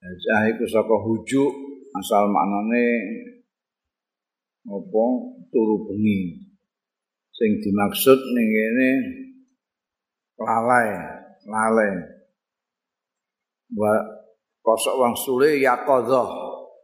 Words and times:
Haja'ah 0.00 0.56
iku 0.56 0.64
saka 0.64 0.96
hujuk 0.96 1.52
asal 1.92 2.32
maknane 2.32 2.86
apa 4.64 5.04
turu 5.52 5.76
bengi. 5.84 6.40
Sing 7.36 7.60
dimaksud 7.60 8.16
ning 8.16 8.48
kene 8.48 8.90
lalai, 10.40 10.88
lalai. 11.44 11.92
Wa 13.76 13.92
kosok 14.64 14.94
wang 14.96 15.12
sule 15.20 15.60
yaqadhah. 15.60 16.28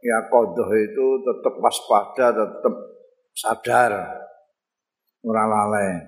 Yaqadhah 0.05 0.71
itu 0.77 1.07
tetap 1.25 1.55
waspada, 1.57 2.37
tetap 2.37 2.75
sadar. 3.33 3.93
Ora 5.25 5.45
lalai. 5.49 6.05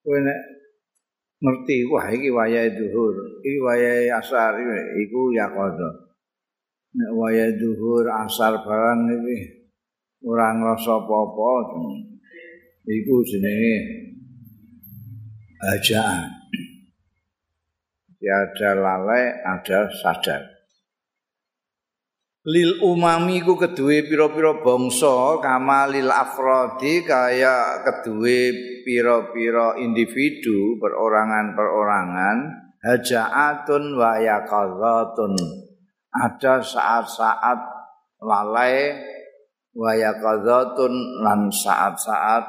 Kowe 0.00 0.16
nek 0.16 0.55
ngerti 1.42 1.84
wah 1.92 2.08
iki 2.08 2.32
wayahe 2.32 2.72
zuhur, 2.72 3.14
iki 3.44 3.60
wayahe 3.60 4.08
asar 4.08 4.56
iku 4.96 5.20
ya 5.36 5.46
qadha. 5.52 5.90
Nek 6.96 7.10
wayahe 7.12 7.52
zuhur 7.60 8.08
asar 8.08 8.56
barang 8.64 9.00
iki 9.12 9.36
ora 10.24 10.56
ngrasa 10.56 10.96
apa-apa 10.96 11.52
iku 12.88 13.14
jenenge 13.26 13.76
ajaan. 15.76 16.32
Ya 18.16 18.32
ada 18.42 18.70
lalai, 18.80 19.28
ada 19.44 19.92
sadar. 19.92 20.55
Lil 22.46 22.78
umami 22.78 23.42
ku 23.42 23.58
kedue 23.58 24.06
pira-pira 24.06 24.62
bangsa 24.62 25.42
kama 25.42 25.90
lil 25.90 26.06
afrodi 26.06 27.02
kaya 27.02 27.82
kedue 27.82 28.54
pira-pira 28.86 29.74
individu 29.82 30.78
perorangan-perorangan 30.78 32.38
hajaatun 32.86 33.98
wa 33.98 34.14
yaqadzatun 34.22 35.34
ada 36.14 36.62
saat-saat 36.62 37.60
lalai 38.22 38.94
wa 39.74 39.90
yaqadzatun 39.90 40.92
lan 41.26 41.50
saat-saat 41.50 42.46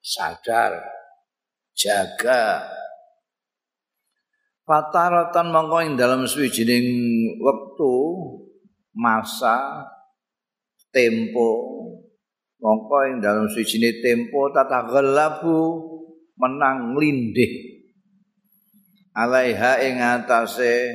sadar 0.00 0.80
jaga. 1.76 2.64
Fataratan 4.64 5.52
mongko 5.52 5.84
ing 5.84 5.92
dalam 6.00 6.24
suwijining 6.24 6.88
wektu 7.36 7.92
masa 8.94 9.90
tempo 10.94 11.50
mongko 12.62 12.96
ing 13.10 13.16
dalam 13.20 13.50
sujine 13.50 14.00
tempo 14.00 14.48
tata 14.54 14.86
gelabu 14.88 15.82
menang 16.38 16.94
lindih. 16.96 17.82
Alaiha 19.14 19.78
ing 19.86 20.02
atase 20.02 20.90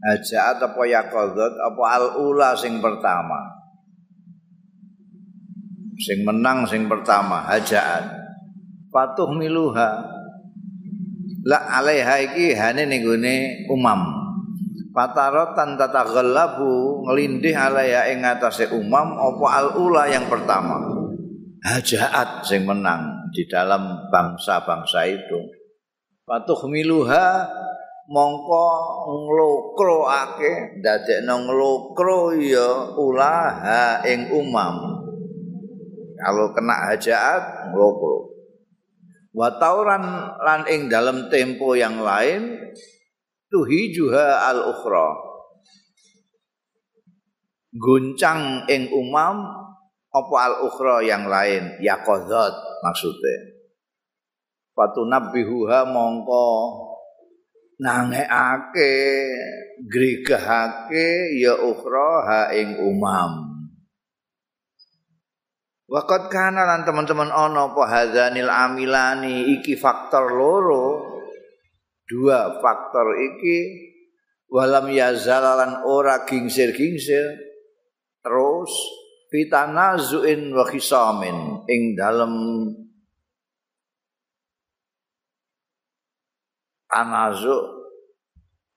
aja 0.00 0.56
apa 0.56 0.82
yaqadzat 0.82 1.52
apa 1.54 1.82
alula 1.94 2.56
sing 2.58 2.82
pertama. 2.82 3.60
Sing 6.00 6.24
menang 6.24 6.64
sing 6.66 6.88
pertama 6.88 7.44
hajaat. 7.44 8.18
Patuh 8.90 9.30
miluha. 9.30 10.00
La 11.46 11.78
alaiha 11.78 12.24
iki 12.24 12.56
hane 12.56 12.88
ning 12.88 13.06
umam 13.70 14.19
Pataratan 14.90 15.78
tataghallabu 15.78 17.06
ngelindih 17.06 17.54
alaya 17.54 18.10
ing 18.10 18.26
atase 18.26 18.66
umam 18.74 19.14
apa 19.14 19.46
alula 19.62 20.10
yang 20.10 20.26
pertama. 20.26 20.82
Hajaat 21.62 22.42
sing 22.42 22.66
menang 22.66 23.30
di 23.30 23.46
dalam 23.46 24.10
bangsa-bangsa 24.10 25.06
itu. 25.06 25.38
Patuh 26.26 26.66
miluha 26.66 27.46
mongko 28.10 28.66
nglokroake 29.06 30.82
dadekno 30.82 31.38
nglokro 31.46 32.34
ya 32.34 32.90
ulaha 32.98 34.02
ing 34.02 34.34
umam. 34.34 34.74
Kalau 36.18 36.50
kena 36.50 36.90
hajaat 36.90 37.70
nglokro. 37.70 38.34
Wa 39.30 39.54
tauran 39.62 40.02
lan 40.42 40.66
ing 40.66 40.90
dalam 40.90 41.30
tempo 41.30 41.78
yang 41.78 42.02
lain 42.02 42.58
tuhijuha 43.50 44.46
al 44.46 44.70
ukhra 44.70 45.08
guncang 47.74 48.66
ing 48.66 48.90
umam 48.90 49.46
apa 50.10 50.34
al 50.42 50.54
ukhra 50.66 51.06
yang 51.06 51.30
lain? 51.30 51.78
Yaqadzat 51.78 52.82
maksude 52.82 53.60
fatunabbihuha 54.80 55.86
mongko 55.92 56.48
nangekake 57.80 58.92
gregahake 59.84 61.36
ya 61.36 61.56
ukhra 61.60 62.10
ha 62.24 62.40
ing 62.56 62.80
umam. 62.80 63.48
Waqat 65.90 66.30
kana 66.30 66.62
lan 66.70 66.86
teman-teman 66.86 67.34
ana 67.34 67.74
apa 67.74 67.82
hadzanil 67.82 68.46
amilani 68.46 69.58
iki 69.58 69.74
faktor 69.74 70.30
loro 70.30 71.09
dua 72.10 72.58
faktor 72.58 73.14
iki 73.14 73.58
walam 74.50 74.90
yazalalan 74.90 75.86
ora 75.86 76.26
gingsir-gingsir 76.26 77.22
terus 78.18 78.72
fitanazuin 79.30 80.50
wa 80.50 80.66
khisamin 80.66 81.62
ing 81.70 81.94
dalem 81.94 82.34
anazu 86.90 87.54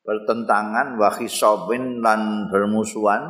bertentangan 0.06 1.00
wa 1.00 1.10
khisabin 1.10 2.04
lan 2.04 2.52
bermusuhan. 2.54 3.24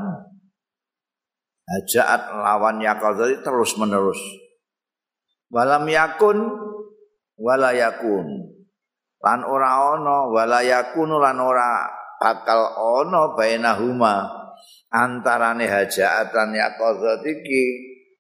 Hajaat 1.64 2.44
lawan 2.44 2.84
yakadzali 2.84 3.40
terus 3.40 3.80
menerus 3.80 4.20
walam 5.54 5.86
yakun 5.86 6.44
wala 7.38 7.72
yakun 7.72 8.53
lan 9.24 9.40
ora 9.48 9.96
ana 9.96 10.28
wala 10.28 10.60
yakunu 10.60 11.16
lan 11.16 11.40
ora 11.40 11.88
bakal 12.20 12.76
ana 12.76 13.32
bainahuma 13.32 14.28
antarane 14.92 15.64
hajaatan 15.64 16.52
yaqadzat 16.52 17.24
iki 17.24 17.64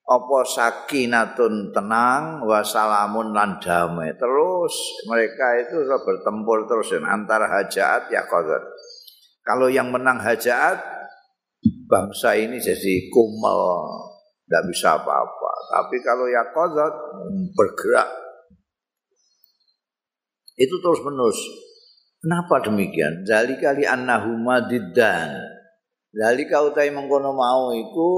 apa 0.03 0.39
sakinatun 0.43 1.71
tenang 1.71 2.43
wa 2.43 2.59
salamun 2.63 3.35
lan 3.35 3.59
damai. 3.59 4.15
Terus 4.15 4.73
mereka 5.07 5.59
itu 5.59 5.83
bertempur 5.83 6.67
terus 6.67 6.91
antara 7.03 7.51
hajaat 7.51 8.07
yaqadzat 8.07 8.63
kalau 9.43 9.67
yang 9.67 9.91
menang 9.91 10.23
hajaat 10.23 10.79
bangsa 11.91 12.39
ini 12.39 12.63
jadi 12.63 13.11
kumel 13.11 13.59
tidak 14.47 14.63
bisa 14.71 14.95
apa-apa. 14.95 15.51
Tapi 15.67 15.99
kalau 15.99 16.31
yaqadzat 16.31 16.93
bergerak 17.51 18.22
itu 20.53 20.75
terus 20.81 21.01
menerus. 21.01 21.39
Kenapa 22.23 22.63
demikian? 22.63 23.27
Jadi 23.27 23.59
kali 23.59 23.83
annahuma 23.83 24.63
diddan. 24.63 25.35
Jadi 26.13 26.45
kau 26.47 26.71
utai 26.71 26.93
mengkono 26.93 27.33
mau 27.35 27.73
itu 27.73 28.09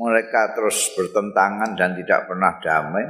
mereka 0.00 0.56
terus 0.56 0.88
bertentangan 0.96 1.76
dan 1.76 1.92
tidak 1.98 2.24
pernah 2.30 2.56
damai. 2.62 3.04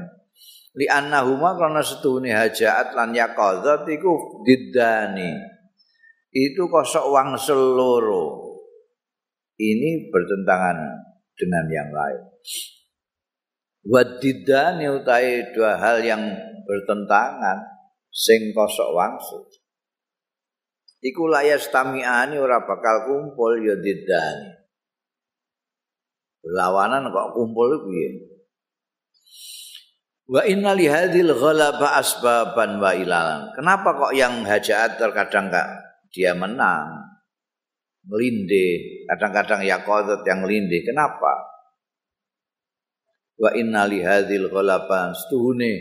Li 0.75 0.91
annahuma 0.91 1.55
karena 1.55 1.83
setuni 1.85 2.35
hajaat 2.35 2.99
lan 2.99 3.15
yaqadzat 3.15 3.87
iku 3.87 4.43
diddani. 4.43 5.39
Itu 6.31 6.67
kosok 6.67 7.11
wang 7.15 7.39
seluruh. 7.39 8.59
Ini 9.61 10.09
bertentangan 10.09 10.79
dengan 11.37 11.65
yang 11.69 11.91
lain. 11.93 12.23
Wadidani 13.87 14.87
utai 14.89 15.53
dua 15.53 15.77
hal 15.79 16.01
yang 16.01 16.23
bertentangan 16.65 17.80
sing 18.11 18.53
kosok 18.53 18.91
wangsu. 18.93 19.39
Iku 21.01 21.33
layas 21.33 21.73
tamiani 21.73 22.37
ora 22.37 22.61
bakal 22.69 23.09
kumpul 23.09 23.65
ya 23.65 23.79
didani. 23.81 24.61
Berlawanan 26.45 27.09
kok 27.09 27.33
kumpul 27.33 27.89
piye? 27.89 28.11
Wa 30.29 30.45
inna 30.45 30.77
li 30.77 30.87
hadhil 30.87 31.33
ghalaba 31.33 31.97
asbaban 31.97 32.79
wa 32.79 32.93
ilalan. 32.93 33.49
Kenapa 33.57 33.97
kok 33.97 34.13
yang 34.13 34.45
hajaat 34.45 35.01
terkadang 35.01 35.49
gak 35.49 35.69
dia 36.13 36.37
menang? 36.37 37.11
melinde, 38.07 39.05
kadang-kadang 39.11 39.61
ya 39.67 39.83
yang 40.25 40.41
melinde. 40.41 40.81
Kenapa? 40.85 41.33
Wa 43.41 43.51
inna 43.57 43.89
li 43.89 44.05
hadhil 44.05 44.49
ghalaban 44.53 45.17
stuhune 45.17 45.73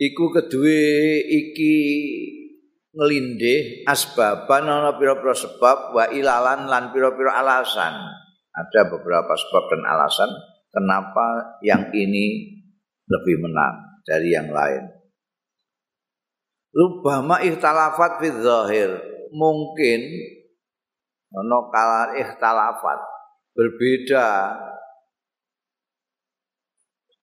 iku 0.00 0.32
kedue 0.32 1.20
iki 1.28 1.76
ngelinde 2.96 3.86
asbaban 3.86 4.66
ana 4.66 4.96
pira-pira 4.96 5.36
sebab 5.36 5.94
wa 5.94 6.04
ilalan 6.10 6.66
lan 6.66 6.90
pira-pira 6.90 7.38
alasan. 7.38 7.94
Ada 8.50 8.90
beberapa 8.90 9.30
sebab 9.30 9.62
dan 9.70 9.82
alasan 9.86 10.30
kenapa 10.74 11.58
yang 11.62 11.86
ini 11.94 12.50
lebih 13.06 13.36
menang 13.46 14.02
dari 14.02 14.34
yang 14.34 14.50
lain. 14.50 14.90
Rubama 16.74 17.42
ihtalafat 17.46 18.18
fi 18.18 18.28
zahir. 18.42 18.90
Mungkin 19.30 20.00
ono 21.30 21.70
kala 21.70 22.18
ihtalafat 22.18 22.98
berbeda 23.54 24.58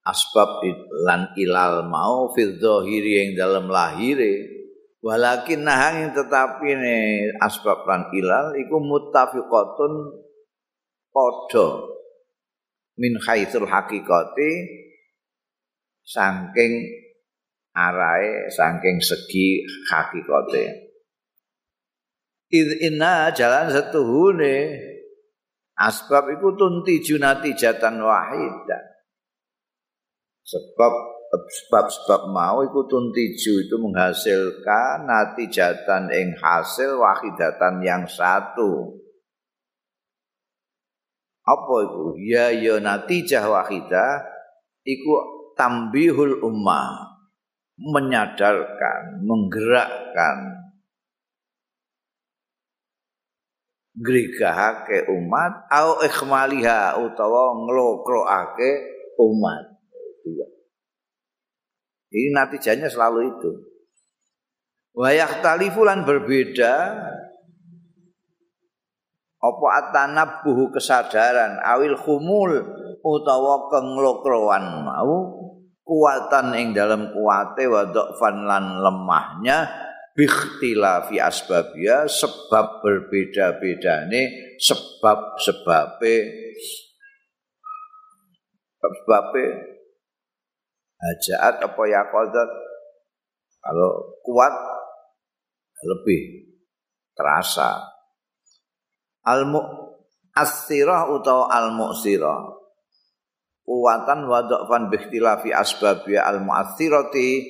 asbab 0.07 0.63
lan 1.03 1.35
ilal 1.35 1.83
mau 1.91 2.31
fi 2.31 2.47
zahiri 2.55 3.11
yang 3.27 3.29
dalam 3.35 3.67
lahire 3.67 4.57
Walakin 4.97 5.61
nahang 5.61 6.09
tetapi 6.11 6.73
ne 6.73 6.97
asbab 7.37 7.85
lan 7.85 8.09
ilal 8.17 8.57
iku 8.57 8.81
muttafiqatun 8.81 9.93
padha 11.13 11.67
min 12.97 13.13
haitsul 13.21 13.69
haqiqati 13.69 14.51
saking 16.01 16.73
arahe 17.77 18.49
saking 18.49 18.97
segi 18.97 19.61
hakikate. 19.85 20.89
Id 22.49 22.69
inna 22.89 23.29
jalan 23.37 23.69
setuhune 23.69 24.81
asbab 25.77 26.33
iku 26.33 26.57
tunti 26.57 27.05
junati 27.05 27.53
jatan 27.53 28.01
wahidah. 28.01 28.86
Sebab 30.47 30.93
sebab-sebab 31.51 32.31
mau 32.31 32.63
iku 32.63 32.87
tuntiju 32.87 33.67
itu 33.67 33.75
menghasilkan 33.75 35.03
natijatan 35.03 36.07
ing 36.07 36.39
hasil 36.39 37.03
wahidatan 37.03 37.83
yang 37.83 38.07
satu. 38.07 38.95
Apa 41.43 41.75
itu? 41.83 42.03
Ya 42.31 42.51
ya 42.55 42.79
natijah 42.79 43.43
wahidah 43.43 44.23
iku 44.87 45.11
tambihul 45.59 46.39
ummah 46.39 47.19
menyadarkan, 47.75 49.27
menggerakkan 49.27 50.63
grigahake 53.97 55.11
umat 55.11 55.67
au 55.73 55.99
ikhmaliha 56.03 57.03
utawa 57.03 57.51
nglokroake 57.67 58.71
umat. 59.19 59.76
Dua. 60.27 60.47
Ini 62.11 62.35
natijanya 62.35 62.91
selalu 62.91 63.19
itu. 63.31 63.51
Wayak 64.97 65.45
talifulan 65.45 66.03
berbeda 66.03 66.73
apa 69.37 69.67
atanabuhu 69.85 70.73
kesadaran 70.73 71.61
awil 71.61 71.93
khumul 71.93 72.57
utawa 73.05 73.69
kenglokroan 73.69 74.81
mau 74.81 75.37
kuatan 75.85 76.57
ing 76.57 76.73
dalam 76.73 77.13
kuate 77.13 77.69
wa 77.69 77.85
lan 78.33 78.81
lemahnya 78.81 79.69
bikhtilafi 80.17 81.21
asbabia 81.21 82.09
sebab 82.09 82.81
berbeda-bedane 82.81 84.57
sebab 84.57 85.37
sebabe 85.37 86.15
sebab 88.73 88.91
sebabe 89.05 89.76
hajaat 90.97 91.61
apa 91.61 91.81
ya 91.85 92.01
kodat 92.09 92.49
kalau 93.61 94.17
kuat 94.25 94.53
lebih 95.85 96.53
terasa. 97.13 97.85
Al 99.27 99.43
asirah 100.37 101.09
atau 101.09 101.49
al 101.49 101.73
mu'sirah 101.75 102.57
kuatan 103.67 104.31
wadokfan 104.31 104.87
bikhtilafi 104.87 105.51
asbabi 105.51 106.15
al 106.15 106.39
mu'athirati 106.39 107.43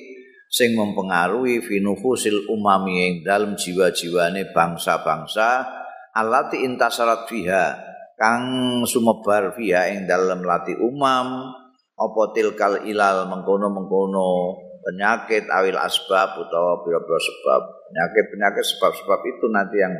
sing 0.50 0.74
mempengaruhi 0.74 1.62
fi 1.62 1.78
nufusil 1.78 2.50
umami 2.50 2.92
yang 2.98 3.14
dalam 3.22 3.52
jiwa-jiwane 3.54 4.50
bangsa-bangsa 4.50 5.68
alati 6.16 6.66
intasarat 6.66 7.30
fiha 7.30 7.78
kang 8.18 8.82
sumebar 8.88 9.54
fiha 9.54 9.94
yang 9.94 10.10
dalam 10.10 10.42
lati 10.42 10.74
umam 10.74 11.54
apa 11.98 12.22
tilkal 12.30 12.86
ilal 12.86 13.26
mengkono-mengkono 13.26 14.54
penyakit 14.86 15.50
awil 15.50 15.76
asbab 15.76 16.38
utawa 16.38 16.80
pira-pira 16.86 17.18
sebab. 17.18 17.62
Penyakit-penyakit 17.88 18.64
sebab-sebab 18.76 19.20
itu 19.26 19.46
nanti 19.50 19.76
yang 19.82 19.94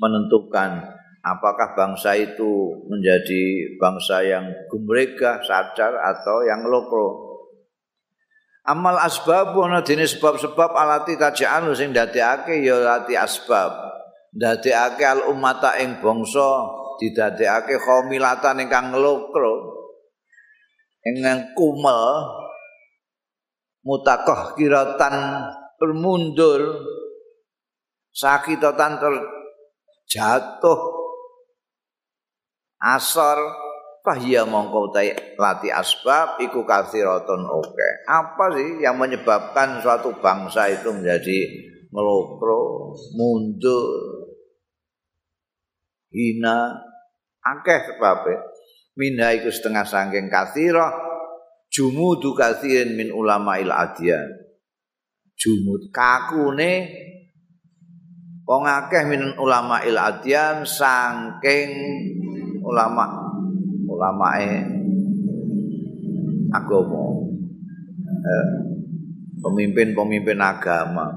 menentukan 0.00 0.80
apakah 1.20 1.76
bangsa 1.76 2.16
itu 2.16 2.82
menjadi 2.88 3.74
bangsa 3.76 4.24
yang 4.24 4.44
gumrega 4.70 5.42
sadar 5.42 5.92
atau 5.98 6.46
yang 6.46 6.62
loko 6.64 7.34
amal 8.64 8.96
asbab 8.96 9.52
ana 9.60 9.84
dene 9.84 10.08
sebab-sebab 10.08 10.72
alati 10.72 11.20
tajaan 11.20 11.68
sing 11.76 11.92
dadekake 11.92 12.64
ya 12.64 12.80
lati 12.80 13.14
asbab. 13.18 13.92
Dadekake 14.34 15.04
al 15.06 15.20
ummata 15.30 15.78
ing 15.78 16.00
bangsa 16.00 16.66
didadekake 16.98 17.78
khamilatan 17.78 18.66
ingkang 18.66 18.94
nglokro 18.94 19.73
dengan 21.04 21.52
kumel 21.52 22.04
mutakoh 23.84 24.56
kiratan 24.56 25.44
bermundur 25.76 26.80
sakitatan 28.16 28.96
terjatuh 28.96 30.80
asor 32.80 33.38
fahya 34.00 34.44
mongko 34.48 34.92
utai 34.92 35.12
lati 35.36 35.68
asbab 35.72 36.40
iku 36.40 36.64
kathiratun 36.64 37.48
oke. 37.48 37.88
Apa 38.04 38.52
sih 38.56 38.80
yang 38.84 39.00
menyebabkan 39.00 39.80
suatu 39.80 40.12
bangsa 40.20 40.68
itu 40.68 40.92
menjadi 40.92 41.38
melokro 41.88 42.92
mundur 43.16 44.28
hina? 46.12 46.80
Akeh 47.44 47.92
sebabnya 47.92 48.40
minha 48.94 49.34
iku 49.34 49.50
setengah 49.50 49.86
sangking 49.86 50.30
kathirah 50.30 50.94
jumudu 51.74 52.38
kathirin 52.38 52.94
min 52.94 53.10
ulama 53.10 53.58
il 53.58 53.74
adyan. 53.74 54.30
Jumud 55.34 55.90
kakune 55.90 56.94
wong 58.46 58.62
akeh 58.62 59.02
min 59.10 59.34
ulama 59.34 59.82
il 59.82 59.98
sangking 60.62 61.70
ulama 62.62 63.04
ulamae 63.90 64.62
agama. 66.54 67.04
Eh, 68.24 68.50
pemimpin-pemimpin 69.42 70.38
agama. 70.40 71.12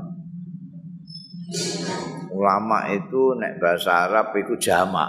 Ulama 2.34 2.92
itu 2.92 3.34
nek 3.40 3.62
bahasa 3.62 4.10
Arab 4.10 4.36
itu 4.36 4.60
jamak. 4.60 5.08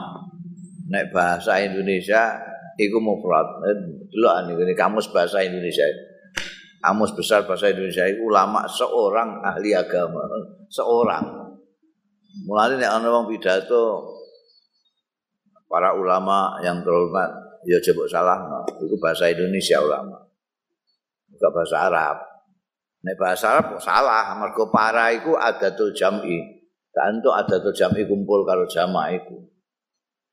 Nek 0.88 1.10
bahasa 1.10 1.58
Indonesia 1.60 2.47
iku 2.78 2.98
mufrad. 3.02 3.58
Delok 4.08 4.34
ane 4.38 4.54
ini 4.54 4.74
kamus 4.78 5.10
bahasa 5.10 5.42
Indonesia. 5.42 5.84
Kamus 6.78 7.10
besar 7.18 7.42
bahasa 7.42 7.74
Indonesia 7.74 8.06
itu 8.06 8.22
ulama 8.22 8.62
seorang 8.70 9.42
ahli 9.42 9.74
agama, 9.74 10.22
seorang. 10.70 11.26
Mulane 12.46 12.78
nek 12.78 12.86
ana 12.86 13.10
wong 13.10 13.26
pidato 13.26 14.14
para 15.66 15.90
ulama 15.98 16.54
yang 16.62 16.80
terhormat 16.86 17.28
ya 17.66 17.76
coba 17.82 18.06
salah 18.06 18.38
no. 18.46 18.62
itu 18.78 18.94
bahasa 19.02 19.26
Indonesia 19.26 19.82
ulama. 19.82 20.22
Bukan 21.34 21.50
bahasa 21.50 21.76
Arab. 21.90 22.16
Nek 23.02 23.16
bahasa 23.18 23.44
Arab 23.58 23.66
salah, 23.82 24.38
mergo 24.38 24.70
para 24.70 25.10
iku 25.10 25.34
adatul 25.34 25.90
jam'i. 25.90 26.62
Dan 26.94 27.18
untuk 27.22 27.34
adatul 27.34 27.74
jam'i 27.74 28.06
kumpul 28.06 28.46
karo 28.46 28.66
jamaah 28.70 29.18
iku. 29.18 29.38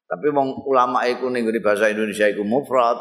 Tapi 0.05 0.27
wong 0.29 0.69
ulama 0.69 1.01
iku 1.09 1.33
ning 1.33 1.49
bahasa 1.65 1.89
Indonesia 1.89 2.29
iku 2.29 2.45
mufrad, 2.45 2.97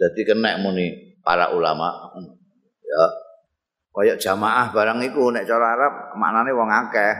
dadi 0.00 0.24
kena 0.24 0.56
muni 0.56 1.16
para 1.20 1.52
ulama. 1.52 2.12
Ya. 2.80 3.04
Kaya 3.96 4.14
jamaah 4.20 4.72
barang 4.76 5.00
iku 5.08 5.32
nek 5.32 5.48
cara 5.48 5.72
Arab 5.72 5.94
maknane 6.16 6.52
wong 6.52 6.68
akeh. 6.68 7.14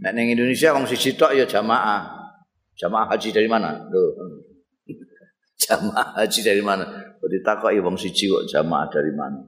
Nek 0.00 0.12
ning 0.16 0.32
Indonesia 0.32 0.72
wong 0.72 0.88
siji 0.88 1.16
tok 1.16 1.36
ya 1.36 1.44
jamaah. 1.44 2.24
Jamaah 2.74 3.06
haji 3.14 3.30
dari 3.30 3.48
mana? 3.48 3.84
Loh. 3.88 4.12
jamaah 5.64 6.16
haji 6.20 6.40
dari 6.40 6.60
mana? 6.64 6.84
Kok 7.20 7.28
ditakoki 7.30 7.80
wong 7.80 7.96
siji 7.96 8.28
kok 8.28 8.44
jamaah 8.48 8.88
dari 8.88 9.12
mana? 9.12 9.40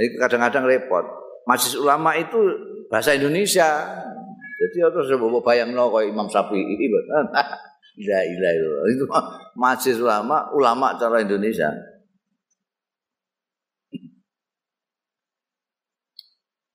Jadi 0.00 0.16
kadang-kadang 0.16 0.64
repot. 0.64 1.04
Majelis 1.44 1.76
ulama 1.76 2.16
itu 2.16 2.40
bahasa 2.88 3.12
Indonesia. 3.12 3.68
Jadi 4.60 4.76
terus 4.76 5.08
bawa 5.16 5.40
bayang 5.40 5.72
no 5.72 5.88
Imam 6.04 6.28
Syafi'i. 6.28 6.76
Ilah 6.76 8.22
ilah 8.36 8.52
itu 8.92 9.04
masih 9.56 10.04
ulama 10.04 10.52
ulama 10.52 10.92
cara 11.00 11.24
Indonesia. 11.24 11.72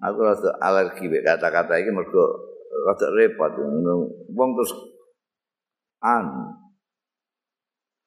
Aku 0.01 0.20
rasa 0.22 0.50
alergi 0.62 1.10
kata-kata 1.22 1.77
ini 1.77 1.94
mergo 1.94 2.25
rada 2.89 3.08
repot. 3.13 3.54
Wong 4.34 4.50
terus 4.58 4.74
an 6.01 6.25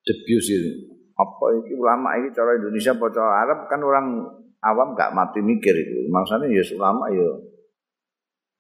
debus 0.03 0.47
itu. 0.51 0.71
Apa 1.15 1.55
ini 1.55 1.75
ulama 1.79 2.19
ini 2.19 2.35
cara 2.35 2.59
Indonesia 2.59 2.99
apa 2.99 3.07
cara 3.15 3.47
Arab 3.47 3.59
kan 3.71 3.79
orang 3.83 4.27
awam 4.59 4.99
gak 4.99 5.15
mati 5.15 5.39
mikir 5.39 5.75
itu. 5.75 6.11
Maksudnya 6.11 6.51
ya 6.51 6.63
ulama 6.75 7.11
ya 7.15 7.31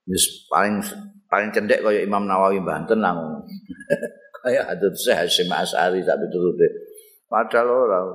ya 0.08 0.18
paling 0.48 0.80
paling 1.28 1.52
cendek 1.52 1.84
kayak 1.84 2.08
Imam 2.08 2.24
Nawawi 2.24 2.64
Banten 2.64 3.04
nang. 3.04 3.44
kayak 4.42 4.64
Hadut 4.72 4.94
Syekh 4.96 5.28
Hasyim 5.28 5.52
As'ari 5.52 6.00
tapi 6.02 6.24
turute. 6.32 6.68
Padahal 7.28 7.68
orang 7.68 8.08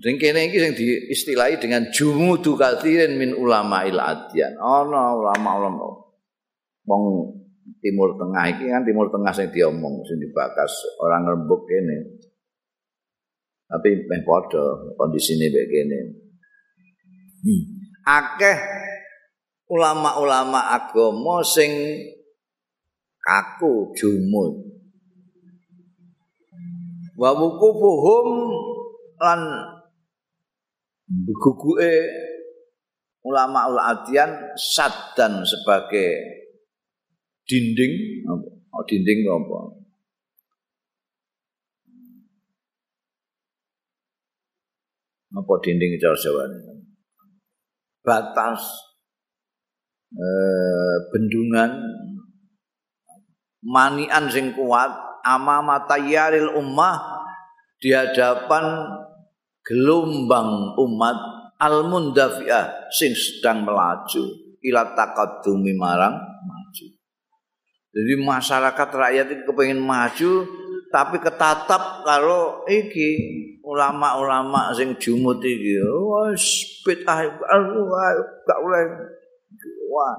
Sing 0.00 0.16
kene 0.16 0.48
iki 0.48 0.56
sing 0.56 0.72
diistilahi 0.72 1.60
dengan 1.60 1.92
jumudu 1.92 2.56
katsirin 2.56 3.20
min 3.20 3.36
ulama 3.36 3.84
il 3.84 4.00
adyan. 4.00 4.56
Ana 4.56 5.12
ulama-ulama 5.12 5.84
wong 6.88 7.04
Timur 7.78 8.16
Tengah 8.16 8.56
iki 8.56 8.72
kan 8.72 8.88
Timur 8.88 9.12
Tengah 9.12 9.36
sing 9.36 9.52
diomong 9.52 10.00
sing 10.08 10.16
dibakas 10.16 10.72
orang 10.96 11.28
rembuk 11.28 11.68
kene. 11.68 12.24
Tapi 13.68 14.08
meh 14.08 14.20
padha 14.24 14.96
kondisine 14.96 15.52
kene. 15.52 16.00
Hmm. 17.44 17.62
Akeh 18.02 18.58
ulama-ulama 19.70 20.74
agama 20.74 21.40
sing 21.46 21.70
kaku 23.22 23.94
jumud. 23.94 24.58
Wa 27.14 27.30
wukufuhum 27.38 28.26
lan 29.22 29.40
guguke 31.06 31.94
ulama 33.22 33.70
ul 33.70 33.78
adian 33.78 34.30
saddan 34.58 35.46
sebagai 35.46 36.10
dinding 37.46 38.26
oh, 38.26 38.82
dinding 38.88 39.20
apa? 39.30 39.60
Apa 45.32 45.52
dinding 45.64 45.96
cara 45.96 46.16
Jawa 46.18 46.44
batas 48.02 48.62
eh, 50.12 50.96
bendungan 51.14 51.70
manian 53.62 54.26
sing 54.28 54.52
kuat 54.58 54.90
amama 55.22 55.86
tayyaril 55.86 56.58
ummah 56.58 57.22
di 57.78 57.94
hadapan 57.94 58.90
gelombang 59.62 60.74
umat 60.78 61.18
al-mundafi'ah 61.62 62.90
sing 62.90 63.14
sedang 63.14 63.62
melaju 63.62 64.22
ila 64.62 64.94
taqaddumi 64.94 65.74
marang 65.78 66.18
maju. 66.18 66.86
Jadi 67.92 68.12
masyarakat 68.18 68.88
rakyat 68.88 69.26
itu 69.30 69.42
kepengen 69.46 69.82
maju 69.82 70.32
tapi 70.92 71.16
ketatap 71.18 72.04
kalau 72.04 72.62
iki 72.68 73.10
ulama-ulama 73.64 74.70
sing 74.76 74.92
jumut 75.00 75.40
iki 75.40 75.80
wis 75.80 76.44
bid'ah 76.84 77.24
gak 77.24 78.58
oleh 78.60 78.82
wah 79.88 80.14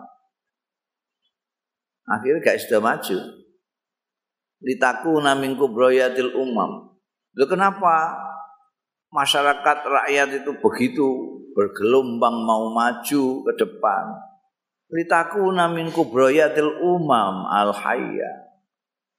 akhirnya 2.09 2.41
gak 2.41 2.59
sudah 2.65 2.81
maju 2.81 3.17
litaku 4.65 5.21
namingku 5.21 5.69
broyatil 5.69 6.33
umam 6.33 6.93
Lalu 7.33 7.49
kenapa 7.49 8.13
masyarakat 9.09 9.77
rakyat 9.89 10.29
itu 10.37 10.51
begitu 10.61 11.07
bergelombang 11.57 12.45
mau 12.45 12.69
maju 12.69 13.23
ke 13.49 13.53
depan. 13.57 14.05
Litakuna 14.93 15.65
min 15.73 15.89
kubroyatil 15.89 16.77
umam 16.77 17.49
al 17.49 17.73
hayya. 17.73 18.52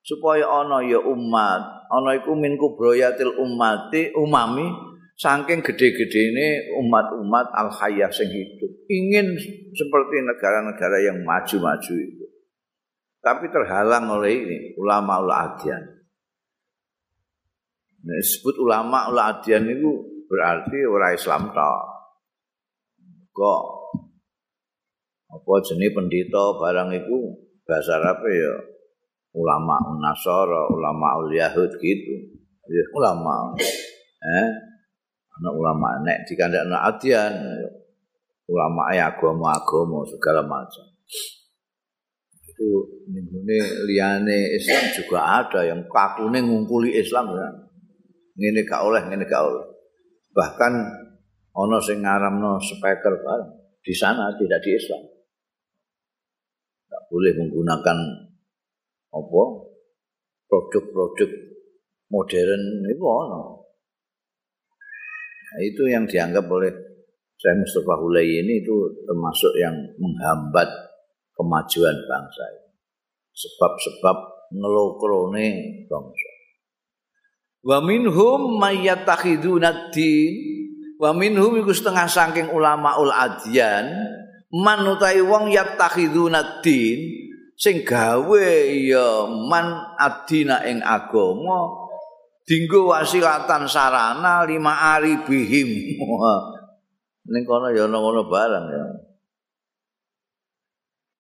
Supaya 0.04 0.44
ana 0.44 0.84
ya 0.84 1.00
umat, 1.00 1.88
ana 1.88 2.12
iku 2.20 2.36
min 2.36 2.60
kubroyatil 2.60 3.40
umati 3.40 4.12
umami 4.12 4.68
saking 5.16 5.64
gede-gedene 5.64 6.76
umat-umat 6.84 7.48
al 7.56 7.72
hayya 7.72 8.12
sing 8.12 8.28
hidup. 8.28 8.68
Ingin 8.92 9.32
seperti 9.72 10.16
negara-negara 10.20 11.08
yang 11.08 11.24
maju-maju 11.24 11.94
itu. 11.96 12.26
Tapi 13.24 13.48
terhalang 13.48 14.04
oleh 14.12 14.44
ini 14.44 14.58
ulama 14.76 15.24
ulama 15.24 15.48
adian. 15.48 15.80
Nah, 18.04 18.16
disebut 18.20 18.60
ulama 18.60 19.08
ulama 19.08 19.32
adian 19.32 19.64
itu 19.64 19.88
berarti 20.28 20.84
orang 20.84 21.16
Islam 21.16 21.42
tak. 21.56 21.82
Kok 23.32 23.62
apa 25.32 25.52
jenis 25.64 25.96
pendeta 25.96 26.44
barang 26.60 26.90
itu 26.92 27.16
bahasa 27.64 27.96
Arab 27.96 28.22
ya 28.28 28.73
ulama 29.34 29.76
Nasara, 29.98 30.70
ulama 30.70 31.20
Yahud 31.28 31.70
gitu. 31.82 32.14
Ya, 32.64 32.84
ulama. 32.96 33.52
Eh? 34.24 34.48
Anak 35.34 35.52
ulama 35.52 35.98
nek 36.06 36.22
dikandakno 36.30 36.78
adian 36.78 37.34
ulama 38.46 38.94
ya 38.94 39.10
agama-agama 39.10 40.06
segala 40.06 40.46
macam. 40.46 40.86
Itu 42.46 42.86
ini 43.10 43.58
liane 43.90 44.54
Islam 44.54 44.94
juga 44.94 45.42
ada 45.42 45.66
yang 45.66 45.82
kakune 45.90 46.38
ngungkuli 46.38 46.94
Islam 46.94 47.34
ya. 47.34 47.50
ngene 48.34 48.66
gak 48.66 48.82
oleh 48.82 49.02
ngene 49.06 49.24
gak 49.30 49.46
oleh 49.46 49.66
bahkan 50.34 50.74
ana 51.54 51.78
sing 51.78 52.02
ngaramno 52.02 52.58
speaker 52.58 53.14
di 53.78 53.94
sana 53.94 54.34
tidak 54.34 54.58
di 54.66 54.74
Islam 54.74 55.02
tak 56.90 57.02
boleh 57.06 57.30
menggunakan 57.38 57.98
apa? 59.14 59.42
Produk-produk 60.50 61.30
modern 62.10 62.62
itu 62.86 63.04
ana 63.06 63.42
nah, 65.50 65.60
itu 65.62 65.82
yang 65.88 66.04
dianggap 66.04 66.44
oleh 66.46 66.70
saya 67.38 67.58
Mustafa 67.58 67.94
Hulai 67.98 68.44
ini 68.44 68.62
itu 68.62 68.74
termasuk 69.02 69.52
yang 69.58 69.74
menghambat 69.98 70.68
kemajuan 71.34 71.96
bangsa 72.06 72.44
sebab-sebab 73.34 74.16
ngelokrone 74.54 75.46
bangsa. 75.90 76.30
Wa 77.64 77.82
minhum 77.82 78.60
mayyatakhiduna 78.60 79.90
din 79.90 80.34
wa 81.00 81.10
minhum 81.10 81.58
iku 81.58 81.74
setengah 81.74 82.06
saking 82.06 82.48
ulamaul 82.54 83.10
adyan 83.10 83.90
man 84.54 84.86
utawi 84.86 85.24
wong 85.24 85.50
yatakhiduna 85.50 86.62
din 86.62 87.23
sing 87.54 87.86
gawe 87.86 88.48
ya 88.70 89.30
man 89.50 89.96
adina 89.98 90.62
ing 90.66 90.82
agama 90.82 91.88
dinggo 92.44 92.92
wasilatan 92.92 93.70
sarana 93.70 94.44
lima 94.44 94.98
ari 94.98 95.22
bihim 95.22 95.70
ning 97.32 97.42
kono 97.48 97.72
ya 97.72 97.88
ngono 97.88 98.28
barang 98.28 98.66
ya 98.68 98.84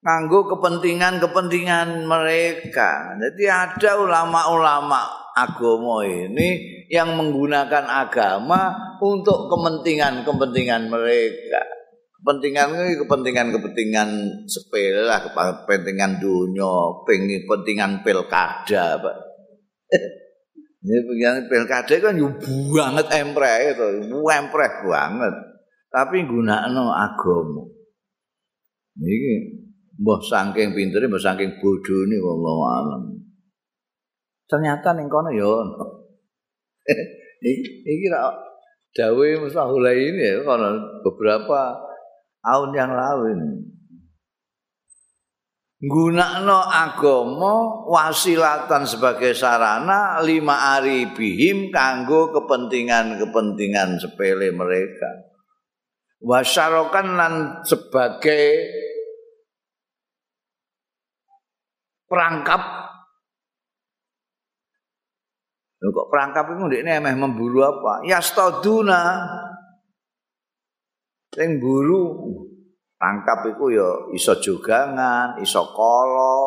nganggo 0.04 0.44
kepentingan-kepentingan 0.52 2.04
mereka. 2.04 3.16
Jadi 3.16 3.44
ada 3.48 3.90
ulama-ulama 3.96 5.32
agama 5.32 6.04
ini 6.04 6.84
yang 6.92 7.16
menggunakan 7.16 7.88
agama 7.88 8.76
untuk 9.00 9.48
kepentingan-kepentingan 9.48 10.92
mereka. 10.92 11.73
Kepentingan 12.24 12.72
ini 12.72 12.96
kepentingan-kepentingan 13.04 14.08
sepele 14.48 15.04
lah, 15.04 15.20
kepentingan 15.28 16.24
dunia, 16.24 17.04
kepentingan 17.04 18.00
pilkada, 18.00 18.96
Pak. 18.96 19.16
Ini 20.84 21.04
kepentingan 21.04 21.48
pilkada 21.52 21.94
kan 22.00 22.16
yo 22.16 22.32
banget 22.72 23.12
empreh 23.12 23.76
itu, 23.76 24.08
empreh 24.08 24.72
banget. 24.88 25.34
Tapi 25.92 26.24
gunakno 26.24 26.96
agama. 26.96 27.68
Ini 29.04 29.32
mbah 30.00 30.20
saking 30.24 30.72
pintere, 30.72 31.04
mbah 31.12 31.20
saking 31.20 31.60
bodhone 31.60 32.16
wallahu 32.24 32.62
alam. 32.64 33.02
Ternyata 34.48 34.96
ning 34.96 35.12
kono 35.12 35.28
ya 35.28 35.48
iki 37.92 38.06
ra 38.08 38.32
dawe 38.92 39.28
Mustahulai 39.44 40.08
ini 40.08 40.20
ya 40.24 40.40
kono 40.44 41.00
beberapa 41.00 41.92
tahun 42.44 42.70
yang 42.76 42.92
lalu 42.92 43.24
ini. 43.32 43.52
Gunakno 45.84 46.64
agama 46.64 47.84
wasilatan 47.84 48.88
sebagai 48.88 49.36
sarana 49.36 50.16
lima 50.24 50.56
hari 50.56 51.12
bihim 51.12 51.68
kanggo 51.68 52.32
kepentingan-kepentingan 52.32 54.00
sepele 54.00 54.48
mereka. 54.56 55.28
Wasyarokan 56.24 57.20
lan 57.20 57.34
sebagai 57.68 58.64
perangkap 62.08 62.84
kok 65.84 66.08
perangkap 66.08 66.48
itu 66.48 66.64
ndekne 66.64 66.96
emeh 66.96 67.12
memburu 67.12 67.60
apa? 67.60 68.08
Yastaduna. 68.08 69.02
Sing 71.34 71.58
buru 71.58 72.30
tangkap 72.94 73.42
iku 73.50 73.66
ya 73.74 73.90
iso 74.14 74.38
jogangan, 74.38 75.34
iso 75.42 75.66
kala. 75.74 76.38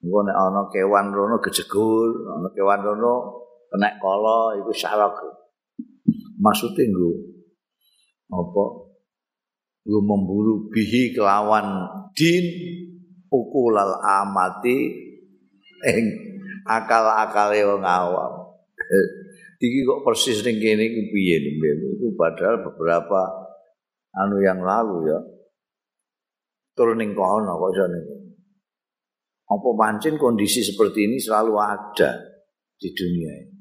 Engko 0.00 0.24
nek 0.24 0.32
ana 0.32 0.62
kewan 0.72 1.12
rono 1.12 1.36
gejegul, 1.44 2.24
ana 2.24 2.48
kewan 2.56 2.80
rono 2.80 3.44
kena 3.68 3.92
kala 4.00 4.56
iku 4.56 4.72
salak. 4.72 5.20
Maksude 6.40 6.80
nggo 6.88 7.12
apa? 8.32 8.64
Nggo 9.84 10.00
memburu 10.00 10.72
bihi 10.72 11.12
kelawan 11.12 11.92
din 12.16 12.44
ukulal 13.28 14.00
amati 14.00 14.96
ing 15.84 16.04
akal-akale 16.64 17.68
wong 17.68 17.84
awam. 17.84 18.32
Iki 19.60 19.84
kok 19.84 20.02
persis 20.08 20.40
ning 20.40 20.56
kene 20.56 20.88
iki 20.88 21.02
piye 21.12 21.36
Itu 21.36 22.16
padahal 22.16 22.64
beberapa 22.64 23.20
anu 24.16 24.40
yang 24.40 24.64
lalu 24.64 25.12
ya. 25.12 25.20
Turun 26.72 26.96
ning 26.96 27.12
kono 27.12 27.60
kok 27.60 27.70
iso 27.76 27.84
Apa 29.50 29.68
pancen 29.76 30.16
kondisi 30.16 30.64
seperti 30.64 31.10
ini 31.10 31.20
selalu 31.20 31.52
ada 31.60 32.10
di 32.80 32.88
dunia 32.94 33.32
ini. 33.34 33.60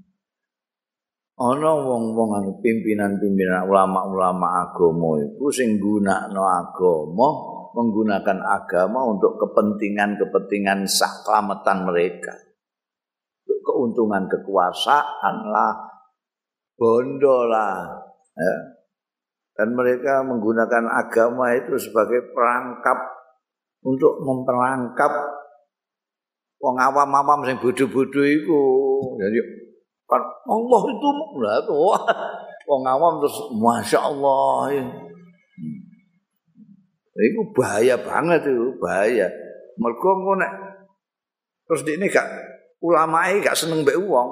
Ana 1.39 1.71
wong-wong 1.71 2.29
anu 2.35 2.51
pimpinan-pimpinan 2.59 3.63
ulama-ulama 3.67 4.67
agama 4.67 5.23
iku 5.23 5.47
sing 5.51 5.79
gunakno 5.79 6.43
agama, 6.43 7.27
menggunakan 7.79 8.39
agama 8.43 9.07
untuk 9.07 9.39
kepentingan-kepentingan 9.39 10.83
saklamatan 10.83 11.87
mereka. 11.87 12.48
Keuntungan 13.79 14.27
kekuasaan 14.27 15.35
lah, 15.47 15.71
bondo 16.75 17.47
lah. 17.47 17.87
Ya. 18.35 18.55
Dan 19.55 19.75
mereka 19.75 20.23
menggunakan 20.27 20.83
agama 20.91 21.55
itu 21.55 21.79
sebagai 21.79 22.35
perangkap 22.35 22.99
untuk 23.87 24.19
memperangkap 24.19 25.11
wong 26.59 26.75
awam-awam 26.75 27.47
sing 27.47 27.55
bodho-bodho 27.63 28.23
iku. 28.23 28.63
Jadi 29.15 29.39
kan 30.07 30.23
Allah 30.47 30.81
itu 30.91 31.07
lah 31.39 31.63
wong 32.67 32.83
awam 32.83 33.23
terus 33.23 33.37
masya 33.55 33.99
Allah. 34.03 34.75
Hmm. 34.75 35.79
Itu 37.19 37.41
bahaya 37.51 37.99
banget 37.99 38.47
itu, 38.47 38.75
bahaya. 38.79 39.27
Mergo 39.79 40.35
nek 40.35 40.51
terus 41.67 41.83
ini 41.87 42.07
gak 42.11 42.27
ulama 42.83 43.27
ini 43.31 43.43
gak 43.43 43.57
seneng 43.57 43.83
mbek 43.83 43.99
wong. 43.99 44.29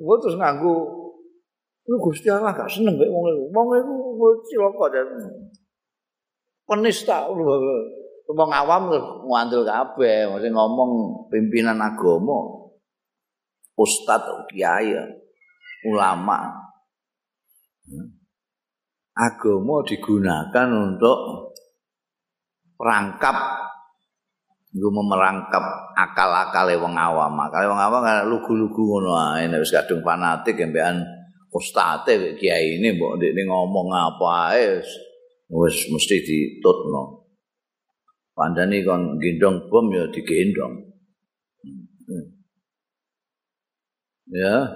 Gue 0.00 0.16
terus 0.22 0.36
nganggu, 0.38 0.74
lu 1.86 1.96
gusti 2.00 2.26
Allah 2.30 2.54
gak 2.54 2.70
seneng 2.70 2.98
mbek 2.98 3.10
wong 3.10 3.24
itu. 3.30 3.42
Wong 3.54 3.66
itu 3.78 3.94
gue 4.18 4.32
ciloko 4.50 4.84
dan 4.90 5.08
penista. 6.66 7.26
Wong 8.30 8.50
awam 8.54 8.94
ngandel 9.26 9.66
kabeh, 9.66 10.30
mesti 10.30 10.48
ngomong 10.54 10.90
pimpinan 11.34 11.82
agama, 11.82 12.70
ustad, 13.74 14.22
kiai, 14.46 14.94
ulama. 15.86 16.70
Agama 19.18 19.82
digunakan 19.82 20.68
untuk 20.70 21.50
perangkap 22.78 23.36
Iku 24.70 24.86
memerangkap 24.86 25.89
akal-akale 26.06 26.74
wong 26.80 26.96
awam. 26.96 27.34
Akale 27.44 27.68
wong 27.68 27.80
awam 27.80 28.00
kan 28.00 28.24
lugu-lugu 28.26 28.80
ngono 28.80 29.12
ae 29.16 29.48
nek 29.48 29.60
wis 29.60 29.72
kadung 29.74 30.00
fanatik 30.00 30.56
embekan 30.60 31.04
ustate 31.50 32.38
kiai 32.38 32.78
ini 32.78 32.94
mbok 32.94 33.18
ndekne 33.18 33.42
ngomong 33.50 33.88
apa 33.90 34.28
ae 34.54 34.80
wis 35.50 35.76
mesti 35.90 36.16
ditutno. 36.24 37.26
Pandani 38.32 38.80
kon 38.86 39.20
gendong 39.20 39.68
bom 39.68 39.92
ya 39.92 40.08
digendong. 40.08 40.74
Ya. 44.30 44.70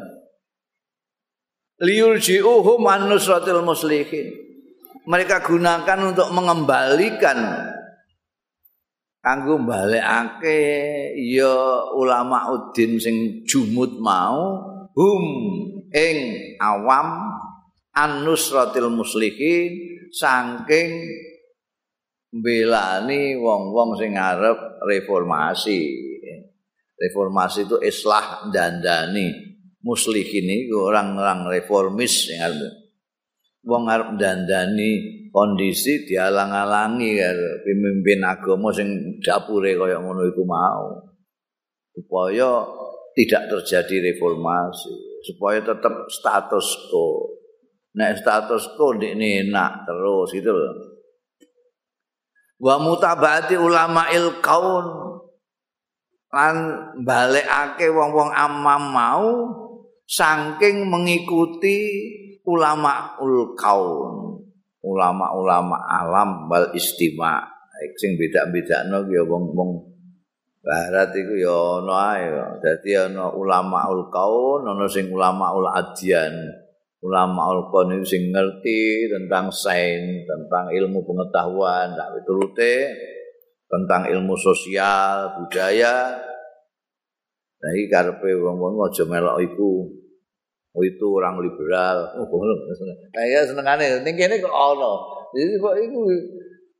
Liurji'uhum 1.78 2.82
an 2.90 3.06
nusratil 3.06 3.62
muslihin. 3.62 4.34
Mereka 5.04 5.44
gunakan 5.44 6.16
untuk 6.16 6.32
mengembalikan 6.32 7.38
kanggo 9.24 9.56
balekake 9.64 10.60
ya 11.16 11.80
ulama 11.96 12.52
udin 12.52 13.00
sing 13.00 13.40
jumud 13.48 13.96
mau 13.96 14.60
hum 14.92 15.24
ing 15.88 16.18
awam 16.60 17.32
an-nusratil 17.96 18.92
muslihin 18.92 19.72
saking 20.12 21.08
belani 22.34 23.38
wong-wong 23.40 23.96
sing 23.96 24.12
arep 24.12 24.84
reformasi. 24.84 26.04
Reformasi 26.94 27.66
itu 27.66 27.80
islah 27.82 28.46
dandani 28.54 29.34
muslihin 29.82 30.46
iku 30.46 30.92
orang-orang 30.92 31.48
reformis 31.48 32.30
sing 32.30 32.38
arep 32.38 32.84
wong 33.64 33.88
arep 33.88 34.14
dandani 34.20 35.13
kondisi 35.34 36.06
dialang-alangi 36.06 37.18
karo 37.18 37.50
pemimpin 37.66 38.22
agama 38.22 38.70
sing 38.70 39.18
dapure 39.18 39.74
kaya 39.74 39.98
ngono 39.98 40.22
iku 40.30 40.46
mau. 40.46 40.94
Supaya 41.90 42.62
tidak 43.18 43.50
terjadi 43.50 44.14
reformasi 44.14 45.14
supaya 45.24 45.64
tetap 45.64 46.04
status 46.12 46.90
quo. 46.92 47.38
Nek 47.96 48.20
status 48.20 48.76
quo 48.76 48.94
ndekne 48.94 49.48
enak 49.48 49.88
terus 49.88 50.30
itu 50.36 50.50
loh 50.52 50.94
wa 52.64 52.76
mutabati 52.78 53.58
ulama 53.58 54.08
il 54.12 54.38
kaun. 54.44 54.86
Lan 56.34 56.56
balekake 57.06 57.94
wong-wong 57.94 58.34
amam 58.34 58.82
mau 58.90 59.26
saking 60.02 60.90
mengikuti 60.90 61.78
ulama 62.42 63.14
ul 63.22 63.54
kaun 63.54 64.23
ulama-ulama 64.84 65.80
alam 65.88 66.46
bal 66.46 66.68
istima. 66.76 67.40
Sing 67.96 68.14
beda-bedakno 68.20 69.08
ya 69.10 69.24
wong-wong 69.24 69.82
barat 70.60 71.10
iku 71.16 71.34
ya 71.40 71.82
ana 71.82 71.94
ae. 72.14 72.28
Dadi 72.60 72.92
ana 72.94 73.32
ulama 73.32 73.88
ul 73.88 74.12
kaun 74.12 74.68
ana 74.68 74.84
sing 74.86 75.08
ulama 75.10 75.56
ul 75.56 75.66
adyan 75.68 76.32
ulama 77.04 77.52
ul 77.52 77.68
kaun 77.68 77.98
itu 78.00 78.16
sing 78.16 78.32
ngerti 78.32 79.12
tentang 79.12 79.52
sains 79.52 80.24
tentang 80.24 80.72
ilmu 80.72 81.04
pengetahuan 81.04 81.92
tak 81.92 82.16
piturute 82.16 82.76
tentang 83.68 84.06
ilmu 84.08 84.38
sosial 84.38 85.34
budaya. 85.36 86.14
Nah, 87.64 87.70
ini 87.72 87.88
karpe 87.88 88.28
wong-wong 88.28 88.76
aja 88.86 89.08
melok 89.08 89.40
iku 89.40 89.88
itu 90.82 91.06
orang 91.06 91.38
liberal. 91.38 92.10
Oh, 92.18 92.26
nah, 93.14 93.24
ya 93.30 93.46
senengane 93.46 94.02
ning 94.02 94.18
kene 94.18 94.42
kok 94.42 94.50
ana. 94.50 94.92
Jadi 95.30 95.54
kok 95.62 95.74
itu 95.78 95.98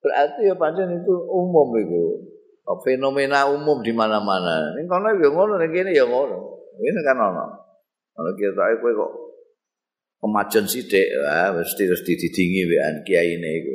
berarti 0.03 0.51
ya 0.51 0.55
pancen 0.59 0.99
itu 0.99 1.15
umum 1.31 1.71
itu. 1.79 2.27
Oh, 2.67 2.81
fenomena 2.83 3.47
umum 3.47 3.87
di 3.87 3.95
mana-mana. 3.95 4.75
Ning 4.75 4.91
kono 4.91 5.15
ya 5.15 5.31
ngono 5.31 5.63
ning 5.63 5.71
kene 5.71 5.95
ya 5.95 6.03
ngono. 6.11 6.59
Ini 6.75 7.01
kan 7.07 7.23
ana. 7.23 7.47
Kalau 8.19 8.33
kita 8.35 8.83
kowe 8.83 8.91
kok 8.91 9.13
kemajuan 10.19 10.67
sithik, 10.67 11.07
wah 11.23 11.55
mesti 11.55 11.83
terus 11.87 12.03
dididingi 12.03 12.67
wean 12.67 12.95
kiai 13.07 13.39
ini 13.39 13.51
iku. 13.63 13.75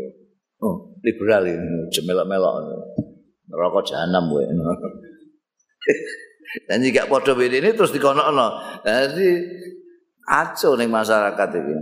Oh, 0.67 0.75
liberal 0.99 1.47
ini 1.47 1.87
jemelok-melok. 1.95 2.55
Rokok 3.47 3.87
jahanam 3.87 4.27
kowe. 4.27 4.43
Dan 6.67 6.83
jika 6.83 7.07
podo 7.07 7.39
ini 7.39 7.71
terus 7.71 7.95
dikono-kono. 7.95 8.81
Jadi 8.83 9.29
aco 10.29 10.77
ning 10.77 10.93
masyarakat 10.93 11.49
iki. 11.57 11.77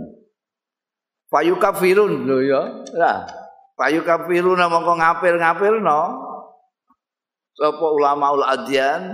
Payu 1.28 1.60
kafirun 1.60 2.24
lho 2.24 2.40
ya. 2.40 2.62
Lah, 2.96 3.28
payu 3.76 4.00
kafirun 4.00 4.56
mongko 4.56 4.96
ngapir-ngapirno. 4.96 6.00
Sapa 7.52 7.86
ulama 7.92 8.32
ul 8.32 8.46
adyan 8.48 9.12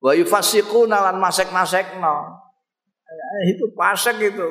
wa 0.00 0.16
yufasiquna 0.16 1.12
lan 1.12 1.20
masek-masekno. 1.20 2.40
Itu 3.52 3.76
pasek 3.76 4.16
itu. 4.24 4.48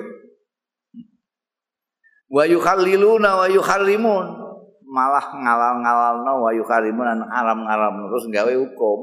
Wa 2.29 2.45
yukhalliluna 2.45 3.41
wa 3.41 3.47
yukharrimun. 3.49 4.25
Malah 4.91 5.31
ngalal-ngalalno 5.31 6.33
wa 6.43 6.51
yukharrimun 6.53 7.05
lan 7.07 7.19
aram-aram 7.25 8.11
terus 8.11 8.29
gawe 8.29 8.53
hukum. 8.53 8.99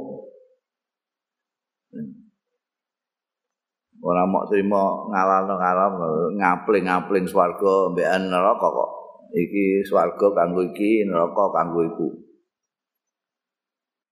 Ora 3.99 4.23
mau 4.27 4.47
terima 4.47 5.07
ngalalno 5.11 5.55
ngalam 5.59 5.93
ngapling-ngapling 6.39 7.27
swarga 7.27 7.91
mbekan 7.91 8.31
neraka 8.31 8.67
kok 8.71 8.91
iki 9.35 9.83
swarga 9.83 10.27
kanggo 10.35 10.63
iki 10.63 11.03
neraka 11.05 11.45
kanggo 11.51 11.83
iku 11.83 12.09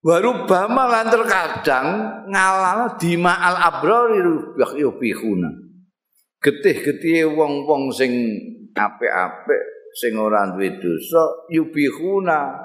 Baru 0.07 0.45
bama 0.47 0.87
lan 0.87 1.09
terkadang 1.09 1.87
ngalala 2.29 2.95
dima 2.95 3.33
al 3.43 3.57
abrari 3.59 4.23
yubihuna. 4.79 5.51
Getih-getih 6.37 7.33
wong-wong 7.33 7.89
sing 7.91 8.13
apik-apik 8.77 9.63
sing 9.97 10.13
ora 10.15 10.53
duwe 10.53 10.77
dosa 10.77 11.49
yubihuna 11.49 12.55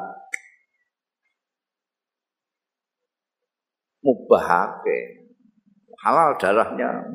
mubahake. 4.04 5.21
Halal 6.02 6.34
darahnya. 6.34 7.06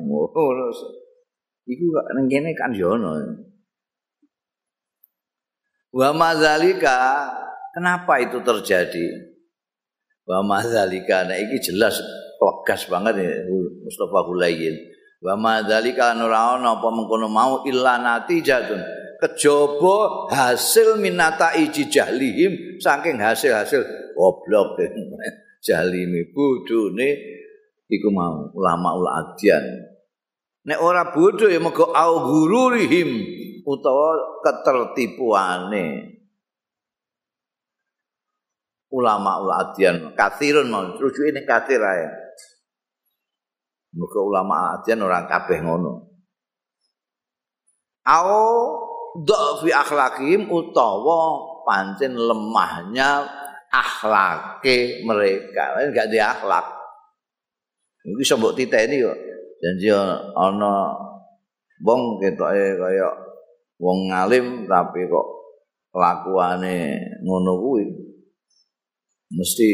Iku 1.68 1.84
ning 2.16 2.26
kene 2.32 2.56
kan 2.56 2.72
yo 2.72 2.96
ono. 2.96 3.12
Wa 5.92 6.16
madzalika 6.16 7.28
kenapa 7.76 8.16
itu 8.24 8.40
terjadi? 8.40 9.06
Wa 10.24 10.40
madzalika 10.40 11.28
nah 11.28 11.36
iki 11.36 11.60
jelas 11.60 12.00
tegas 12.40 12.88
banget 12.88 13.20
ya 13.20 13.32
Mustafa 13.84 14.24
Hulayyin. 14.24 14.72
Wa 15.20 15.36
madzalika 15.36 16.16
ora 16.16 16.56
ana 16.56 16.80
apa 16.80 16.88
mengkono 16.88 17.28
mau 17.28 17.68
illa 17.68 18.00
natijatun. 18.00 18.80
Kejaba 19.18 20.30
hasil 20.30 20.96
minata 20.96 21.50
iji 21.58 21.90
jahlihim 21.90 22.78
saking 22.78 23.18
hasil-hasil 23.18 23.82
goblok 24.14 24.78
jahlimi 25.66 26.22
bodhone 26.30 27.18
iku 27.88 28.08
mau 28.12 28.52
ulama 28.52 28.94
ul 28.94 29.08
adyan. 29.08 29.64
Nek 30.68 30.78
ora 30.84 31.08
bodho 31.10 31.48
ya 31.48 31.60
mego 31.60 31.90
au 31.90 32.12
gururihim 32.28 33.08
utawa 33.64 34.40
ketertipuane. 34.44 36.18
ulama 38.92 39.44
ul 39.44 39.52
adian 39.52 40.16
kathirun 40.16 40.72
mau 40.72 40.84
rujuk 40.96 41.28
ini 41.28 41.44
kathir 41.44 41.80
aja 41.80 42.08
muka 43.92 44.20
ulama 44.20 44.80
adian 44.80 45.04
orang 45.04 45.28
kabeh 45.28 45.60
ngono 45.60 46.08
au 48.08 48.40
fi 49.60 49.70
akhlakim 49.72 50.48
utawa 50.48 51.20
pancen 51.68 52.16
lemahnya 52.16 53.28
akhlake 53.68 55.04
mereka 55.04 55.76
lain 55.76 55.92
gak 55.92 56.08
di 56.08 56.16
akhlak 56.16 56.64
ini 58.06 58.22
sebut 58.22 58.52
titik 58.54 58.86
ini 58.86 59.02
kok 59.02 59.18
janji 59.58 59.90
ana 60.36 60.94
bong 61.82 62.22
ketoke 62.22 62.78
kaya 62.78 63.08
wong 63.78 64.10
ngalim 64.10 64.66
tapi 64.70 65.06
kok 65.06 65.26
kelakuane 65.90 66.98
ngono 67.26 67.52
kuwi 67.58 67.84
mesti 69.34 69.68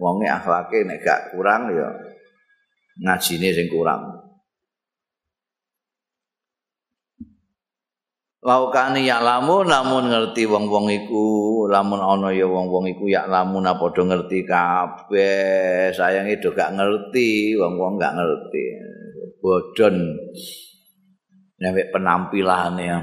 wonge 0.00 0.26
akhlake 0.26 0.84
nek 0.88 1.04
gak 1.04 1.36
kurang 1.36 1.68
ya 1.76 1.88
ngajine 3.00 3.48
sing 3.52 3.68
kurang. 3.72 4.29
Laukani 8.40 9.04
ya 9.04 9.20
lamun 9.20 9.68
namun 9.68 10.08
ngerti 10.08 10.48
wong-wong 10.48 10.88
iku 10.88 11.68
lamun 11.68 12.00
ana 12.00 12.32
ya 12.32 12.48
wong-wong 12.48 12.88
iku 12.88 13.04
ya 13.04 13.28
lamun 13.28 13.68
padha 13.68 14.00
ngerti 14.00 14.48
kabeh 14.48 15.92
sayange 15.92 16.40
do 16.40 16.56
gak 16.56 16.72
ngerti 16.72 17.52
wong-wong 17.60 18.00
gak 18.00 18.16
ngerti 18.16 18.64
bodon 19.44 20.16
nek 21.60 21.92
penampilane 21.92 22.84
ya. 22.84 23.00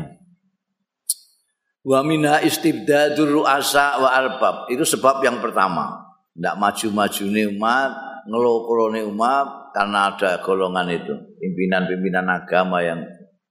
Wa 1.88 2.02
minha 2.02 2.42
istibdadur 2.42 3.30
ru'asa 3.30 4.02
wa 4.02 4.10
arbab. 4.12 4.68
Itu 4.74 4.84
sebab 4.84 5.24
yang 5.24 5.40
pertama. 5.40 6.04
Tidak 6.36 6.60
maju-maju 6.60 7.24
umat, 7.56 7.92
ngelokrone 8.28 9.02
umat 9.08 9.72
karena 9.72 10.12
ada 10.12 10.44
golongan 10.44 10.92
itu. 10.92 11.16
Pimpinan-pimpinan 11.40 12.28
agama 12.28 12.84
yang 12.84 13.00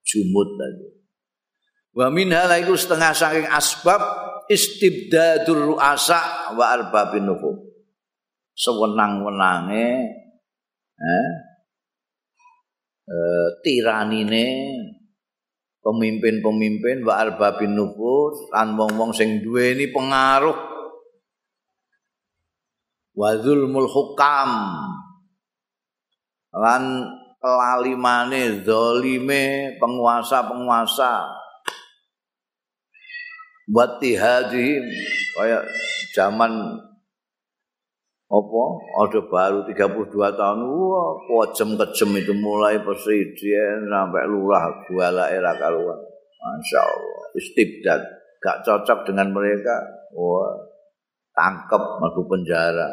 jumut 0.05 0.53
tadi. 0.61 0.96
Wa 1.97 2.13
minha 2.13 2.45
itu 2.61 2.77
setengah 2.77 3.17
saking 3.17 3.49
asbab 3.49 4.05
istibdadur 4.53 5.73
ru'asa 5.73 6.53
wa 6.53 6.77
arbabin 6.77 7.25
nufum. 7.25 7.57
Sewenang-wenange 8.53 9.87
eh, 10.97 11.31
eh, 13.09 13.49
tiranine 13.65 14.47
pemimpin-pemimpin 15.81 17.01
wa 17.01 17.17
arbabin 17.17 17.73
nufus 17.73 18.45
lan 18.53 18.77
wong-wong 18.77 19.17
sing 19.17 19.41
duweni 19.41 19.89
pengaruh 19.89 20.57
wa 23.17 23.31
zulmul 23.41 23.89
hukam 23.89 24.51
lan 26.53 26.83
kelalimane 27.41 28.65
zalime 28.65 29.77
penguasa-penguasa 29.81 31.36
buat 33.67 33.99
tihadihim 33.99 34.85
kayak 35.35 35.67
zaman 36.15 36.53
apa? 38.27 38.63
Ada 39.07 39.21
baru 39.31 39.59
32 39.71 40.11
tahun. 40.11 40.59
Wah 40.67 41.11
pojem 41.31 41.79
kejem 41.79 42.11
itu 42.19 42.33
mulai 42.35 42.79
presiden 42.83 43.87
sampai 43.87 44.27
lurah 44.27 44.67
guala 44.91 45.31
era 45.31 45.55
kaluan 45.55 45.99
Masya 46.43 46.81
Allah 46.83 47.23
istibdad 47.39 48.03
gak 48.43 48.63
cocok 48.67 49.07
dengan 49.07 49.31
mereka. 49.31 49.79
Wah 50.15 50.51
tangkep 51.35 51.83
masuk 52.03 52.27
penjara. 52.27 52.91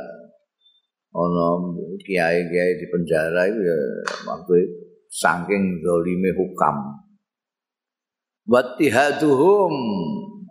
Ono 1.14 1.78
kiai 2.02 2.50
kiai 2.50 2.74
di 2.78 2.86
penjara 2.90 3.46
itu 3.46 3.62
ya 3.62 3.78
waktu 4.26 4.70
saking 5.10 5.82
dolime 5.82 6.34
hukam. 6.34 6.78
Watihaduhum 8.50 9.74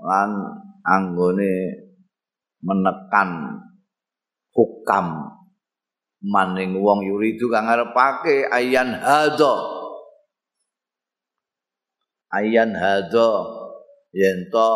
lan 0.03 0.31
anggone 0.83 1.55
menekan 2.63 3.59
hukam 4.51 5.07
maning 6.23 6.79
wong 6.79 7.07
yuridu 7.07 7.51
kang 7.51 7.71
arepake 7.71 8.47
ayan 8.51 8.95
hadza 8.95 9.55
ayan 12.35 12.75
hadza 12.75 13.31
yen 14.15 14.51
to 14.53 14.71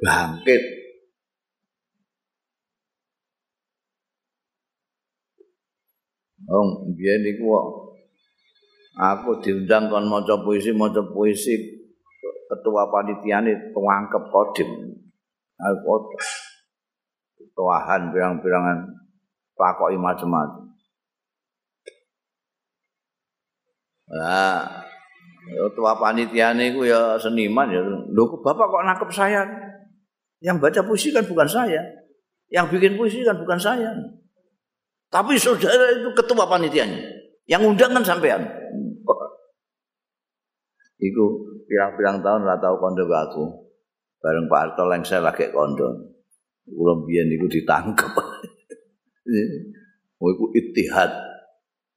bangkit. 0.00 0.62
Wong 6.50 6.98
biyen 6.98 7.22
iku 7.30 7.46
aku 8.98 9.38
diundang 9.38 9.86
kon 9.86 10.10
maca 10.10 10.42
puisi 10.42 10.74
maca 10.74 10.98
puisi 11.14 11.79
ketua 12.50 12.90
panitiane 12.90 13.70
tuangkep 13.70 14.24
kodim 14.34 14.70
aku 15.60 16.10
tuahan 17.54 18.10
pirang-pirangan 18.12 18.78
pakoki 19.56 20.00
macam-macam. 20.00 20.72
Nah, 24.10 24.66
tua 25.76 25.94
panitia 25.94 26.50
niku 26.56 26.82
ya 26.82 27.14
seniman 27.20 27.70
ya. 27.70 27.80
Lho 27.84 28.24
Bapak 28.42 28.66
kok 28.66 28.82
nangkep 28.82 29.10
saya? 29.14 29.46
Yang 30.40 30.56
baca 30.66 30.80
puisi 30.82 31.08
kan 31.14 31.22
bukan 31.28 31.46
saya. 31.46 31.84
Yang 32.50 32.74
bikin 32.74 32.98
puisi 32.98 33.22
kan 33.22 33.38
bukan 33.38 33.60
saya. 33.60 33.94
Tapi 35.12 35.38
saudara 35.38 35.94
itu 35.94 36.10
ketua 36.16 36.48
panitianya. 36.48 36.98
Yang 37.46 37.62
undang 37.76 37.92
kan 37.94 38.04
sampean. 38.06 38.42
Iku 41.00 41.24
pirang-pirang 41.64 42.20
tahun 42.20 42.44
lah 42.44 42.60
tahu 42.60 42.76
kondo 42.76 43.08
aku. 43.08 43.44
Bareng 44.20 44.52
Pak 44.52 44.76
Arto 44.76 44.84
saya 45.00 45.24
lagi 45.24 45.48
kondo. 45.48 46.12
kula 46.70 47.02
biyen 47.02 47.26
niku 47.32 47.48
ditangkep. 47.50 48.12
Oh 50.20 50.28
iku 50.28 50.52
ittihad 50.52 51.08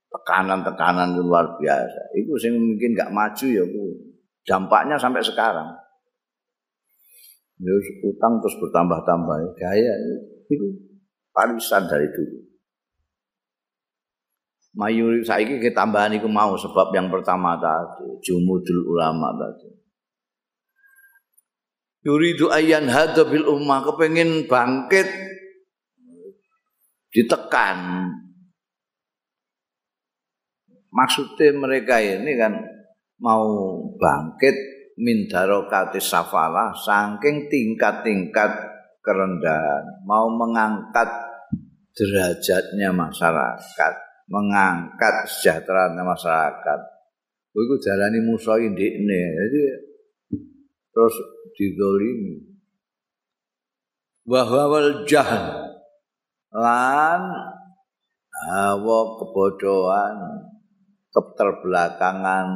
tekanan-tekanan 0.08 1.20
luar 1.20 1.60
biasa. 1.60 2.16
Iku 2.16 2.40
sing 2.40 2.56
mungkin 2.56 2.96
gak 2.96 3.12
maju 3.12 3.48
ya 3.52 3.64
ku. 3.68 3.84
Dampaknya 4.48 4.96
sampai 4.96 5.20
sekarang. 5.20 5.68
Ya 7.60 7.74
utang 8.08 8.40
terus 8.40 8.56
bertambah-tambah 8.64 9.60
gaya 9.60 9.94
itu 10.48 10.68
parisan 11.36 11.84
dari 11.92 12.08
dulu. 12.16 12.53
Mayuri 14.74 15.22
saiki 15.22 15.62
ketambahan 15.62 16.18
iku 16.18 16.26
mau 16.26 16.58
sebab 16.58 16.90
yang 16.98 17.14
pertama 17.14 17.54
tadi 17.62 18.10
jumudul 18.26 18.98
ulama 18.98 19.30
tadi. 19.38 19.70
yuridu 22.04 22.52
ayyan 22.52 22.92
hadza 22.92 23.24
bil 23.24 23.48
ummah 23.48 23.86
kepengin 23.86 24.50
bangkit 24.50 25.08
ditekan. 27.14 28.10
Maksudnya 30.94 31.58
mereka 31.58 31.98
ini 32.02 32.38
kan 32.38 32.54
mau 33.18 33.46
bangkit 33.98 34.54
min 35.02 35.26
darokati 35.26 35.98
safalah 35.98 36.74
saking 36.78 37.50
tingkat-tingkat 37.50 38.52
kerendahan. 39.02 40.06
Mau 40.06 40.30
mengangkat 40.30 41.10
derajatnya 41.98 42.94
masyarakat, 42.94 43.94
mengangkat 44.28 45.28
sejahtera 45.28 45.92
masyarakat. 45.92 46.80
Iku 47.54 47.76
jalani 47.78 48.20
musuh 48.26 48.58
indikne. 48.58 49.22
Jadi 49.38 49.62
terus 50.90 51.16
didolimi. 51.54 52.54
Bahwa 54.24 54.72
wal 54.72 55.04
jahan 55.04 55.68
lan 56.54 57.22
hawa 58.32 59.00
kebodohan, 59.20 60.16
keterbelakangan, 61.12 62.48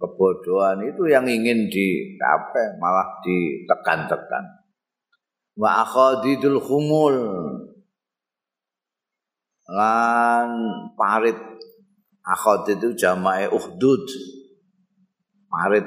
kebodohan 0.00 0.78
itu 0.88 1.02
yang 1.06 1.28
ingin 1.28 1.68
dicapai 1.68 2.80
malah 2.80 3.20
ditekan-tekan. 3.20 4.44
Wa 5.54 5.86
akhadidul 5.86 6.58
khumul 6.58 7.16
lan 9.68 10.48
parit. 10.96 11.36
Akhad 12.24 12.64
itu 12.72 12.96
jamae 12.96 13.48
uhdud. 13.52 14.04
Parit. 15.48 15.84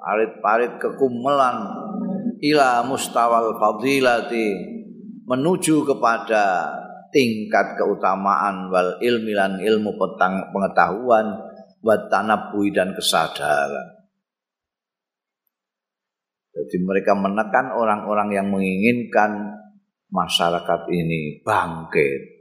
Parit-parit 0.00 0.80
kekumelan 0.80 1.58
ila 2.44 2.84
mustawal 2.84 3.56
fadilati. 3.56 4.52
Menuju 5.24 5.86
kepada 5.86 6.74
tingkat 7.14 7.78
keutamaan 7.78 8.68
wal 8.68 8.98
ilmi 9.00 9.32
lan 9.32 9.60
ilmu 9.60 9.96
petang 9.96 10.52
pengetahuan. 10.52 11.26
Wa 11.80 11.96
tanabbuhi 12.12 12.76
dan 12.76 12.92
kesadaran. 12.92 13.96
Jadi 16.52 16.76
mereka 16.84 17.16
menekan 17.16 17.72
orang-orang 17.72 18.36
yang 18.36 18.52
menginginkan 18.52 19.56
masyarakat 20.12 20.80
ini 20.92 21.40
bangkit 21.40 22.39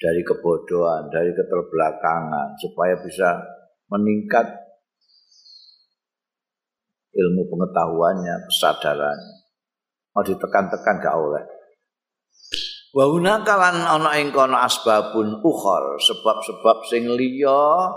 dari 0.00 0.24
kebodohan, 0.24 1.12
dari 1.12 1.36
keterbelakangan 1.36 2.56
supaya 2.56 2.96
bisa 3.04 3.36
meningkat 3.92 4.48
ilmu 7.12 7.44
pengetahuannya, 7.52 8.48
kesadarannya. 8.48 9.36
Mau 10.16 10.24
ditekan-tekan 10.24 10.96
gak 11.04 11.16
oleh. 11.20 11.44
Wa 12.90 13.06
hunakalan 13.06 13.86
ana 13.86 14.18
ing 14.18 14.32
kono 14.34 14.58
asbabun 14.58 15.44
ukhor, 15.44 16.00
sebab-sebab 16.00 16.76
sing 16.88 17.06
liya 17.06 17.92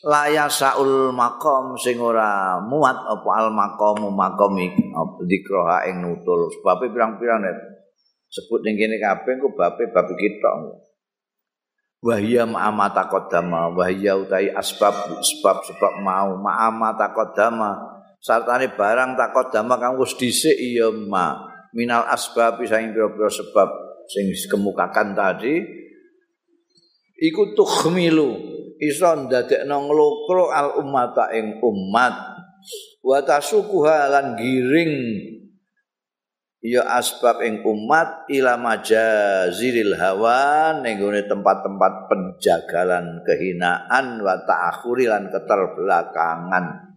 laya 0.00 0.48
saul 0.48 1.12
makom 1.12 1.76
sing 1.76 2.00
ora 2.00 2.56
muat 2.64 2.96
apa 2.96 3.30
al 3.44 3.52
makomu 3.52 4.08
makom 4.08 4.56
iki 4.56 4.88
dikroha 5.28 5.84
ing 5.92 6.00
nutul 6.00 6.48
sebab 6.48 6.88
pirang-pirang 6.88 7.44
sebut 8.32 8.64
ning 8.64 8.80
kene 8.80 8.96
kabeh 8.96 9.36
ku 9.36 9.52
bape 9.52 9.92
bab 9.92 10.08
kita 10.16 10.52
wahya 12.02 12.42
ma'amata 12.44 13.06
kodama 13.06 13.70
wahya 13.70 14.18
utai 14.18 14.50
asbab 14.50 15.22
sebab 15.22 15.56
sebab 15.62 15.92
mau. 16.02 16.34
Ma'amata 16.42 17.14
kodama 17.14 17.78
sartane 18.18 18.74
barang 18.74 19.14
takodama 19.14 19.78
kang 19.78 19.96
wis 20.02 20.18
dhisik 20.18 20.58
iya 20.58 20.90
ma. 20.90 21.48
Minal 21.72 22.04
asbab 22.10 22.60
sing 22.68 22.92
pira-pira 22.92 23.30
sebab 23.32 23.68
sing 24.10 24.28
kemukakan 24.50 25.16
tadi. 25.16 25.62
Iku 27.22 27.54
tukhmilu. 27.54 28.52
Iso 28.82 29.14
ndadekno 29.14 29.86
nglokro 29.86 30.50
al 30.50 30.82
ummata 30.82 31.30
ing 31.30 31.62
umat. 31.62 32.34
Wa 32.98 33.22
tasukuha 33.22 34.10
lan 34.10 34.26
giring 34.34 34.94
ya 36.62 36.86
asbab 36.86 37.42
ing 37.42 37.66
umat 37.66 38.30
ila 38.30 38.54
majaziril 38.54 39.98
hawa 39.98 40.78
ning 40.78 41.02
tempat-tempat 41.02 41.92
penjagalan 42.06 43.26
kehinaan 43.26 44.22
wa 44.22 44.38
ta'akhuri 44.46 45.10
lan 45.10 45.26
keterbelakangan. 45.28 46.94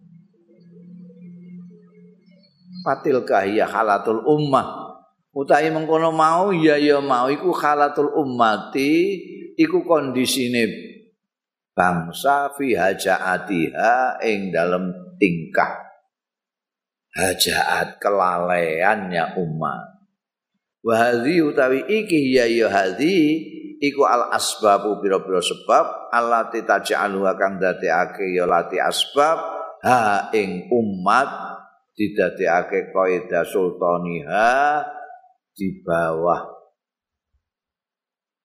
Fatil 2.86 3.26
kahya 3.26 3.66
halatul 3.66 4.22
ummah. 4.22 4.86
Utahe 5.34 5.68
mengkono 5.74 6.14
mau 6.14 6.54
ya 6.54 6.78
ya 6.78 7.02
mau. 7.02 7.26
Iku 7.26 7.50
halatul 7.50 8.14
ummati 8.14 9.20
iku 9.58 9.82
kondisine 9.82 10.70
bangsa 11.76 12.54
fi 12.56 12.72
hajaatiha 12.72 14.22
ing 14.24 14.54
dalam 14.54 14.94
tingkah 15.20 15.85
hajaat 17.16 17.96
kelalaiannya 17.96 19.40
umat. 19.40 19.96
Wahadi 20.84 21.42
utawi 21.42 21.82
iki 21.82 22.30
ya 22.30 22.46
ya 22.46 22.70
hadi 22.70 23.42
iku 23.82 24.06
al 24.06 24.30
asbabu 24.30 25.02
pira-pira 25.02 25.42
sebab 25.42 26.14
allati 26.14 26.62
taj'alu 26.62 27.26
kang 27.34 27.58
dadekake 27.58 28.36
ya 28.36 28.46
lati 28.46 28.78
asbab 28.78 29.38
ha 29.82 30.30
ing 30.30 30.70
umat 30.70 31.26
didadekake 31.96 32.94
kaidah 32.94 33.42
sultaniha 33.42 34.84
di 35.56 35.82
bawah 35.82 36.54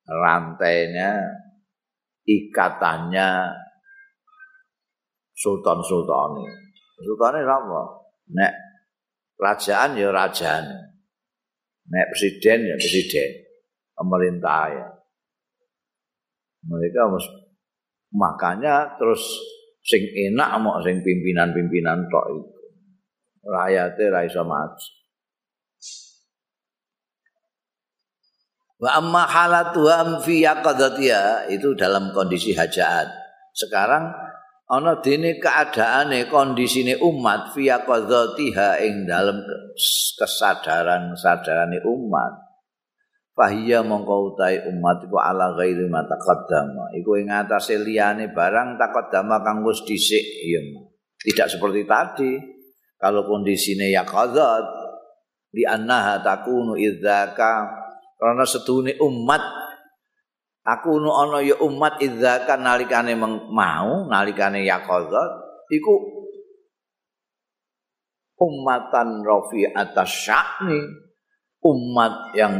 rantainya 0.08 1.20
ikatannya 2.26 3.54
sultan-sultani. 5.36 6.46
Sultane 7.02 7.46
apa? 7.46 8.01
Nek 8.32 8.54
kerajaan 9.36 10.00
ya 10.00 10.10
kerajaan. 10.12 10.65
Nek 11.91 12.06
presiden 12.13 12.60
ya 12.72 12.76
presiden. 12.80 13.30
Pemerintah 13.91 14.63
ya. 14.72 14.88
Mereka 16.62 17.10
mus, 17.10 17.26
makanya 18.13 18.94
terus 19.02 19.22
sing 19.82 20.06
enak 20.30 20.62
mau 20.62 20.78
sing 20.86 21.02
pimpinan-pimpinan 21.02 22.06
tok 22.06 22.26
itu. 22.38 22.54
Rakyatnya 23.41 24.13
ra 24.13 24.22
iso 24.22 24.46
maju. 24.46 24.89
Wa 28.82 28.98
amma 28.98 29.26
halatuham 29.30 30.22
fi 30.26 30.46
itu 31.54 31.70
dalam 31.78 32.13
kondisi 32.13 32.54
hajat. 32.54 33.10
Sekarang 33.54 34.10
ana 34.72 35.04
dene 35.04 35.36
keadaane 35.36 36.32
kondisine 36.32 36.96
umat 37.04 37.52
fi 37.52 37.68
qadzatiha 37.68 38.80
ing 38.88 39.04
dalem 39.04 39.44
kesadaran 40.16 41.12
sadarane 41.20 41.84
umat. 41.84 42.48
Fahiya 43.32 43.84
mongko 43.84 44.36
utahe 44.36 44.64
umat 44.72 45.08
iku 45.08 45.20
ala 45.20 45.56
ghairi 45.56 45.88
ma 45.92 46.04
taqaddama. 46.08 46.96
Iku 46.96 47.20
ing 47.20 47.32
atase 47.32 47.80
liyane 47.84 48.32
barang 48.32 48.80
taqaddama 48.80 49.44
kang 49.44 49.64
wis 49.68 49.84
dhisik 49.84 50.24
ya 50.24 50.62
tidak 51.20 51.48
seperti 51.52 51.84
tadi. 51.84 52.32
Kalau 52.96 53.26
kondisine 53.28 53.92
ya 53.92 54.06
qadzat 54.08 54.66
li 55.52 55.68
annaha 55.68 56.24
takunu 56.24 56.78
idzaka 56.80 57.66
karena 58.16 58.46
setune 58.46 58.96
umat 59.02 59.42
aku 60.62 61.02
nu 61.02 61.10
ana 61.10 61.41
ya 61.41 61.58
umat 61.58 61.97
idzaka 61.97 62.58
nalikane 62.58 63.17
mau 63.17 64.06
nalikane 64.06 64.62
yaqadzat 64.65 65.32
iku 65.74 65.93
umatan 68.41 69.21
rafi 69.21 69.69
atas 69.69 70.10
sya'ni 70.26 70.82
umat 71.62 72.34
yang 72.34 72.58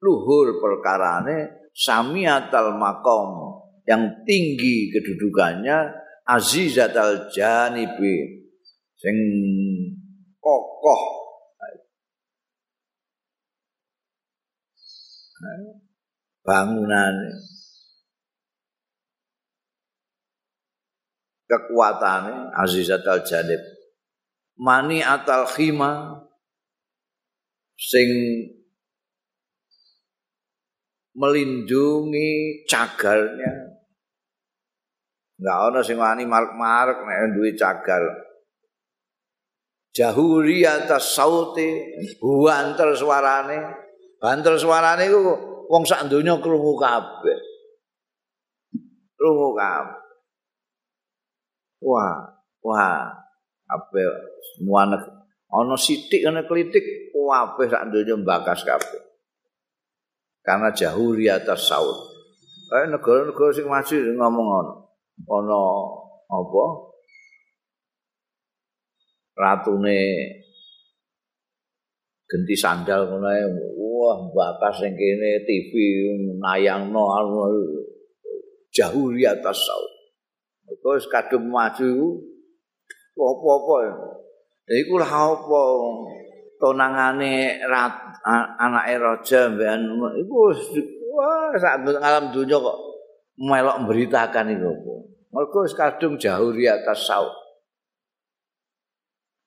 luhur 0.00 0.56
perkarane 0.60 1.68
samiatal 1.76 2.76
makom 2.80 3.60
yang 3.84 4.24
tinggi 4.24 4.88
kedudukannya 4.92 5.92
azizatal 6.24 7.28
janibi 7.32 8.48
sing 8.96 9.16
kokoh 10.40 11.20
bangunan. 16.42 17.14
Kekuatannya 21.50 22.54
azizat 22.62 23.02
al 23.10 23.26
janib 23.26 23.58
mani 24.54 25.02
atal 25.02 25.50
khima 25.50 26.22
sing 27.74 28.06
melindungi 31.16 32.62
cagarnya 32.70 33.82
enggak 35.42 35.58
ada 35.72 35.80
sing 35.82 35.98
wani 35.98 36.22
marek-marek 36.22 37.02
nek 37.02 37.34
duwe 37.34 37.50
cagar 37.58 38.04
jahuri 39.90 40.62
atas 40.62 41.18
sauti 41.18 41.68
banter 42.22 42.94
suarane. 42.94 43.58
Banter 44.20 44.60
suarane 44.60 45.08
iku 45.08 45.49
wong 45.70 45.86
sak 45.86 46.10
donya 46.10 46.34
krungu 46.42 46.74
kabeh. 46.74 47.38
Krungu 49.14 49.54
kabeh. 49.54 50.02
Wah, 51.80 52.18
wah, 52.60 53.08
apa 53.70 53.98
semua 54.58 54.84
anak 54.84 55.02
ana 55.48 55.78
sithik 55.78 56.26
ana 56.26 56.42
klitik 56.42 57.14
kabeh 57.14 57.66
sak 57.70 57.86
donya 57.94 58.18
mbakas 58.18 58.66
kabeh. 58.66 59.00
karena 60.40 60.72
jahuri 60.72 61.28
atas 61.28 61.68
saud. 61.68 62.10
Eh 62.70 62.88
negara-negara 62.88 63.52
sing 63.52 63.68
maju 63.68 63.94
ngomong 64.18 64.48
ono. 64.48 64.74
Ono 65.28 65.62
apa? 66.26 66.64
Ratune 69.36 70.00
genti 72.24 72.56
sandal 72.56 73.10
ngono 73.10 73.28
wah 74.10 74.26
bakas 74.34 74.82
sing 74.82 74.98
kene 74.98 75.46
TV 75.46 75.70
nayangno 76.42 77.06
jahuri 78.74 79.22
atas 79.22 79.62
saud. 79.62 79.92
Terus 80.66 81.06
kadung 81.06 81.46
maju 81.50 82.18
apa-apa. 83.14 83.76
Iku 84.70 84.98
lah 84.98 85.34
apa 85.34 85.62
tonangane 86.58 87.58
anake 88.58 88.94
raja 88.98 89.50
mbekan 89.50 89.82
iku 90.18 90.34
wah 91.14 91.54
sak 91.58 91.86
alam 91.86 92.30
dunya 92.34 92.58
kok 92.58 92.78
melok 93.38 93.78
memberitakan 93.82 94.58
iku 94.58 94.70
apa. 94.74 94.94
Wis 95.62 95.74
kadung 95.78 96.18
jauh 96.18 96.50
di 96.50 96.66
atas 96.66 97.06
saut. 97.06 97.34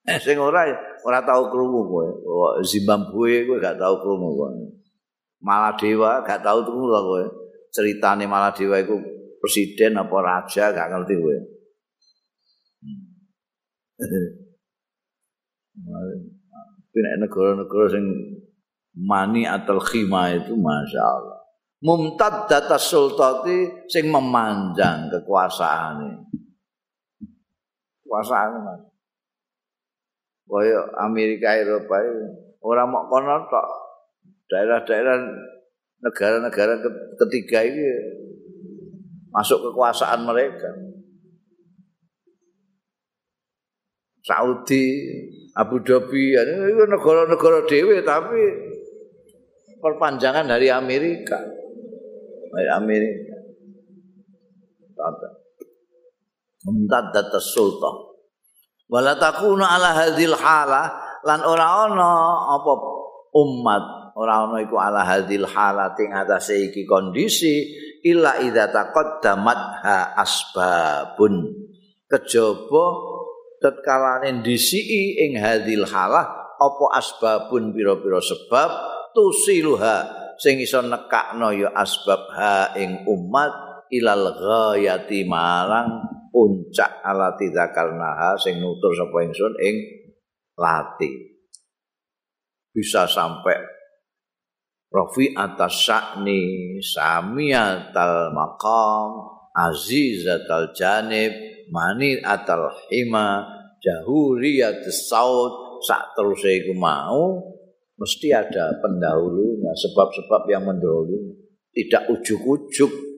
Eh 0.04 0.20
sing 0.20 0.36
ora 0.40 0.68
ora 1.04 1.20
tau 1.24 1.52
krungu 1.52 1.82
kowe. 1.88 2.08
Zimbabwe 2.64 3.46
kowe 3.48 3.58
gak 3.60 3.78
tau 3.80 4.00
krungu 4.00 4.30
kowe. 4.36 4.52
Maladewa 5.44 6.24
gak 6.24 6.44
tau 6.44 6.64
krungu 6.64 6.88
lho 6.88 7.02
kowe. 7.04 7.24
Ceritane 7.74 8.26
Maladewa 8.26 8.80
iku 8.80 8.96
presiden 9.44 10.00
apa 10.00 10.18
raja 10.24 10.72
gak 10.72 10.90
ngerti 10.90 11.14
kowe. 11.20 11.38
Tapi 16.94 17.00
negara-negara 17.18 17.90
sing 17.90 18.06
mani 18.94 19.50
atau 19.50 19.82
khima 19.82 20.30
itu 20.38 20.54
masya 20.54 21.02
Allah. 21.02 21.42
Mumtad 21.84 22.48
data 22.48 22.78
sultati 22.78 23.90
sing 23.90 24.08
memanjang 24.14 25.10
kekuasaan 25.10 26.06
ini. 26.06 26.22
Kekuasaan 28.06 28.62
mas. 28.62 28.93
Kaya 30.54 30.86
Amerika 31.02 31.58
Eropa 31.58 31.98
orang 32.62 32.86
mau 32.94 33.10
kono 33.10 33.42
tok 33.50 33.68
daerah-daerah 34.54 35.18
negara-negara 35.98 36.78
ketiga 37.18 37.66
ini 37.66 37.82
masuk 39.34 39.66
kekuasaan 39.66 40.22
mereka. 40.30 40.70
Saudi, 44.22 44.86
Abu 45.58 45.82
Dhabi, 45.82 46.38
itu 46.38 46.84
negara-negara 46.86 47.66
dewe 47.66 48.06
tapi 48.06 48.40
perpanjangan 49.82 50.46
dari 50.46 50.70
Amerika. 50.70 51.42
Dari 52.54 52.70
Amerika. 52.70 53.36
Tata. 54.94 55.30
data 57.10 57.40
sultan. 57.42 58.13
Wala 58.92 59.16
takuna 59.16 59.80
ala 59.80 59.96
hadhil 59.96 60.36
hala 60.36 60.92
lan 61.24 61.40
ora 61.48 61.88
ana 61.88 62.12
apa 62.60 62.74
umat 63.32 63.84
ora 64.20 64.44
ana 64.44 64.60
iku 64.60 64.76
ala 64.76 65.08
hadhil 65.08 65.48
hala 65.48 65.96
ing 65.96 66.12
atase 66.12 66.70
iki 66.70 66.84
kondisi 66.84 67.64
illa 68.04 68.38
idza 68.44 68.70
taqaddamat 68.70 69.60
ha 69.82 69.98
asbabun. 70.20 71.64
Kejaba 72.12 72.86
tetkalane 73.64 74.44
ndisiki 74.44 75.24
ing 75.24 75.40
hadil 75.40 75.88
halah 75.88 76.54
apa 76.60 76.86
asbabun 77.00 77.72
pira-pira 77.72 78.20
sebab 78.20 78.70
tusiluha 79.16 79.96
sing 80.36 80.60
iso 80.60 80.84
nekakno 80.84 81.56
ya 81.56 81.72
asbab 81.72 82.28
ha 82.36 82.76
ing 82.76 83.08
umat 83.08 83.88
ilal 83.88 84.36
ghayati 84.36 85.24
marang 85.24 86.04
puncak 86.34 87.06
alati 87.06 87.54
zakarnaha 87.54 88.34
sing 88.42 88.58
nutur 88.58 88.90
sapa 88.98 89.22
ingsun 89.22 89.54
ing 89.62 89.76
lati. 90.58 91.38
Bisa 92.74 93.06
sampai 93.06 93.62
Rafi 94.94 95.34
atas 95.34 95.90
sakni 95.90 96.78
samiatal 96.78 98.30
maqam 98.30 99.10
azizatal 99.54 100.70
janib 100.74 101.34
mani 101.74 102.22
atal 102.22 102.70
hima 102.94 103.42
jahuriyat 103.82 104.86
saud 104.90 105.82
sak 105.82 106.14
terus 106.14 106.46
iku 106.46 106.78
mau 106.78 107.42
mesti 107.98 108.38
ada 108.38 108.78
pendahulunya 108.86 109.74
sebab-sebab 109.74 110.46
yang 110.50 110.66
mendahului 110.70 111.42
tidak 111.74 112.14
ujuk-ujuk 112.14 113.13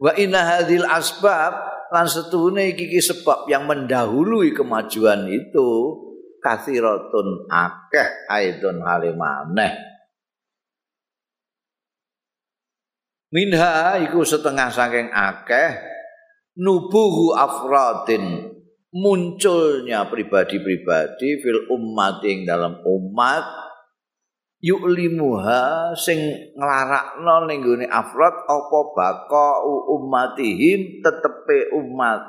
wa 0.00 0.16
inna 0.16 0.56
hadhil 0.56 0.88
asbab 0.88 1.52
lan 1.92 2.06
setune 2.08 2.72
iki 2.72 2.98
sebab 3.04 3.44
yang 3.52 3.68
mendahului 3.68 4.56
kemajuan 4.56 5.28
itu 5.28 5.68
kathiratun 6.40 7.44
akeh 7.52 8.08
aidon 8.32 8.80
halimaneh 8.80 9.76
minha 13.28 14.00
iku 14.08 14.24
setengah 14.24 14.72
saking 14.72 15.12
akeh 15.12 15.76
nubuhu 16.56 17.36
afradin 17.36 18.56
munculnya 18.90 20.08
pribadi-pribadi 20.08 21.38
fil 21.38 21.70
umat 21.70 22.24
yang 22.26 22.48
dalam 22.48 22.74
umat 22.82 23.69
yu'limuha 24.60 25.96
sing 25.96 26.20
nglarakno 26.52 27.48
ning 27.48 27.64
gone 27.64 27.88
afrad 27.88 28.44
apa 28.44 28.80
baka 28.92 29.64
ummatihim 29.88 31.00
tetepe 31.00 31.72
umat 31.80 32.20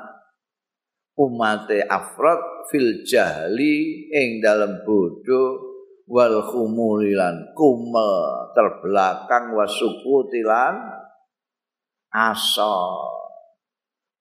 umate 1.16 1.84
afrad 1.84 2.40
fil 2.72 3.04
jahli 3.04 4.08
ing 4.08 4.40
dalam 4.40 4.80
bodoh 4.80 5.60
wal 6.08 6.40
khumulilan 6.48 7.52
kumel 7.52 8.48
terbelakang 8.56 9.52
wasukutilan 9.52 10.76
asal 12.12 13.20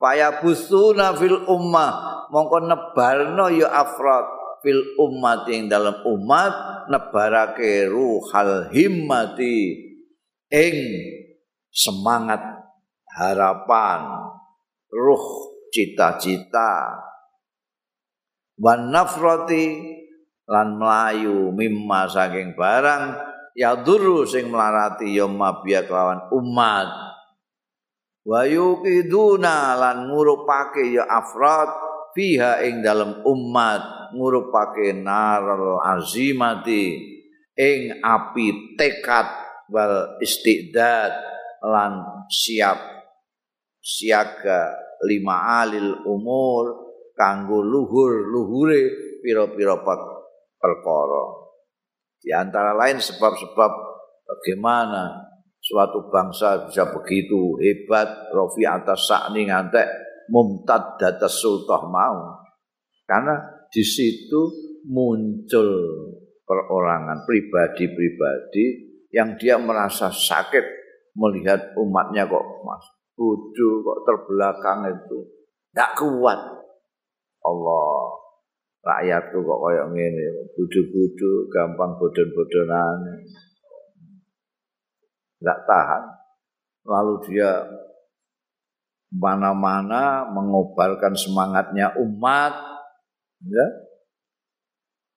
Faya 0.02 0.42
busuna 0.42 1.14
fil 1.14 1.46
ummah 1.46 2.26
mongko 2.34 2.66
nebarno 2.66 3.54
ya 3.54 3.70
afrad 3.70 4.41
fil 4.62 4.96
umat 5.02 5.50
yang 5.50 5.68
dalam 5.68 6.06
umat 6.06 6.86
nebarake 6.88 7.90
ruhal 7.90 8.70
himmati 8.70 9.90
ing 10.54 10.78
semangat 11.74 12.40
harapan 13.12 14.32
ruh 14.94 15.26
cita-cita. 15.74 17.02
Wan 18.62 18.94
nafrati 18.94 19.98
lan 20.46 20.78
melayu 20.78 21.50
mimma 21.50 22.06
saking 22.12 22.54
barang 22.54 23.04
ya 23.58 23.80
dulu 23.82 24.28
sing 24.28 24.52
melarati 24.54 25.18
ya 25.18 25.26
mabia 25.26 25.82
kelawan 25.88 26.30
umat. 26.30 26.88
Wa 28.22 28.46
yuqiduna 28.46 29.74
lan 29.82 30.14
ngurupake 30.14 30.94
ya 30.94 31.10
afrad 31.10 31.74
fiha 32.14 32.62
ing 32.62 32.86
dalam 32.86 33.26
umat 33.26 34.01
ngurupake 34.16 34.96
naral 34.96 35.80
azimati 35.84 37.00
ing 37.56 38.00
api 38.00 38.76
tekad 38.80 39.28
wal 39.72 40.20
istidad 40.20 41.12
lan 41.62 42.26
siap 42.28 42.80
siaga 43.82 44.76
lima 45.06 45.66
alil 45.66 46.06
umur 46.06 46.92
kanggo 47.18 47.62
luhur 47.62 48.30
luhure 48.30 48.82
pira-pira 49.22 49.78
perkara. 50.58 51.26
Di 52.22 52.30
antara 52.34 52.78
lain 52.78 53.02
sebab-sebab 53.02 53.72
bagaimana 54.26 55.32
suatu 55.62 56.10
bangsa 56.10 56.70
bisa 56.70 56.90
begitu 56.90 57.58
hebat 57.62 58.34
rofi 58.34 58.66
atas 58.66 59.10
sakni 59.10 59.50
ngantek 59.50 59.90
mumtad 60.30 60.98
datas 61.02 61.42
sultah 61.42 61.82
mau. 61.90 62.42
Karena 63.06 63.38
di 63.72 63.84
situ 63.88 64.52
muncul 64.92 65.70
perorangan 66.44 67.24
pribadi-pribadi 67.24 68.66
yang 69.16 69.40
dia 69.40 69.56
merasa 69.56 70.12
sakit 70.12 70.64
melihat 71.16 71.72
umatnya 71.80 72.28
kok 72.28 72.46
mas 72.68 72.84
bodoh 73.22 73.74
kok 73.86 74.00
terbelakang 74.08 74.82
itu. 74.90 75.20
Tidak 75.72 75.92
kuat. 75.94 76.40
Allah 77.42 77.88
rakyatku 78.82 79.38
kok 79.46 79.60
kayak 79.62 79.88
gini 79.94 80.26
bodoh-bodoh 80.58 81.38
gampang 81.54 81.92
bodoh-bodohan. 82.02 82.98
Nggak 85.42 85.60
tahan. 85.70 86.04
Lalu 86.82 87.14
dia 87.30 87.52
mana-mana 89.12 90.26
mengobarkan 90.34 91.14
semangatnya 91.14 91.94
umat 92.00 92.71
ya. 93.46 93.68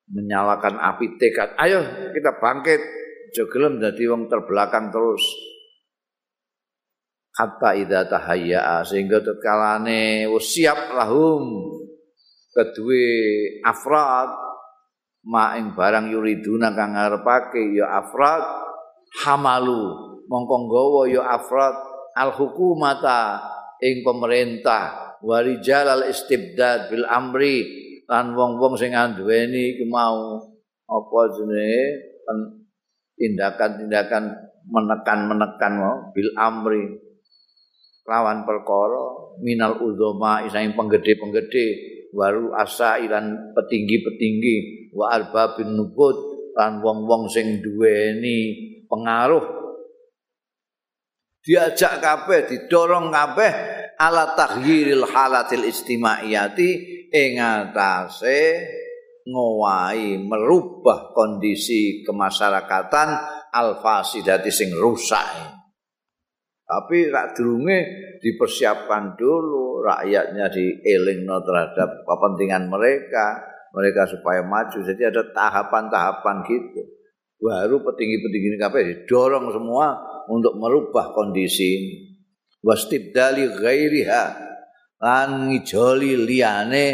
Menyalakan 0.05 0.77
api 0.77 1.17
tekad. 1.17 1.57
Ayo 1.57 1.81
kita 2.13 2.37
bangkit. 2.37 3.05
Aja 3.35 3.51
gelem 3.51 3.83
dadi 3.83 4.07
wong 4.07 4.31
terbelakang 4.31 4.95
terus. 4.95 5.19
Hatta 7.35 7.75
idza 7.75 8.07
tahayya 8.07 8.79
sehingga 8.87 9.19
tetkalane 9.19 10.23
wis 10.31 10.55
siap 10.55 10.95
lahum. 10.95 11.67
Kedue 12.55 13.03
afrad 13.59 14.31
ma 15.27 15.59
ing 15.59 15.75
barang 15.75 16.15
yuriduna 16.15 16.71
kang 16.71 16.95
ngarepake 16.95 17.75
ya 17.75 17.99
afrad 17.99 18.39
hamalu. 19.27 19.83
Mongko 20.31 20.55
nggawa 20.55 21.01
ya 21.11 21.27
afrad 21.35 21.75
al 22.15 22.31
hukumata 22.39 23.43
ing 23.83 23.99
pemerintah. 23.99 25.19
Warijal 25.19 25.91
al 25.91 26.03
istibdad 26.07 26.87
bil 26.87 27.03
amri 27.03 27.84
lan 28.05 28.37
wong-wong 28.37 28.77
sing 28.77 28.93
anduweni 28.93 29.77
iki 29.77 29.85
mau 29.89 30.41
apa 30.85 31.19
jenenge? 31.33 31.81
Tindakan-tindakan 33.15 34.23
menekan-menekan 34.67 35.73
bil 36.11 36.29
amri. 36.35 36.83
Lawan 38.05 38.45
perkara 38.45 39.37
minal 39.41 39.81
uzama 39.81 40.45
isaing 40.45 40.77
penggede-penggede 40.77 41.65
waru 42.13 42.53
asa 42.53 43.01
ilan 43.01 43.55
petinggi-petinggi 43.57 44.55
wa 44.93 45.09
arbabin 45.09 45.73
nubut 45.73 46.13
lan 46.53 46.83
wong-wong 46.85 47.27
sing 47.31 47.63
duweni 47.65 48.53
pengaruh. 48.85 49.43
Diajak 51.45 52.01
kabeh 52.01 52.39
didorong 52.49 53.09
kabeh 53.09 53.51
ala 53.95 54.33
taghyiril 54.33 55.07
halatil 55.07 55.65
istimaiyati 55.65 56.94
ing 57.11 57.41
atase 57.41 58.61
ngowahi 59.25 60.21
merubah 60.21 61.11
kondisi 61.11 62.05
kemasyarakatan 62.05 63.09
alfasidati 63.49 64.53
sing 64.53 64.75
rusak 64.77 65.25
Tapi 66.65 67.13
rak 67.13 67.37
durunge 67.37 67.77
dipersiapkan 68.25 69.13
dulu 69.13 69.85
rakyatnya 69.85 70.49
dielingno 70.49 71.37
terhadap 71.45 72.01
kepentingan 72.09 72.65
mereka, 72.73 73.37
mereka 73.69 74.09
supaya 74.09 74.41
maju. 74.41 74.73
Jadi 74.81 75.01
ada 75.05 75.21
tahapan-tahapan 75.29 76.41
gitu. 76.49 76.81
Baru 77.37 77.85
petinggi-petinggi 77.85 78.47
ini 78.49 78.57
kabeh 78.57 78.81
didorong 78.81 79.53
semua 79.53 79.93
untuk 80.25 80.57
merubah 80.57 81.13
kondisi 81.13 81.67
ini. 81.69 81.93
Wastibdali 82.65 83.45
ghairiha 83.61 84.23
lan 84.99 85.51
ngijoli 85.51 86.15
liyane 86.23 86.85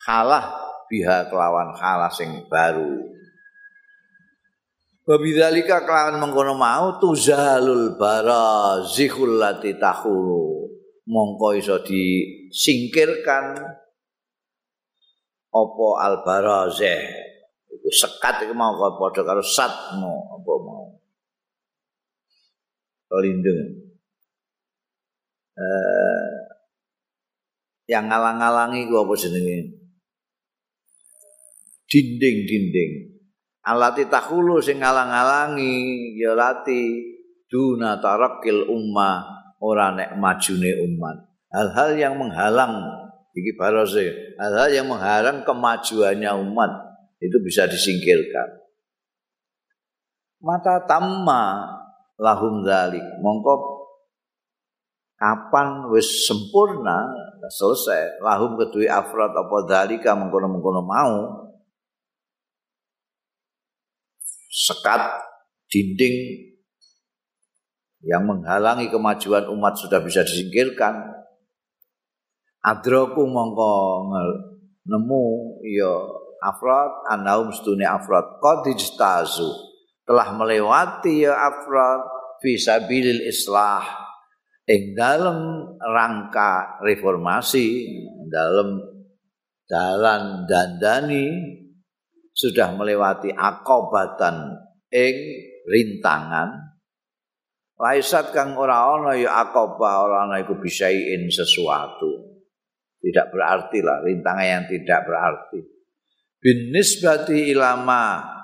kalah 0.00 0.68
biha 0.88 1.28
kelawan 1.28 1.76
kalah 1.76 2.08
sing 2.08 2.48
baru. 2.48 3.18
Wabidzalika 5.08 5.88
kelawan 5.88 6.20
mengkono 6.20 6.52
mau 6.52 7.00
tuzalul 7.00 7.96
barazihul 7.96 9.40
lati 9.40 9.76
tahulu. 9.80 10.68
Mongko 11.08 11.56
iso 11.56 11.80
disingkirkan 11.80 13.56
apa 15.48 15.88
al 16.04 16.20
barazih. 16.20 17.00
Iku 17.72 17.88
sekat 17.88 18.44
iku 18.44 18.52
mau 18.52 18.76
padha 18.76 19.24
karo 19.24 19.40
satmu 19.40 20.12
apa 20.36 20.52
mau. 20.60 20.92
Lindung. 23.24 23.88
Eh, 25.56 26.37
yang 27.88 28.06
ngalang-alangi 28.06 28.84
ku 28.86 28.94
apa 29.00 29.14
jenenge? 29.16 29.74
Dinding-dinding. 31.88 33.18
alati 33.68 34.08
tahulu 34.08 34.64
sing 34.64 34.80
ngalang-alangi 34.80 36.16
ya 36.16 36.32
lati 36.32 37.04
duna 37.52 38.00
tarakil 38.00 38.64
ummah 38.64 39.28
ora 39.60 39.92
nek 39.92 40.16
majune 40.16 40.72
umat 40.88 41.16
hal-hal 41.52 41.92
yang 42.00 42.14
menghalang 42.16 42.80
iki 43.36 43.52
barose 43.60 44.36
hal-hal 44.40 44.72
yang 44.72 44.88
menghalang 44.88 45.44
kemajuannya 45.44 46.32
umat 46.48 46.72
itu 47.20 47.36
bisa 47.44 47.68
disingkirkan 47.68 48.48
mata 50.40 50.80
tamma 50.88 51.68
lahum 52.16 52.64
dzalik 52.64 53.04
mongko 53.20 53.84
kapan 55.20 55.92
wis 55.92 56.24
sempurna 56.24 57.10
selesai. 57.46 58.18
Lahum 58.18 58.58
kedue 58.58 58.90
afrad 58.90 59.30
apa 59.30 59.56
dzalika 59.62 60.18
mengkono-mengkono 60.18 60.82
mau. 60.82 61.16
Sekat 64.50 65.22
dinding 65.70 66.48
yang 68.02 68.26
menghalangi 68.26 68.90
kemajuan 68.90 69.46
umat 69.54 69.78
sudah 69.78 70.02
bisa 70.02 70.26
disingkirkan. 70.26 71.14
Adroku 72.58 73.22
mongko 73.22 73.74
nemu 74.82 75.24
ya 75.62 75.94
afrad 76.42 77.06
anaum 77.12 77.54
stune 77.54 77.86
afrad 77.86 78.42
qadijtazu 78.42 79.46
telah 80.08 80.32
melewati 80.34 81.28
ya 81.28 81.36
afrad 81.36 82.02
fisabilil 82.42 83.22
islah 83.28 84.07
ing 84.68 84.92
dalam 84.92 85.64
rangka 85.80 86.76
reformasi 86.84 87.88
dalam 88.28 88.76
dalan 89.64 90.44
dandani 90.44 91.56
sudah 92.36 92.76
melewati 92.76 93.32
akobatan 93.32 94.60
ing 94.92 95.16
rintangan. 95.64 96.68
Laisat 97.78 98.34
kang 98.34 98.58
ora 98.58 98.90
ana 98.90 99.14
ya 99.14 99.48
akobah 99.48 100.04
ora 100.04 100.16
ana 100.28 100.42
iku 100.42 100.58
bisain 100.60 101.30
sesuatu. 101.32 102.38
Tidak 102.98 103.30
berarti 103.30 103.78
lah 103.80 104.02
rintangan 104.02 104.46
yang 104.46 104.64
tidak 104.66 105.06
berarti. 105.06 105.62
Bin 106.38 106.74
nisbati 106.74 107.50
ilama 107.54 108.38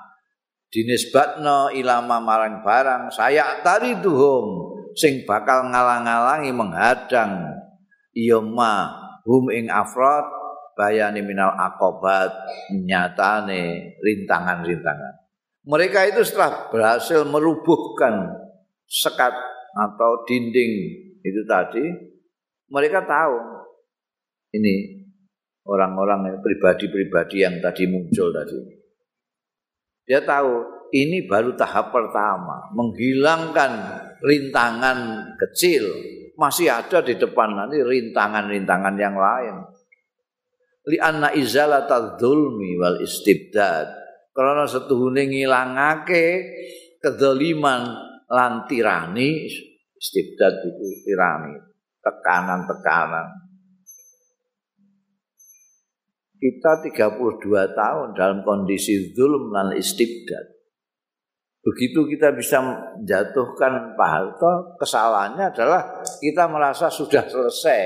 dinisbatno 0.71 1.71
ilama 1.71 2.19
marang 2.19 2.59
barang 2.59 3.03
saya 3.15 3.63
tari 3.63 3.95
tuhum 4.03 4.74
sing 4.95 5.27
bakal 5.27 5.67
ngalang-alangi 5.67 6.55
menghadang 6.55 7.51
iya 8.15 8.39
ma 8.39 8.95
hum 9.27 9.51
ing 9.51 9.67
afrod 9.67 10.25
bayani 10.75 11.23
minal 11.23 11.55
akobat 11.55 12.31
nyatane 12.71 13.95
rintangan-rintangan. 13.99 15.13
Mereka 15.65 16.13
itu 16.13 16.21
setelah 16.21 16.69
berhasil 16.69 17.25
merubuhkan 17.25 18.29
sekat 18.85 19.33
atau 19.75 20.11
dinding 20.29 20.73
itu 21.25 21.41
tadi, 21.49 21.81
mereka 22.69 23.01
tahu 23.01 23.35
ini 24.53 25.03
orang-orang 25.65 26.37
pribadi-pribadi 26.39 27.41
yang 27.41 27.57
tadi 27.59 27.89
muncul 27.89 28.29
tadi. 28.29 28.61
Dia 30.05 30.21
tahu 30.21 30.61
ini 30.93 31.25
baru 31.25 31.57
tahap 31.57 31.89
pertama, 31.89 32.69
menghilangkan 32.77 34.04
rintangan 34.23 35.31
kecil. 35.39 35.83
Masih 36.35 36.67
ada 36.67 36.99
di 36.99 37.15
depan 37.15 37.55
nanti 37.55 37.79
rintangan-rintangan 37.79 38.95
yang 38.99 39.15
lain. 39.15 39.55
li 40.85 41.01
anna 41.01 41.33
izalata 41.33 42.13
dzulmi 42.17 42.77
wal 42.77 43.01
istibdad 43.01 43.89
karena 44.37 44.69
setuhune 44.69 45.25
ngilangake 45.25 46.25
kedzaliman 47.01 47.81
lan 48.29 48.69
tirani 48.69 49.49
istibdad 49.97 50.53
itu 50.61 50.85
tirani 51.09 51.57
tekanan-tekanan 52.05 53.27
kita 56.37 56.71
32 56.85 57.49
tahun 57.73 58.07
dalam 58.13 58.45
kondisi 58.45 59.15
zulm 59.17 59.49
dan 59.49 59.73
istibdad 59.73 60.54
begitu 61.65 62.05
kita 62.05 62.29
bisa 62.37 62.61
menjatuhkan 62.61 63.97
Pak 63.97 64.09
Harto 64.13 64.77
kesalahannya 64.77 65.49
adalah 65.49 66.05
kita 66.21 66.45
merasa 66.45 66.93
sudah 66.93 67.25
selesai 67.25 67.81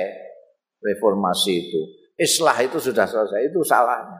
reformasi 0.84 1.52
itu. 1.56 1.82
Islah 2.20 2.60
itu 2.60 2.76
sudah 2.76 3.08
selesai 3.08 3.48
itu 3.48 3.64
salahnya. 3.64 4.20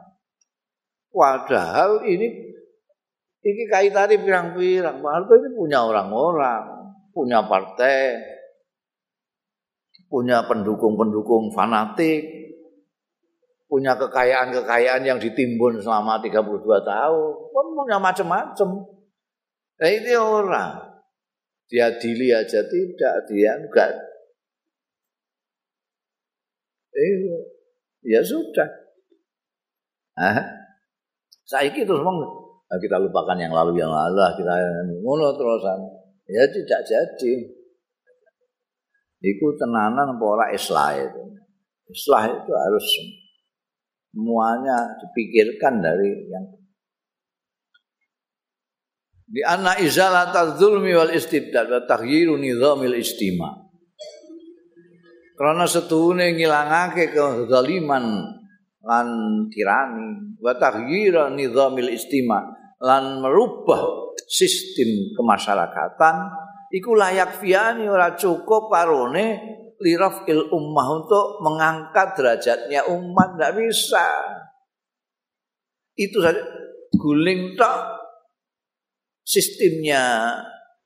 Padahal 1.12 2.08
ini 2.08 2.56
ini 3.44 3.62
kaitannya 3.68 4.16
pirang-pirang 4.24 5.04
Pak 5.04 5.12
Harto 5.12 5.32
ini 5.36 5.48
punya 5.52 5.84
orang-orang 5.84 6.80
punya 7.12 7.44
partai 7.44 8.16
punya 10.08 10.42
pendukung-pendukung 10.48 11.52
fanatik 11.52 12.40
punya 13.70 13.94
kekayaan-kekayaan 13.94 15.06
yang 15.06 15.18
ditimbun 15.22 15.78
selama 15.78 16.18
32 16.18 16.66
tahun 16.66 17.32
pun 17.54 17.66
punya 17.78 18.02
macam-macam 18.02 18.68
nah 19.80 19.88
ini 19.88 20.12
orang. 20.14 20.72
Dia 21.70 21.96
dili 21.96 22.34
aja 22.34 22.66
tidak 22.66 23.14
dia 23.30 23.56
enggak. 23.56 23.94
Eh, 26.90 27.14
ya 28.04 28.20
sudah. 28.20 28.68
Ah. 30.18 30.44
Saiki 31.46 31.86
terus 31.86 32.02
mong 32.02 32.40
Nah, 32.70 32.78
kita 32.78 33.02
lupakan 33.02 33.34
yang 33.34 33.50
lalu 33.50 33.82
yang 33.82 33.90
lalu 33.90 34.22
kita 34.38 34.54
ngono 35.02 35.34
terusan. 35.34 35.78
Ya 36.30 36.46
tidak 36.46 36.86
jadi. 36.86 37.32
Itu 39.18 39.46
tenanan 39.58 40.14
pola 40.22 40.46
islah 40.54 40.94
itu. 40.94 41.34
Islah 41.90 42.30
itu 42.30 42.52
harus 42.54 42.86
semuanya 44.14 44.94
dipikirkan 45.02 45.82
dari 45.82 46.30
yang 46.30 46.46
di 49.30 49.46
anak 49.46 49.78
izalat 49.86 50.34
zulmi 50.58 50.90
wal 50.90 51.14
istibdad 51.14 51.70
wa 51.70 51.86
taghyiru 51.86 52.34
nizamil 52.34 52.98
istima. 52.98 53.54
Karena 55.38 55.64
setuhune 55.64 56.34
ngilangake 56.34 57.14
kezaliman 57.14 58.04
lan 58.82 59.08
tirani 59.54 60.36
wa 60.42 60.52
taghyiru 60.58 61.30
nizamil 61.30 61.94
istima 61.94 62.42
lan 62.82 63.22
merubah 63.22 64.10
sistem 64.26 65.14
kemasyarakatan 65.14 66.16
iku 66.74 66.98
layak 66.98 67.38
fiani 67.38 67.86
ora 67.86 68.18
cukup 68.18 68.66
karone 68.66 69.38
lirafil 69.80 70.52
ummah 70.52 70.86
untuk 70.92 71.40
mengangkat 71.40 72.18
derajatnya 72.18 72.84
umat 72.90 73.38
tidak 73.38 73.52
bisa. 73.62 74.06
Itu 75.96 76.20
saja. 76.20 76.40
Guling 76.90 77.54
tak 77.54 77.99
sistemnya 79.30 80.34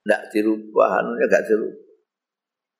tidak 0.05 0.23
dirubah 0.37 1.01
anunya 1.01 1.27
tidak 1.33 1.45
dirubah. 1.49 1.81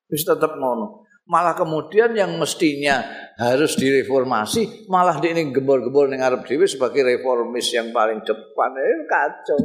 Bisa 0.05 0.37
tetap 0.37 0.53
ngono. 0.61 1.01
Malah 1.25 1.57
kemudian 1.57 2.13
yang 2.13 2.37
mestinya 2.37 3.01
harus 3.41 3.73
direformasi 3.73 4.85
malah 4.85 5.17
di 5.17 5.33
ini 5.33 5.49
gembor-gembor 5.49 6.05
ning 6.05 6.21
arep 6.21 6.45
dhewe 6.45 6.69
sebagai 6.69 7.01
reformis 7.01 7.73
yang 7.73 7.89
paling 7.89 8.21
depan. 8.21 8.71
Eh 8.77 9.09
kacau. 9.09 9.59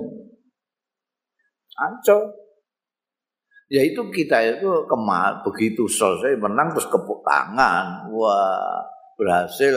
Kacau. 1.68 2.20
Ya 3.68 3.84
itu 3.84 4.00
kita 4.08 4.40
itu 4.56 4.88
kemal 4.88 5.44
begitu 5.44 5.84
selesai 5.84 6.40
menang 6.40 6.72
terus 6.72 6.88
kepuk 6.88 7.20
tangan. 7.28 8.08
Wah 8.08 8.80
berhasil 9.20 9.76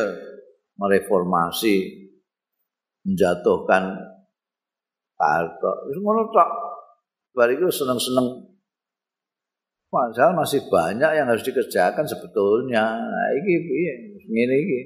mereformasi 0.80 2.07
menjatuhkan 3.03 4.12
Harto. 5.24 5.71
Wis 5.88 5.97
ngono 5.99 6.28
tok. 6.30 6.49
Bariku 7.34 7.65
seneng-seneng 7.71 8.53
Padahal 9.93 10.34
masih 10.34 10.65
banyak 10.74 11.11
yang 11.13 11.30
harus 11.30 11.45
dikerjakan 11.45 12.09
sebetulnya. 12.09 12.97
Nah, 12.97 13.30
ini 13.38 13.53
piye? 13.61 13.93
Ngene 14.26 14.57
iki. 14.57 14.82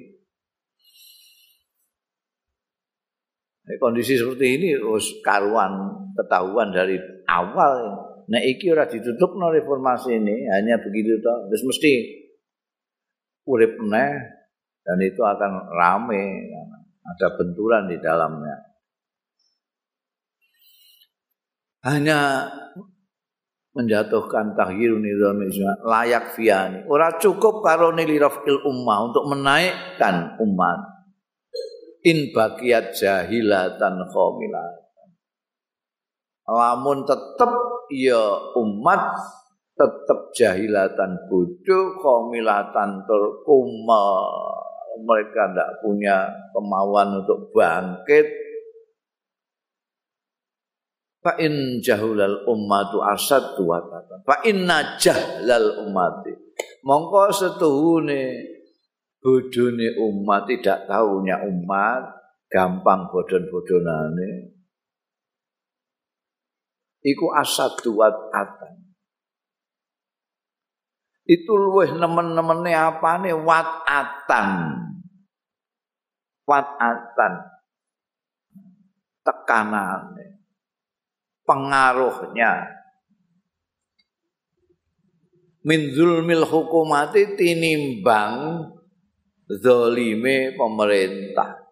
kondisi 3.76 4.16
seperti 4.16 4.48
ini 4.56 4.68
harus 4.80 5.20
karuan 5.20 5.92
ketahuan 6.16 6.72
dari 6.72 6.96
awal. 7.28 8.04
Nah, 8.28 8.40
iki 8.44 8.72
ora 8.72 8.88
ditutup 8.88 9.36
no 9.36 9.52
reformasi 9.52 10.20
ini, 10.20 10.48
hanya 10.52 10.80
begitu 10.80 11.20
toh. 11.20 11.52
Terus 11.52 11.64
mesti 11.68 11.94
urip 13.48 13.76
meneh 13.80 14.12
dan 14.84 14.98
itu 15.04 15.20
akan 15.20 15.72
rame, 15.72 16.52
ada 17.04 17.28
benturan 17.36 17.92
di 17.92 18.00
dalamnya. 18.00 18.56
Hanya 21.88 22.52
menjatuhkan 23.72 24.60
tahyir 24.60 25.00
nizam 25.00 25.40
layak 25.88 26.36
fiani. 26.36 26.84
Ora 26.92 27.16
cukup 27.16 27.64
karo 27.64 27.96
nilirafil 27.96 28.60
ummah 28.68 29.08
untuk 29.08 29.24
menaikkan 29.32 30.36
umat. 30.44 30.80
In 32.04 32.36
bagiat 32.36 32.92
jahilatan 32.92 34.04
khomilatan. 34.12 35.08
Lamun 36.48 37.08
tetep 37.08 37.52
ya 37.92 38.52
umat 38.60 39.20
tetep 39.78 40.20
jahilatan 40.36 41.30
bodoh 41.32 42.00
khomilatan 42.02 43.04
terkumal 43.06 44.26
mereka 44.98 45.54
tidak 45.54 45.72
punya 45.86 46.26
kemauan 46.56 47.22
untuk 47.22 47.54
bangkit 47.54 48.26
Fa 51.18 51.34
in 51.42 51.82
jahulal 51.82 52.46
ummatu 52.46 53.02
asad 53.02 53.58
tuwatatan. 53.58 54.22
Fa 54.22 54.46
inna 54.46 55.02
jahlal 55.02 55.88
ummati. 55.88 56.34
Mongko 56.86 57.34
setuhune 57.34 58.46
bodone 59.18 59.88
umat 59.98 60.48
tidak 60.48 60.88
tahunya 60.88 61.42
umat 61.52 62.04
gampang 62.48 63.12
bodon-bodonane. 63.12 64.56
Iku 67.04 67.28
asad 67.34 67.76
tuwatatan. 67.82 68.88
Itu 71.28 71.60
luweh 71.60 71.92
nemen-nemene 71.92 72.72
apane 72.72 73.36
watatan. 73.36 74.50
Watatan. 76.48 77.34
Tekanane. 79.28 80.37
Pengaruhnya. 81.48 82.76
Min 85.64 85.92
zulmil 85.96 86.44
hukumati 86.44 87.36
tinimbang 87.40 88.68
zolime 89.48 90.56
pemerintah. 90.56 91.64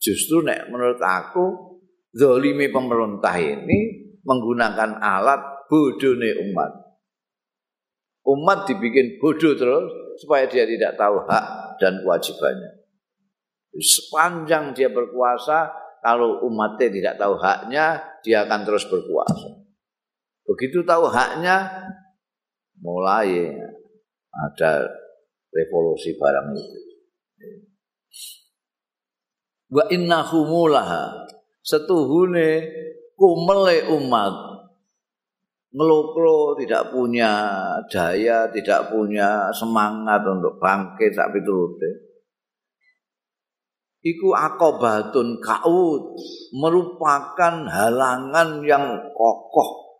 Justru 0.00 0.44
nek 0.44 0.68
menurut 0.68 1.00
aku 1.00 1.44
zolime 2.12 2.68
pemerintah 2.68 3.36
ini 3.40 4.12
menggunakan 4.24 5.00
alat 5.00 5.68
bodone 5.68 6.30
umat. 6.48 6.72
Umat 8.24 8.68
dibikin 8.68 9.20
bodoh 9.20 9.52
terus 9.56 9.88
supaya 10.20 10.48
dia 10.48 10.64
tidak 10.64 10.96
tahu 10.96 11.24
hak 11.28 11.76
dan 11.80 12.00
kewajibannya. 12.00 12.84
Sepanjang 13.80 14.72
dia 14.72 14.88
berkuasa 14.88 15.83
kalau 16.04 16.44
umatnya 16.44 16.92
tidak 16.92 17.14
tahu 17.16 17.40
haknya, 17.40 18.04
dia 18.20 18.44
akan 18.44 18.60
terus 18.68 18.84
berkuasa. 18.84 19.64
Begitu 20.44 20.84
tahu 20.84 21.08
haknya, 21.08 21.88
mulai 22.76 23.56
ada 24.28 24.84
revolusi 25.48 26.12
barang 26.20 26.52
itu. 26.52 26.80
Wa 29.72 29.88
inna 29.88 30.20
humulaha 30.28 31.24
setuhune 31.64 32.68
kumele 33.16 33.88
umat 33.96 34.34
ngelokro 35.72 36.54
tidak 36.60 36.92
punya 36.92 37.32
daya, 37.88 38.52
tidak 38.52 38.92
punya 38.92 39.48
semangat 39.56 40.20
untuk 40.28 40.60
bangkit 40.60 41.16
sak 41.16 41.32
piturute. 41.32 42.13
Iku 44.04 44.36
akobatun 44.36 45.40
kaud 45.40 46.20
merupakan 46.52 47.54
halangan 47.64 48.60
yang 48.62 49.10
kokoh. 49.16 49.96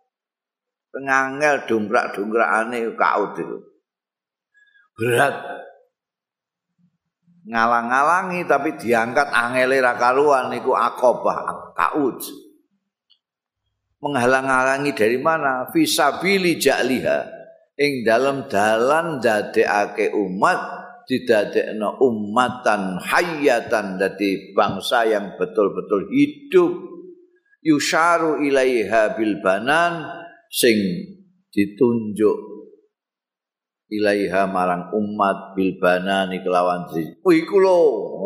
Pengangel 0.93 1.67
dongkrak-dongkrakane 1.67 2.95
kaud 2.95 3.35
itu. 3.35 3.57
Berat. 4.95 5.35
Ngalang-alangi 7.45 8.47
tapi 8.47 8.79
diangkat 8.79 9.27
angele 9.29 9.83
ra 9.83 9.99
karuan 9.99 10.55
akobah 10.55 11.75
kaud. 11.75 12.23
Menghalang-halangi 13.99 14.95
dari 14.95 15.19
mana? 15.19 15.67
Fisabili 15.73 16.55
ja'liha. 16.61 17.35
Ing 17.75 18.07
dalam 18.07 18.47
dalan 18.47 19.19
dadekake 19.19 20.15
umat 20.15 20.84
didadekno 21.05 22.01
ummatan 22.01 22.97
hayatan 23.01 23.97
dadi 24.01 24.51
bangsa 24.57 25.05
yang 25.05 25.37
betul-betul 25.37 26.09
hidup. 26.09 26.73
Yusharu 27.65 28.45
ilaiha 28.45 29.17
bil 29.17 29.41
banan 29.41 30.05
sing 30.53 30.77
ditunjuk 31.49 32.37
ilaiha 33.89 34.45
marang 34.45 34.93
umat 34.93 35.57
bil 35.57 35.77
banan 35.81 36.29
kelawan 36.45 36.85
oh 36.93 37.33
iku 37.33 37.55
lho 37.57 37.79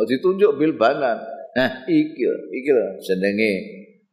ditunjuk 0.07 0.59
bil 0.59 0.75
banan. 0.75 1.19
Nah 1.55 1.71
iki 1.87 2.25
iki 2.51 2.71
jenenge 3.03 3.51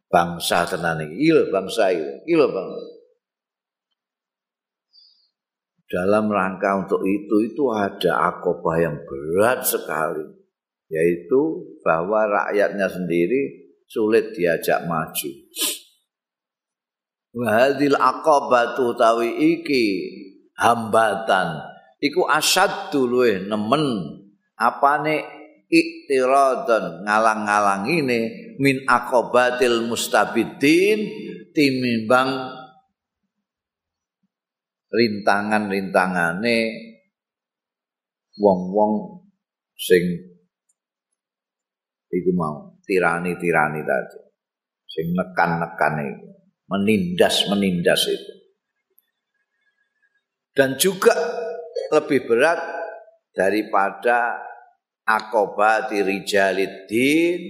bangsa 0.06 0.62
tenan 0.66 1.02
iki. 1.02 1.30
Bangsa 1.50 1.90
iki 1.90 2.06
iki 2.22 2.34
lho 2.38 2.46
bangsa 2.50 2.95
dalam 5.87 6.26
rangka 6.30 6.87
untuk 6.87 7.03
itu 7.07 7.37
itu 7.47 7.70
ada 7.70 8.34
akobah 8.34 8.76
yang 8.82 8.97
berat 9.07 9.62
sekali 9.62 10.26
yaitu 10.87 11.74
bahwa 11.82 12.26
rakyatnya 12.26 12.87
sendiri 12.87 13.74
sulit 13.87 14.34
diajak 14.34 14.87
maju. 14.87 15.30
Wahadil 17.37 17.99
akobatu 17.99 18.97
tawi 18.97 19.28
iki 19.59 19.84
hambatan 20.57 21.61
iku 22.01 22.24
asad 22.26 22.89
dulu 22.89 23.28
nemen 23.28 23.84
apa 24.57 25.05
nih 25.05 25.20
iktiradan 25.68 27.05
ngalang-ngalang 27.05 27.84
ini 27.93 28.20
min 28.57 28.89
akobatil 28.89 29.84
mustabidin 29.84 31.05
timimbang 31.53 32.57
rintangan-rintangane 34.91 36.59
wong-wong 38.39 39.22
sing 39.76 40.05
iku 42.12 42.30
mau 42.32 42.76
tirani-tirani 42.87 43.82
tadi. 43.82 44.20
Sing 44.87 45.12
nekan-nekan 45.12 45.95
itu 46.01 46.26
menindas-menindas 46.66 48.03
itu. 48.11 48.32
Dan 50.57 50.80
juga 50.80 51.12
lebih 51.93 52.24
berat 52.24 52.59
daripada 53.37 54.41
akobati 55.05 56.01
rijaliddin 56.01 57.41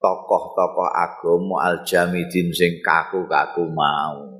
tokoh-tokoh 0.00 0.90
agama 0.90 1.68
al-jamidin 1.70 2.50
sing 2.50 2.80
kaku-kaku 2.80 3.68
mau 3.68 4.33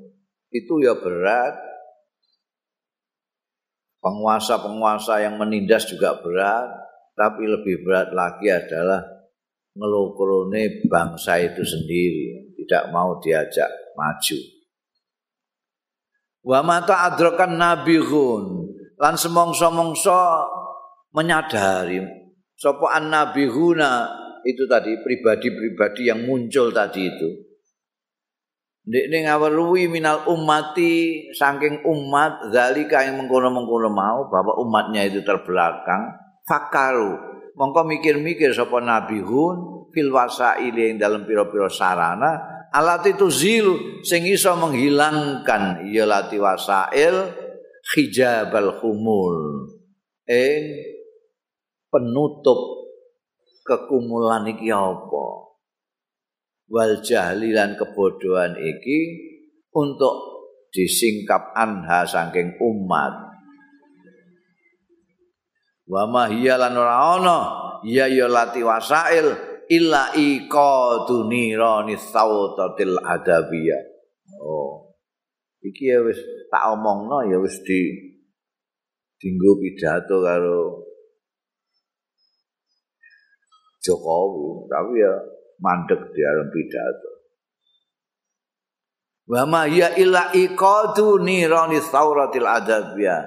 itu 0.55 0.79
ya 0.79 0.95
berat. 0.95 1.59
Penguasa-penguasa 3.99 5.19
yang 5.19 5.35
menindas 5.35 5.89
juga 5.91 6.15
berat. 6.23 6.71
Tapi 7.15 7.43
lebih 7.47 7.83
berat 7.83 8.15
lagi 8.15 8.47
adalah 8.47 9.03
ngelukurune 9.75 10.87
bangsa 10.87 11.39
itu 11.43 11.63
sendiri. 11.63 12.55
Tidak 12.55 12.95
mau 12.95 13.19
diajak 13.19 13.67
maju. 13.99 14.39
Wa 16.45 16.59
mata 16.63 17.11
adrakan 17.11 17.59
nabihun. 17.59 18.43
Lan 18.95 19.19
semongso-mongso 19.19 20.15
menyadari 21.11 21.99
sapa 22.55 22.95
annabihuna 22.95 24.07
itu 24.47 24.63
tadi 24.67 24.99
pribadi-pribadi 25.03 26.07
yang 26.11 26.23
muncul 26.23 26.71
tadi 26.71 27.07
itu 27.07 27.29
Nek 28.85 29.05
ning 29.09 29.25
aweluwi 29.25 29.89
minal 29.89 30.29
ummati 30.29 31.25
saking 31.33 31.81
umat 31.81 32.53
zalika 32.53 33.01
yang 33.01 33.17
mengkono-mengkono 33.17 33.89
mau 33.89 34.29
bahwa 34.29 34.53
umatnya 34.61 35.09
itu 35.09 35.25
terbelakang. 35.25 36.21
Fakaru 36.45 37.35
mongko 37.55 37.81
mikir-mikir 37.87 38.51
sapa 38.51 38.83
nabihun 38.83 39.89
fil 39.95 40.11
wasail 40.11 40.75
yang 40.75 40.99
dalam 40.99 41.23
piro-piro 41.23 41.71
sarana 41.71 42.67
alat 42.75 43.15
itu 43.15 43.31
zil 43.31 43.67
sing 44.03 44.27
iso 44.27 44.51
menghilangkan 44.59 45.87
ya 45.87 46.03
lati 46.03 46.35
wasail 46.35 47.31
hijabal 47.95 48.83
humul 48.83 49.71
ing 50.27 50.61
penutup 51.87 52.59
kekumulan 53.63 54.51
iki 54.51 54.69
apa 54.69 55.44
wal 56.69 57.01
jahli 57.01 57.53
lan 57.53 57.77
kebodohan 57.77 58.57
iki 58.57 58.99
untuk 59.75 60.15
disingkap 60.73 61.53
anha 61.55 62.03
saking 62.03 62.57
umat. 62.59 63.13
Wa 65.85 66.09
ma 66.09 66.25
hiya 66.25 66.57
lan 66.57 66.73
ora 66.73 66.95
ana 67.19 67.39
ya 67.85 68.09
ya 68.09 68.25
lati 68.25 68.65
wasail 68.65 69.37
illa 69.69 70.09
iqadu 70.17 71.29
nirani 71.29 71.93
sautatil 71.93 72.97
adabiyah. 72.97 73.83
Oh 74.41 74.85
iki 75.65 75.89
ya 75.89 76.01
wis 76.05 76.17
tak 76.49 76.73
omongno 76.77 77.25
ya 77.25 77.37
wis 77.41 77.57
di 77.65 78.13
dinggo 79.17 79.57
pidato 79.57 80.21
karo 80.21 80.85
Jokowi, 83.85 84.65
tapi 84.65 84.97
ya 84.97 85.13
mandek 85.59 86.01
di 86.11 86.19
dalam 86.19 86.47
pidato. 86.51 87.11
Wa 89.25 89.43
ma 89.49 89.65
ya 89.65 89.97
illa 89.97 90.29
iqadu 90.29 91.21
nirani 91.21 91.81
sauratil 91.81 92.45
adabiyah. 92.45 93.25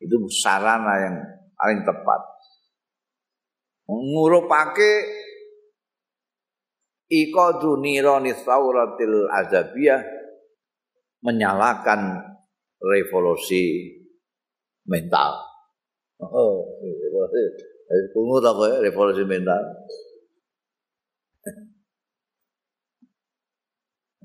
Itu 0.00 0.16
sarana 0.32 0.94
yang 1.00 1.16
paling 1.56 1.80
tepat. 1.84 2.20
Ngurupake 3.86 4.92
iqadu 7.12 7.80
nirani 7.80 8.32
sauratil 8.32 9.28
adabiyah 9.28 10.00
menyalakan 11.20 12.22
revolusi 12.80 13.92
mental. 14.86 15.36
Oh, 16.16 16.64
revolusi 16.80 17.42
Kungut 18.10 18.42
apa 18.42 18.62
ya 18.66 18.76
revolusi 18.82 19.22
mental. 19.22 19.62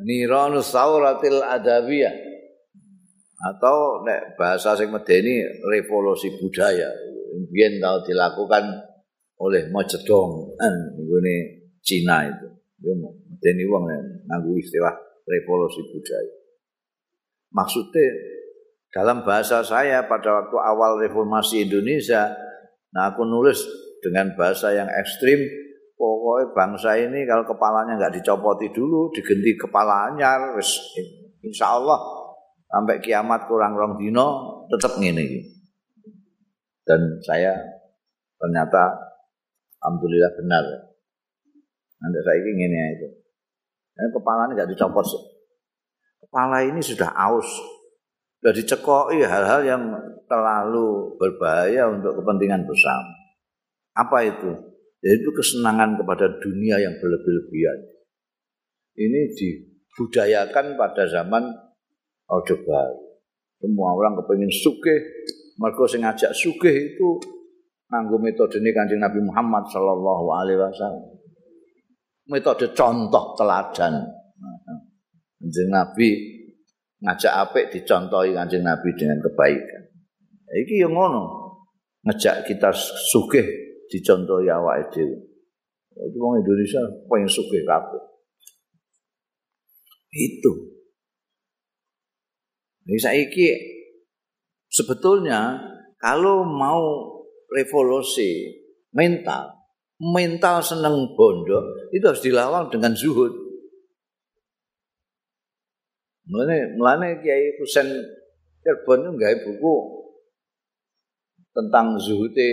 Niranu 0.01 0.59
sauratil 0.61 1.41
adabiyah 1.41 2.13
atau 3.41 4.05
nek 4.05 4.37
bahasa 4.37 4.77
sing 4.77 4.93
medeni 4.93 5.41
revolusi 5.65 6.29
budaya 6.37 6.89
biyen 7.49 7.81
tau 7.81 8.05
dilakukan 8.05 8.69
oleh 9.41 9.65
Mao 9.73 9.81
Zedong 9.85 10.53
kan 10.61 10.73
nggone 10.97 11.35
Cina 11.81 12.29
itu. 12.29 12.47
Yo 12.85 12.93
medeni 12.97 13.65
wong 13.65 13.89
nganggo 14.29 14.53
istilah 14.57 14.93
revolusi 15.25 15.81
budaya. 15.89 16.33
Maksudnya 17.49 18.05
dalam 18.93 19.25
bahasa 19.25 19.65
saya 19.65 20.05
pada 20.05 20.45
waktu 20.45 20.57
awal 20.61 21.01
reformasi 21.01 21.65
Indonesia 21.65 22.29
Nah 22.91 23.11
aku 23.11 23.23
nulis 23.23 23.63
dengan 24.03 24.35
bahasa 24.35 24.75
yang 24.75 24.87
ekstrim, 24.91 25.39
pokoknya 26.01 26.49
bangsa 26.57 26.97
ini 26.97 27.29
kalau 27.29 27.45
kepalanya 27.45 27.93
nggak 28.01 28.17
dicopoti 28.17 28.73
dulu, 28.73 29.13
diganti 29.13 29.53
kepala 29.53 30.09
anyar, 30.09 30.57
wis 30.57 30.81
insya 31.45 31.77
sampai 32.65 32.97
kiamat 32.97 33.45
kurang 33.45 33.77
rong 33.77 34.01
dino 34.01 34.63
tetap 34.71 34.97
ngene 34.97 35.45
Dan 36.81 37.21
saya 37.21 37.53
ternyata 38.41 38.89
alhamdulillah 39.77 40.33
benar. 40.41 40.65
Nanti 42.01 42.17
saya 42.25 42.41
ingin 42.41 42.97
itu. 42.97 43.07
Dan 43.93 44.09
kepalanya 44.09 44.57
nggak 44.57 44.71
dicopot. 44.73 45.05
Kepala 46.25 46.65
ini 46.65 46.81
sudah 46.81 47.13
aus, 47.13 47.45
sudah 48.41 48.53
dicekoi 48.57 49.21
hal-hal 49.21 49.61
yang 49.61 49.83
terlalu 50.25 51.13
berbahaya 51.21 51.91
untuk 51.93 52.17
kepentingan 52.17 52.65
bersama. 52.65 53.13
Apa 53.93 54.25
itu? 54.25 54.70
Yaitu 55.01 55.29
kesenangan 55.33 55.97
kepada 55.97 56.29
dunia 56.37 56.77
yang 56.77 56.93
berlebih-lebihan. 57.01 57.79
Ini 59.01 59.21
dibudayakan 59.33 60.77
pada 60.77 61.09
zaman 61.09 61.41
Orde 62.29 62.55
Baru. 62.61 62.97
Semua 63.61 63.93
orang 63.93 64.17
kepengen 64.21 64.49
sugih, 64.49 64.99
mereka 65.57 65.85
sing 65.85 66.01
ngajak 66.01 66.33
sugih 66.33 66.73
itu 66.73 67.21
nganggo 67.89 68.17
metode 68.17 68.57
ini 68.57 68.73
kanjeng 68.73 68.97
Nabi 68.97 69.21
Muhammad 69.21 69.69
Sallallahu 69.69 70.25
Alaihi 70.33 70.57
Wasallam. 70.57 71.05
Metode 72.29 72.73
contoh 72.73 73.37
teladan. 73.37 74.01
Kanjeng 75.37 75.69
Nabi 75.69 76.09
ngajak 77.01 77.33
apik 77.33 77.65
dicontohi 77.73 78.33
Kanjeng 78.33 78.65
Nabi 78.65 78.89
dengan 78.97 79.17
kebaikan. 79.21 79.81
Iki 80.51 80.85
yang 80.85 80.93
ngono. 80.93 81.53
Ngajak 82.01 82.49
kita 82.49 82.73
sugih 83.13 83.45
dicontohi 83.91 84.47
awake 84.47 84.87
dhewe. 84.95 85.17
Itu 85.91 86.17
wong 86.23 86.39
Indonesia 86.39 86.79
pengen 87.11 87.27
sugih 87.27 87.67
kabeh. 87.67 87.99
Itu. 90.15 90.71
Ini 92.87 92.97
saiki 92.97 93.47
sebetulnya 94.71 95.59
kalau 95.99 96.47
mau 96.47 96.81
revolusi 97.51 98.47
mental, 98.95 99.51
mental 99.99 100.63
seneng 100.63 101.13
bondo 101.13 101.91
itu 101.91 102.03
harus 102.03 102.23
dilawan 102.23 102.71
dengan 102.71 102.95
zuhud. 102.95 103.31
Mulane 106.31 106.79
mulane 106.79 107.19
Kiai 107.19 107.59
Husain 107.59 107.91
Cirebon 108.63 109.17
nggawe 109.17 109.35
buku 109.43 109.75
tentang 111.51 111.99
zuhute 111.99 112.49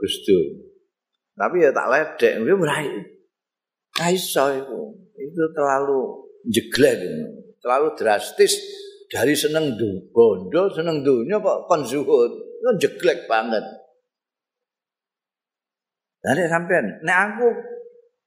Gus 0.00 0.14
Dur. 0.26 0.69
Tapi 1.36 1.56
ya 1.62 1.70
tak 1.70 1.88
ledek, 1.88 2.32
dia 2.42 2.56
berai. 2.56 2.88
Kaiso 3.94 4.44
itu, 4.54 4.80
itu 5.18 5.42
terlalu 5.52 6.00
jeglek, 6.48 6.98
terlalu 7.60 7.88
drastis 7.98 8.56
dari 9.10 9.34
seneng 9.34 9.74
du, 9.74 10.10
bondo 10.14 10.70
seneng 10.70 11.02
dunya 11.02 11.36
kok 11.42 11.66
kon 11.66 11.82
zuhud, 11.82 12.32
itu 12.32 12.70
jeglek 12.86 13.26
banget. 13.26 13.62
Dari 16.20 16.44
sampean, 16.46 17.00
nek 17.02 17.18
aku 17.32 17.48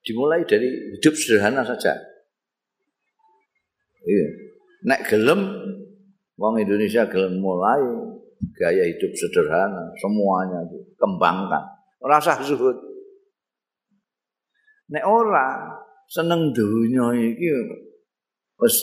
dimulai 0.04 0.42
dari 0.44 0.98
hidup 0.98 1.14
sederhana 1.14 1.62
saja. 1.64 1.94
Iya. 4.04 4.28
nek 4.84 5.08
gelem 5.08 5.48
wong 6.36 6.60
Indonesia 6.60 7.08
gelem 7.08 7.40
mulai 7.40 7.80
gaya 8.60 8.84
hidup 8.84 9.16
sederhana 9.16 9.96
semuanya 9.96 10.60
itu 10.68 10.84
kembangkan 11.00 11.64
Ora 12.04 12.20
usah 12.20 12.36
zuhud. 12.44 12.76
Nek 14.94 15.06
ora 15.10 15.74
seneng 16.06 16.54
dunya 16.54 17.10
iki 17.18 17.50
wis 18.62 18.78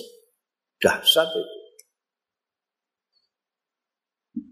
dahsyat 0.82 1.30
itu. 1.30 1.54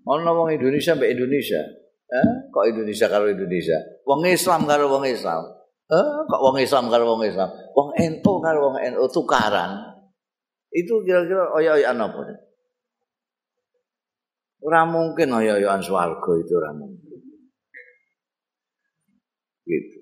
Ono 0.08 0.30
wong 0.32 0.48
Indonesia 0.54 0.94
mbek 0.94 1.18
Indonesia. 1.18 1.60
Eh, 2.08 2.30
kok 2.48 2.64
Indonesia 2.64 3.06
karo 3.10 3.28
Indonesia? 3.28 3.76
Wong 4.08 4.24
Islam 4.24 4.64
karo 4.64 4.88
wong 4.88 5.04
Islam. 5.04 5.44
Eh, 5.90 6.08
kok 6.24 6.40
wong 6.40 6.56
Islam 6.56 6.88
karo 6.88 7.04
wong 7.04 7.26
Islam? 7.26 7.50
Wong 7.76 7.90
NU 7.92 8.32
karo 8.40 8.58
wong 8.70 8.76
NU 8.80 9.04
tukaran. 9.12 9.98
Itu 10.72 11.04
kira-kira 11.04 11.52
oyo-oyoan 11.52 12.00
apa? 12.00 12.20
Ora 14.64 14.88
mungkin 14.88 15.28
oyo-oyoan 15.32 15.84
swarga 15.84 16.30
itu 16.40 16.52
ora 16.56 16.70
mungkin. 16.72 17.20
Gitu. 19.68 19.97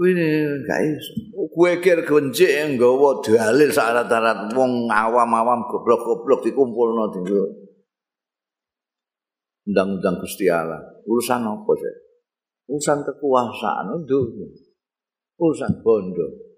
Ini 0.00 0.28
gak 0.64 0.80
iso. 0.96 1.12
Gue 1.52 1.76
kira 1.76 2.00
kebencik 2.00 2.48
yang 2.48 2.80
dalil 2.80 3.68
syarat-syarat 3.68 4.48
wong 4.56 4.88
awam-awam 4.88 5.68
goblok-goblok 5.68 6.40
dikumpulno 6.40 7.12
dinggo. 7.12 7.44
Undang-undang 9.68 10.16
Gusti 10.24 10.48
Allah. 10.48 10.80
Urusan 11.04 11.44
apa 11.44 11.72
sih? 11.76 11.96
Urusan 12.72 13.04
kekuasaan 13.04 13.92
itu. 14.00 14.18
Urusan 15.36 15.84
bondo. 15.84 16.48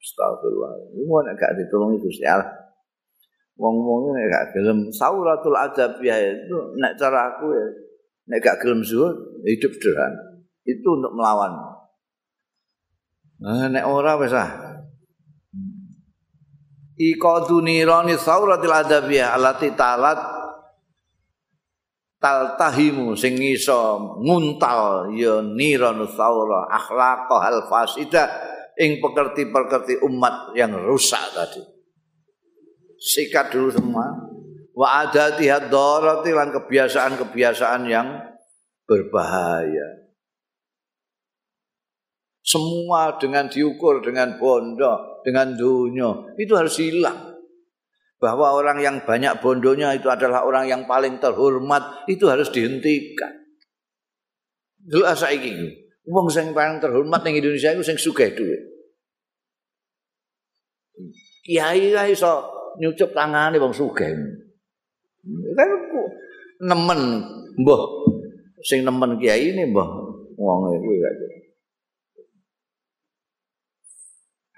Astagfirullah. 0.00 0.96
Ini 0.96 1.04
mau 1.04 1.20
gak 1.20 1.60
ditolongi 1.60 2.00
Gusti 2.00 2.24
Allah. 2.24 2.48
Wong-wong 3.60 4.16
ini 4.16 4.32
gak 4.32 4.56
gelem 4.56 4.88
sauratul 4.88 5.52
adabiyah 5.52 6.24
itu 6.24 6.56
nek 6.78 6.96
cara 6.96 7.36
aku 7.36 7.52
ya 7.52 7.66
nek 8.32 8.38
gak 8.40 8.64
gelem 8.64 8.80
zuhud 8.80 9.12
hidup 9.44 9.76
sederhana. 9.76 10.40
Itu 10.64 10.88
untuk 10.96 11.12
melawan 11.12 11.77
Nah, 13.38 13.70
nek 13.70 13.84
ora 13.86 14.18
wis 14.18 14.34
ah. 14.34 14.50
Iqadu 16.98 17.62
nirani 17.62 18.18
sauratil 18.18 18.74
adabiyah 18.74 19.38
allati 19.38 19.70
talat 19.78 20.18
taltahimu 22.18 23.14
sing 23.14 23.38
iso 23.38 24.18
nguntal 24.18 25.14
ya 25.14 25.38
niranu 25.38 26.10
saura 26.10 26.66
akhlaq 26.66 27.30
hal 27.30 27.70
fasida 27.70 28.26
ing 28.74 28.98
pekerti-pekerti 28.98 30.02
umat 30.02 30.58
yang 30.58 30.74
rusak 30.74 31.22
tadi. 31.34 31.62
Sikat 32.98 33.54
dulu 33.54 33.70
semua. 33.70 34.06
Wa 34.74 35.06
adati 35.06 35.46
hadarati 35.46 36.30
lan 36.34 36.50
kebiasaan-kebiasaan 36.50 37.82
yang 37.86 38.10
berbahaya. 38.86 40.07
Semua 42.48 43.20
dengan 43.20 43.44
diukur 43.44 44.00
dengan 44.00 44.40
bondo, 44.40 45.20
dengan 45.20 45.52
dunia. 45.52 46.32
Itu 46.40 46.56
harus 46.56 46.80
hilang. 46.80 47.36
Bahwa 48.16 48.56
orang 48.56 48.80
yang 48.80 49.04
banyak 49.04 49.44
bondonya 49.44 49.92
itu 49.92 50.08
adalah 50.08 50.48
orang 50.48 50.64
yang 50.64 50.88
paling 50.88 51.20
terhormat. 51.20 52.08
Itu 52.08 52.32
harus 52.32 52.48
dihentikan. 52.48 53.36
Dulu 54.80 55.04
asa 55.04 55.28
ini. 55.28 55.76
Wong 56.08 56.32
sing 56.32 56.56
paling 56.56 56.80
terhormat 56.80 57.20
di 57.20 57.36
Indonesia 57.36 57.76
itu 57.76 57.84
sing 57.84 58.00
sugih 58.00 58.32
duit. 58.32 58.62
Kiai 61.44 61.92
lah 61.92 62.08
iso 62.08 62.48
nyucup 62.80 63.12
tangane 63.12 63.60
wong 63.60 63.76
sugih. 63.76 64.16
Kan 65.52 65.68
nemen 66.64 67.00
mbah 67.60 67.82
sing 68.64 68.88
nemen 68.88 69.20
kiai 69.20 69.52
ini 69.52 69.68
mbah 69.68 69.88
wong 70.40 70.80
kuwi 70.80 70.96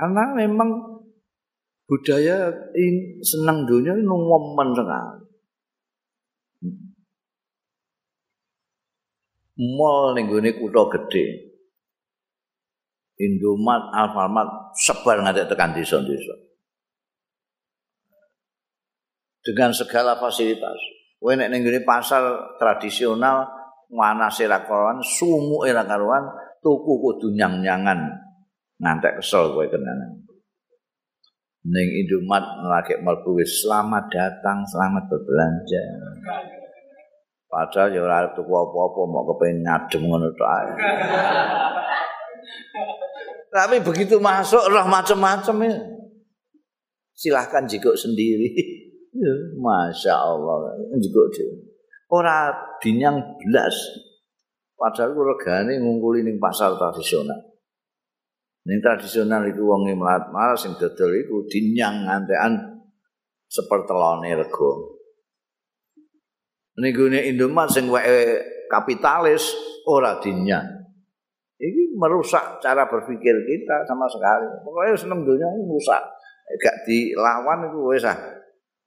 Karena 0.01 0.33
memang 0.33 0.97
budaya 1.85 2.49
ini 2.73 3.21
senang 3.21 3.69
dunia 3.69 3.93
ini 3.93 4.09
ngomen 4.09 4.69
sekali. 4.73 5.21
Mall 9.61 10.17
ning 10.17 10.25
gone 10.33 10.57
kutha 10.57 10.89
gedhe. 10.97 11.53
Indomaret, 13.21 13.93
Alfamart 13.93 14.73
sebar 14.73 15.21
ngadek 15.21 15.53
tekan 15.53 15.77
desa-desa. 15.77 16.33
Dengan 19.45 19.77
segala 19.77 20.17
fasilitas. 20.17 20.81
Kowe 21.21 21.37
nek 21.37 21.53
ning 21.53 21.61
pasar 21.85 22.57
tradisional 22.57 23.45
mana 23.93 24.33
ra 24.33 24.59
karuan, 24.65 25.05
sumuke 25.05 25.69
ra 25.69 25.85
karuan, 25.85 26.25
tuku 26.65 26.93
kudu 26.97 27.37
nyang-nyangan. 27.37 28.30
Ngantek 28.81 29.21
kesel 29.21 29.53
kowe 29.53 29.69
kenangan. 29.69 30.25
Ning 31.61 31.89
Indomat 31.93 32.41
lagi 32.65 32.97
mlebu 32.97 33.37
selamat 33.45 34.09
datang, 34.09 34.65
selamat 34.65 35.13
berbelanja. 35.13 35.85
Padahal 37.51 37.93
ya 37.93 38.01
ora 38.01 38.33
tuku 38.33 38.49
apa-apa, 38.49 39.01
mau 39.11 39.27
kepengin 39.29 39.67
ngadem 39.67 40.03
ngono 40.09 40.33
tok. 40.33 40.81
Tapi 43.51 43.83
begitu 43.83 44.23
masuk 44.23 44.71
roh 44.71 44.87
macam-macam 44.87 45.57
ya. 45.67 45.75
Silahkan 47.13 47.67
jikuk 47.67 47.99
sendiri. 47.99 48.49
Ya, 49.11 49.35
Masya 49.59 50.15
Allah. 50.15 50.71
Jikuk 50.95 51.35
dia. 51.35 51.51
Orang 52.07 52.55
dinyang 52.79 53.19
belas. 53.43 53.75
Padahal 54.79 55.13
regane 55.19 55.83
ngungkuli 55.83 56.23
ning 56.23 56.39
pasar 56.39 56.79
tradisional. 56.79 57.50
Ning 58.61 58.79
tradisional 58.85 59.49
itu 59.49 59.65
wong 59.65 59.89
melat 59.97 60.29
malas 60.29 60.69
sing 60.69 60.77
dodol 60.77 61.17
iku 61.17 61.49
dinyang 61.49 62.05
ngantekan 62.05 62.85
sepertelone 63.49 64.37
rego. 64.37 65.01
Ning 66.77 66.93
gone 66.93 67.21
Indomaret 67.25 67.73
sing 67.73 67.89
wae 67.89 68.37
kapitalis 68.69 69.57
ora 69.89 70.21
dinyang. 70.21 70.81
Ini 71.61 71.93
merusak 71.93 72.61
cara 72.65 72.89
berpikir 72.89 73.37
kita 73.45 73.85
sama 73.85 74.09
sekali. 74.09 74.49
Pokoknya 74.65 74.97
seneng 74.97 75.21
dunia 75.25 75.45
ini 75.57 75.65
merusak. 75.69 76.01
Gak 76.57 76.89
dilawan 76.89 77.69
itu 77.69 77.79
wes 77.85 78.05
ah. 78.09 78.17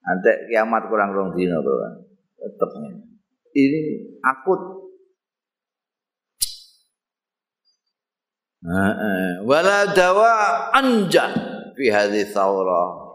Nanti 0.04 0.50
kiamat 0.50 0.90
kurang 0.90 1.14
rong 1.14 1.38
dino 1.38 1.62
tuh. 1.62 1.78
Tetep 2.42 2.70
ini 3.54 3.82
akut 4.26 4.83
wala 9.44 9.92
dawa 9.92 10.32
anja 10.72 11.28
fi 11.76 11.86
hadhi 11.92 12.24
thawra 12.32 13.12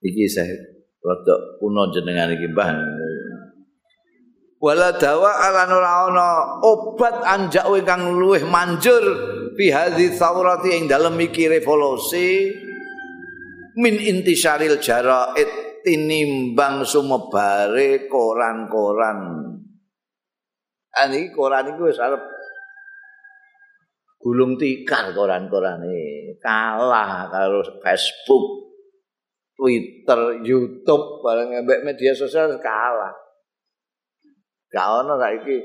iki 0.00 0.24
saya 0.24 0.56
rada 1.04 1.36
kuno 1.60 1.92
jenengan 1.92 2.32
iki 2.32 2.48
mbah 2.48 2.80
wala 4.60 4.96
dawa 4.96 5.36
ala 5.36 5.68
ana 5.68 6.28
obat 6.64 7.20
anjak 7.28 7.68
ingkang 7.68 8.16
luwih 8.16 8.44
manjur 8.48 9.04
fi 9.56 9.68
hadhi 9.68 10.16
thawrati 10.16 10.80
ing 10.80 10.88
dalem 10.88 11.20
iki 11.20 11.44
revolusi 11.44 12.48
min 13.76 14.00
intisaril 14.00 14.80
jaraid 14.80 15.48
tinimbang 15.84 16.84
sumebare 16.88 18.08
koran-koran 18.08 19.20
Ani 20.90 21.30
koran 21.30 21.70
iku 21.70 21.86
wis 21.86 22.02
arep 22.02 22.18
gulung 24.20 24.58
tikar 24.60 25.16
koran-koran 25.16 25.80
ini 25.86 26.36
kalah 26.42 27.30
karo 27.32 27.64
Facebook, 27.80 28.74
Twitter, 29.56 30.44
YouTube, 30.44 31.24
barang 31.24 31.64
mbek 31.64 31.86
media 31.86 32.12
sosial 32.12 32.58
kalah. 32.60 33.14
Gak 34.70 34.86
ono 35.02 35.18
saiki 35.18 35.56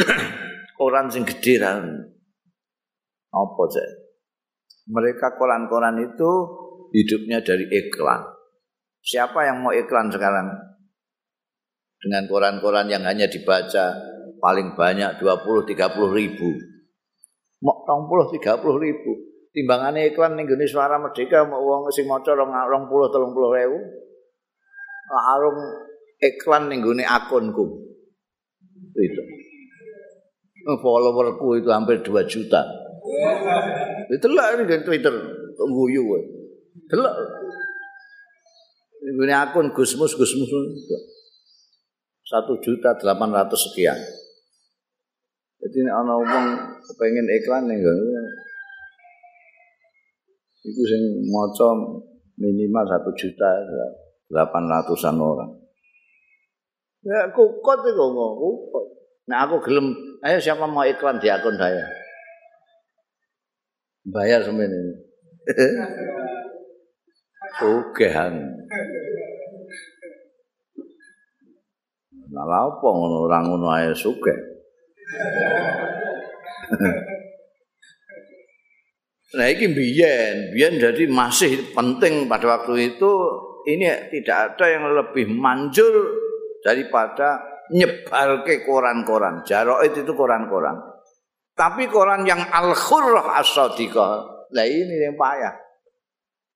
koran 0.78 1.08
sing 1.08 1.22
gedhe 1.24 1.60
Apa 3.28 3.62
sih? 3.68 3.88
Mereka 4.88 5.36
koran-koran 5.36 6.00
itu 6.00 6.30
hidupnya 6.96 7.44
dari 7.44 7.68
iklan. 7.68 8.24
Siapa 9.04 9.44
yang 9.44 9.60
mau 9.60 9.72
iklan 9.72 10.08
sekarang? 10.08 10.48
Dengan 12.00 12.24
koran-koran 12.24 12.88
yang 12.88 13.04
hanya 13.04 13.28
dibaca 13.28 14.17
paling 14.38 14.74
banyak 14.74 15.18
20 15.20 15.68
30 15.74 16.18
ribu. 16.18 16.48
Mok 17.62 17.78
20 17.86 18.38
30 18.38 18.84
ribu. 18.84 19.10
Timbangannya 19.50 20.14
iklan 20.14 20.38
ning 20.38 20.46
gone 20.46 20.66
suara 20.68 21.00
merdeka 21.00 21.42
mau 21.46 21.58
wong 21.58 21.90
sing 21.90 22.06
maca 22.06 22.34
20 22.34 22.46
30 22.46 23.56
ribu. 23.58 23.78
Arung 25.10 25.58
iklan 26.22 26.70
ning 26.70 26.80
gone 26.82 27.04
akunku. 27.04 27.66
Itu. 28.98 29.22
Followerku 30.68 31.58
itu 31.58 31.68
hampir 31.72 32.02
2 32.04 32.28
juta. 32.28 32.62
Itu 34.08 34.26
lah 34.32 34.52
ini 34.56 34.68
di 34.68 34.84
Twitter, 34.84 35.14
guyu 35.56 36.02
kowe. 36.04 36.20
Delok. 36.92 37.14
Ini 39.08 39.32
akun 39.32 39.72
Gusmus 39.72 40.12
Gusmus. 40.12 40.50
satu 42.28 42.60
juta 42.60 42.92
delapan 43.00 43.32
ratus 43.32 43.72
sekian. 43.72 43.96
Jadi 45.58 45.76
ini 45.82 45.90
anak 45.90 46.16
umum 46.22 46.44
kepengen 46.86 47.26
iklan 47.26 47.66
nih 47.66 47.78
kan. 47.82 47.98
Itu 50.62 50.82
moco 51.34 51.68
minimal 52.38 52.84
satu 52.86 53.10
juta 53.18 53.50
delapan 54.30 54.70
ratusan 54.70 55.18
orang. 55.18 55.50
Ya 57.02 57.26
kukot 57.34 57.78
itu 57.82 58.04
ngomong. 58.06 58.54
Nah 59.28 59.44
aku 59.44 59.60
gelem, 59.66 59.92
ayo 60.24 60.38
siapa 60.38 60.64
mau 60.64 60.86
iklan 60.86 61.18
di 61.18 61.28
akun 61.28 61.58
saya? 61.58 61.84
Bayar 64.08 64.40
semuanya. 64.40 64.78
Sugehan. 67.58 68.34
Nah, 72.28 72.44
apa 72.44 72.86
ngono 72.86 73.24
ora 73.24 73.40
ngono 73.40 73.66
ae 73.72 73.90
sugih. 73.96 74.47
Nah 79.28 79.44
ini 79.44 79.76
biyen, 79.76 80.56
biyen 80.56 80.80
jadi 80.80 81.04
masih 81.04 81.76
penting 81.76 82.32
pada 82.32 82.48
waktu 82.48 82.96
itu 82.96 83.12
ini 83.68 83.84
tidak 84.08 84.56
ada 84.56 84.72
yang 84.72 84.88
lebih 84.88 85.28
manjur 85.28 86.16
daripada 86.64 87.36
nyebar 87.68 88.40
ke 88.48 88.64
koran-koran. 88.64 89.44
Jaroid 89.44 89.92
itu 89.92 90.12
koran-koran. 90.16 90.80
Tapi 91.52 91.92
koran 91.92 92.24
yang 92.24 92.40
al-khurrah 92.40 93.36
as-sadiqah, 93.44 94.48
nah 94.54 94.64
ini 94.64 94.96
yang 94.96 95.18
payah. 95.18 95.52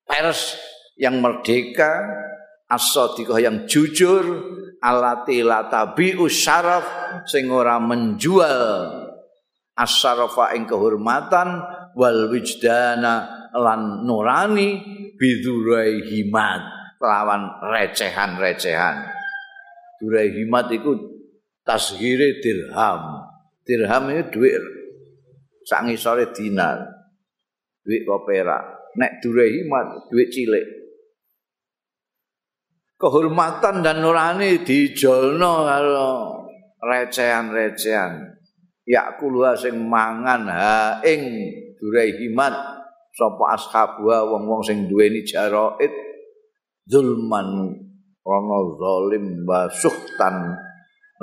Pers 0.09 0.57
yang 0.97 1.21
merdeka, 1.21 2.01
as-sadiqah 2.71 3.37
yang 3.37 3.69
jujur, 3.69 4.23
alati 4.83 5.39
latabi 5.39 6.19
usyaraf, 6.19 6.83
sing 7.23 7.47
ora 7.47 7.79
menjual 7.79 8.91
as-syarafa 9.79 10.51
ing 10.59 10.67
kehormatan, 10.67 11.63
wal 11.95 12.27
wijdana 12.27 13.47
lan 13.55 14.03
nurani 14.03 14.83
bidurai 15.15 16.03
himat 16.03 16.61
lawan 16.99 17.63
recehan-recehan. 17.71 19.07
Durai 20.03 20.35
himat 20.35 20.67
itu 20.75 20.91
tasghire 21.63 22.43
dirham. 22.43 23.23
Dirham 23.63 24.03
itu 24.11 24.35
duit 24.35 24.59
sangi 25.63 25.95
sore 25.95 26.35
dinar. 26.35 26.83
Duit 27.87 28.03
kopera. 28.03 28.59
Nek 28.99 29.23
durai 29.23 29.47
himat 29.47 30.11
duit 30.11 30.27
cilik. 30.27 30.82
Kehormatan 33.03 33.83
dan 33.83 33.99
nurani 33.99 34.63
dijolno 34.63 35.67
kalau 35.67 36.47
recehan-recehan. 36.79 38.31
Ya 38.87 39.19
kuluha 39.19 39.59
sing 39.59 39.75
mangan 39.75 40.47
ha 40.47 41.03
ing 41.03 41.51
durai 41.83 42.15
himat 42.15 42.55
sapa 43.11 43.59
ashabuha 43.59 44.23
wong-wong 44.23 44.63
sing 44.63 44.87
duweni 44.87 45.19
jaraid 45.27 45.91
zulman 46.87 47.75
ana 48.23 48.59
zalim 48.79 49.43
wa 49.43 49.67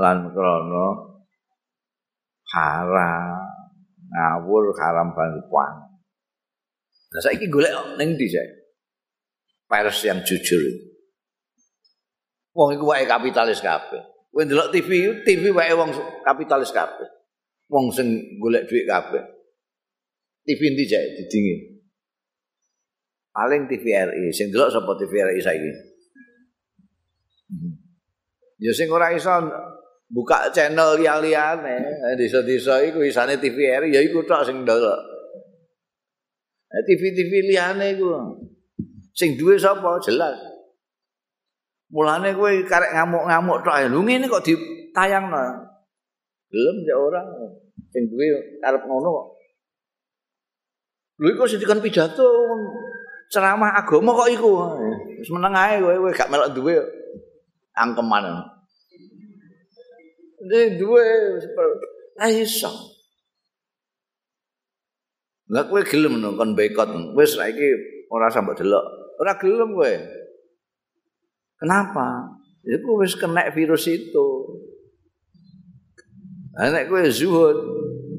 lan 0.00 0.18
krana 0.32 0.86
haram 2.52 3.40
ngawur 4.10 4.64
haram 4.76 5.08
bantuan 5.12 5.72
nah 7.10 7.20
saiki 7.20 7.48
golek 7.52 7.72
ning 8.00 8.16
ndi 8.16 8.26
sik 8.28 8.48
pers 9.68 9.98
yang 10.04 10.20
jujur 10.24 10.60
wong 12.56 12.74
iku 12.74 12.84
wae 12.90 13.06
kapitalis 13.06 13.62
kabeh 13.62 14.02
kowe 14.30 14.42
ndelok 14.46 14.70
TV 14.74 14.90
TV 15.26 15.50
wae 15.54 15.72
wong 15.74 15.90
kapitalis 16.26 16.70
kabeh 16.70 17.08
wong 17.70 17.90
sing 17.94 18.38
golek 18.42 18.66
dhuwit 18.66 18.86
kabeh 18.86 19.40
TV 20.50 20.60
ndi 20.72 20.84
jek 20.88 21.04
didingi. 21.16 21.56
Paling 23.30 23.70
TVRI, 23.70 24.34
sing 24.34 24.50
delok 24.50 24.74
sapa 24.74 24.90
TVRI 24.98 25.38
saiki? 25.38 25.72
Hmm. 27.50 27.72
Ya 28.58 28.74
sing 28.74 28.90
ora 28.90 29.14
iso 29.14 29.30
buka 30.10 30.50
channel 30.50 30.98
liyane, 30.98 31.78
eh, 31.78 32.14
desa-desa 32.18 32.82
iku 32.82 33.06
isane 33.06 33.38
TVRI 33.38 33.94
ya 33.94 34.02
iku 34.02 34.26
tok 34.26 34.42
sing 34.42 34.66
delok. 34.66 34.98
Eh, 36.70 36.82
TV-TV 36.86 37.54
liyane 37.54 37.94
iku. 37.94 38.10
Sing 39.14 39.38
duwe 39.38 39.54
sapa? 39.54 40.02
Jelas. 40.02 40.49
Mulane 41.90 42.30
kowe 42.38 42.54
karek 42.70 42.94
ngamuk-ngamuk 42.94 43.66
tok, 43.66 43.74
lho 43.90 43.98
ngene 44.06 44.30
kok 44.30 44.46
ditayangno. 44.46 45.42
Belum 46.50 46.76
ya 46.86 46.94
orang 46.94 47.26
sing 47.90 48.06
duwe 48.06 48.30
arep 48.62 48.82
ngono 48.86 49.08
kok. 49.10 49.26
Lho 51.18 51.28
iku 51.34 51.50
sedikan 51.50 51.82
pidato 51.82 52.26
ceramah 53.34 53.74
agama 53.74 54.14
kok 54.22 54.30
iku. 54.30 54.50
Wis 55.18 55.30
meneng 55.34 55.54
ae 55.58 55.82
kowe 55.82 55.94
kowe 55.98 56.12
gak 56.14 56.30
melok 56.30 56.54
duwe 56.54 56.78
angkeman. 57.74 58.38
Ini 60.46 60.78
duwe 60.78 61.02
iso. 62.38 62.70
Lah 65.50 65.66
kowe 65.66 65.82
gelem 65.82 66.22
nonton 66.22 66.54
boikot. 66.54 67.18
Wis 67.18 67.34
saiki 67.34 67.66
ora 68.14 68.30
sampe 68.30 68.54
delok. 68.54 69.18
Ora 69.18 69.34
gelem 69.42 69.74
kowe. 69.74 70.19
Kenapa? 71.60 72.40
Iku 72.64 73.04
wis 73.04 73.12
kena 73.20 73.52
virus 73.52 73.84
itu. 73.88 74.28
Nek 76.56 76.88
kowe 76.88 77.04
zuhud 77.08 77.58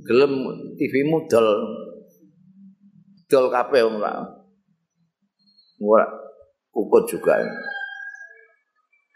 gelem 0.05 0.33
TV 0.77 1.05
mudal 1.05 1.45
dol 3.25 3.49
kabeh 3.49 3.81
ora. 3.81 4.21
Ora 5.81 6.05
kukut 6.69 7.09
juga. 7.09 7.41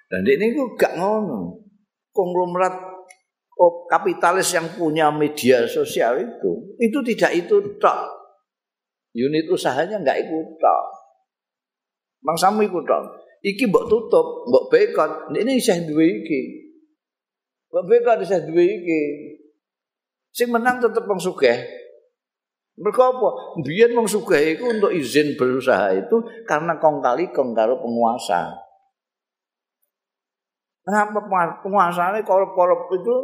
Dan 0.10 0.26
ini 0.26 0.54
ku 0.54 0.74
gak 0.74 0.98
ngono. 0.98 1.62
Konglomerat 2.16 2.96
oh, 3.60 3.84
kapitalis 3.92 4.56
yang 4.56 4.72
punya 4.72 5.12
media 5.12 5.68
sosial 5.68 6.16
itu, 6.16 6.52
itu 6.80 7.00
tidak 7.12 7.32
itu 7.36 7.56
tok. 7.76 8.00
Unit 9.16 9.52
usahanya 9.52 10.00
enggak 10.00 10.24
ikut 10.24 10.48
tok. 10.56 10.86
Bang 12.24 12.40
Samu 12.40 12.64
ikut 12.64 12.88
tok. 12.88 13.25
Iki 13.46 13.70
mbok 13.70 13.86
tutup, 13.86 14.50
mbok 14.50 14.74
bekot. 14.74 15.30
Ini 15.38 15.62
isih 15.62 15.86
duwe 15.86 16.26
iki. 16.26 16.42
Mbok 17.70 17.86
bekot 17.86 18.18
isih 18.26 18.42
duwe 18.42 18.66
iki. 18.66 19.02
Sing 20.34 20.50
menang 20.50 20.82
tetep 20.82 21.06
wong 21.06 21.22
sugih. 21.22 21.54
Mereka 22.76 23.02
apa? 23.06 23.30
Biar 23.62 23.94
wong 23.94 24.10
sugih 24.10 24.58
itu 24.58 24.66
untuk 24.66 24.90
izin 24.90 25.38
berusaha 25.38 25.94
itu 25.94 26.26
karena 26.50 26.82
kong 26.82 27.06
kali 27.06 27.30
kong 27.30 27.54
karo 27.54 27.78
penguasa. 27.78 28.50
Kenapa 30.82 31.22
penguasa 31.62 32.18
ini 32.18 32.26
korup-korup 32.26 32.90
itu 32.98 33.16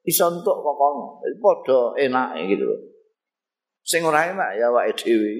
bisa 0.00 0.32
untuk 0.32 0.64
kokono? 0.64 1.20
Itu 1.28 1.36
podo 1.44 1.78
enak 1.92 2.40
gitu. 2.48 2.68
Sing 3.84 4.00
ora 4.00 4.32
enak 4.32 4.56
ya 4.56 4.72
wae 4.72 4.92
dhewe. 4.96 5.32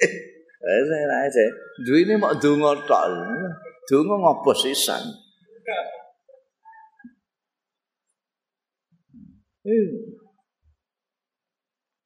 Saya 0.60 1.24
aja. 1.24 1.44
Duwe 1.80 2.04
ini 2.04 2.20
mau 2.20 2.36
donga 2.36 2.76
tok. 2.84 3.08
Donga 3.88 4.52
sisan. 4.52 5.00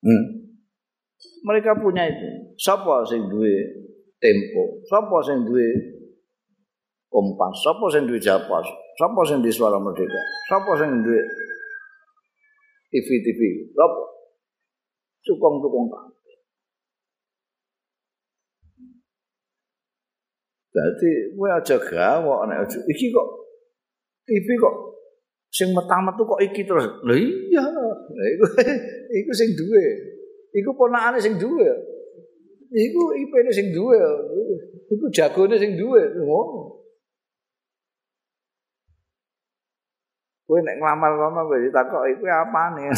Hmm. 0.04 0.22
Mereka 1.44 1.82
punya 1.82 2.06
itu. 2.06 2.54
Siapa 2.54 3.02
sing 3.10 3.26
duwe 3.26 3.52
tempo? 4.22 4.78
Siapa 4.86 5.16
sing 5.26 5.42
duwe 5.42 5.66
kompas? 7.10 7.54
Siapa 7.58 7.84
sing 7.90 8.06
duwe 8.06 8.20
japas? 8.22 8.66
Siapa 8.94 9.20
sing 9.26 9.42
di 9.42 9.50
suara 9.50 9.82
merdeka? 9.82 10.20
Siapa 10.46 10.70
sing 10.78 11.02
duwe 11.02 11.20
TV-TV? 12.94 13.40
Siapa? 13.74 14.02
Tukang-tukang 15.24 16.13
Jadi 20.74 21.10
gue 21.38 21.48
aja 21.54 21.76
gawok 21.78 22.50
nek 22.50 22.66
iki 22.90 23.14
kok 23.14 23.28
TV 24.26 24.48
kok 24.58 24.74
sing 25.54 25.70
metu 25.70 26.22
kok 26.26 26.42
iki 26.42 26.66
terus. 26.66 26.90
Lho 27.06 27.14
iya, 27.14 27.62
iku 28.34 28.46
iku 29.22 29.30
sing 29.30 29.54
duwe. 29.54 29.84
Iku 30.50 30.70
ponakane 30.74 31.22
sing 31.22 31.38
duwe. 31.38 31.70
Iku 32.74 33.02
IP-ne 33.14 33.50
sing 33.54 33.70
duwe. 33.70 33.94
Iku 34.90 35.06
jagone 35.14 35.54
sing 35.54 35.78
duwe. 35.78 36.02
Ngono. 36.18 36.82
Kowe 40.44 40.58
nek 40.58 40.76
nglamar 40.82 41.14
kono 41.14 41.40
kowe 41.46 41.58
ditakok 41.62 42.02
iku 42.18 42.26
apane. 42.26 42.90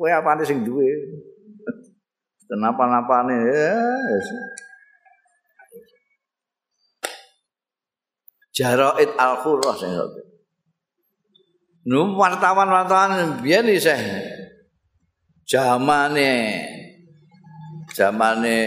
Kowe 0.00 0.08
apane 0.08 0.42
sing 0.48 0.64
duwe? 0.64 0.88
Kenapa-napane 2.48 3.36
ya. 3.52 3.76
Jaraid 8.58 9.14
sing 9.78 9.90
ngoten. 9.94 10.26
Nu 11.86 12.18
wartawan-wartawan 12.18 13.38
biyen 13.38 13.70
isih 13.70 13.96
zamane 15.46 16.66
zamane 17.94 18.58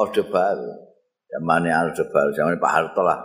Orde 0.00 0.24
Baru. 0.24 0.72
Zamane 1.28 1.68
Orde 1.68 2.04
Baru, 2.08 2.30
zamane 2.32 2.56
Pak 2.56 2.72
Harto 2.72 3.04
lah. 3.04 3.20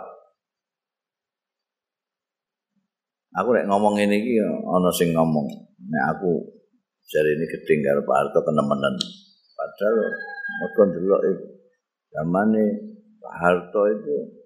Aku 3.40 3.54
nek 3.56 3.68
ngomong 3.70 3.96
ini 3.96 4.18
iki 4.18 4.40
ana 4.44 4.90
sing 4.90 5.14
ngomong, 5.14 5.46
nek 5.88 6.04
aku 6.16 6.42
jare 7.06 7.38
ini 7.38 7.44
gedeng 7.48 7.80
karo 7.80 8.00
Pak 8.04 8.16
Harto 8.18 8.38
kenemenen. 8.44 8.94
Padahal 9.56 9.96
mergo 10.58 10.82
ndelok 10.86 11.22
itu 11.32 11.46
zamane 12.12 12.64
Pak 13.18 13.34
Harto 13.40 13.82
itu 13.88 14.37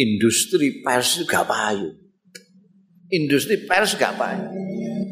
industri 0.00 0.80
pers 0.80 1.20
gak 1.28 1.44
payu. 1.44 1.92
Industri 3.12 3.68
pers 3.68 3.92
gak 4.00 4.16
payu. 4.16 4.48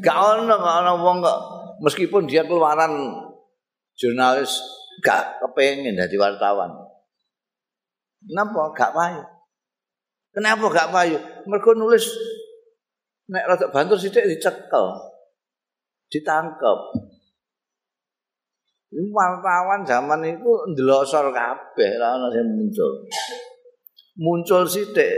Gak 0.00 0.16
ono 0.16 0.54
gak 0.56 0.76
ono 0.84 0.92
wong 1.04 1.16
kok 1.20 1.40
meskipun 1.84 2.24
dia 2.24 2.48
keluaran 2.48 3.12
jurnalis 3.98 4.56
gak 5.04 5.44
kepengen 5.44 6.00
jadi 6.00 6.16
wartawan. 6.16 6.72
Kenapa 8.24 8.72
gak 8.72 8.92
payu? 8.96 9.22
Kenapa 10.32 10.64
gak 10.72 10.90
payu? 10.90 11.18
Mereka 11.44 11.70
nulis 11.76 12.08
nek 13.28 13.44
rada 13.44 13.66
bantur 13.68 14.00
sithik 14.00 14.24
dicekel. 14.24 14.86
Ditangkep. 16.08 16.80
Wartawan 18.88 19.84
zaman 19.84 20.24
itu 20.24 20.50
ndelosor 20.72 21.28
kabeh 21.28 21.92
lah 22.00 22.16
ana 22.16 22.32
sing 22.32 22.48
muncul. 22.56 23.04
Muncul 24.18 24.66
sithik 24.66 25.14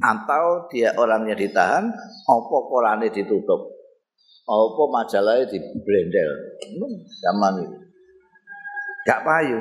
atau 0.00 0.70
dia 0.72 0.96
orangnya 0.96 1.36
ditahan, 1.36 1.92
apa 2.24 2.56
korane 2.70 3.12
ditutup. 3.12 3.68
Apa 4.48 4.82
majalahnya 4.90 5.46
dibrendel. 5.46 6.30
Zaman 7.20 7.54
itu. 7.68 7.76
Gak 9.06 9.22
payu. 9.22 9.60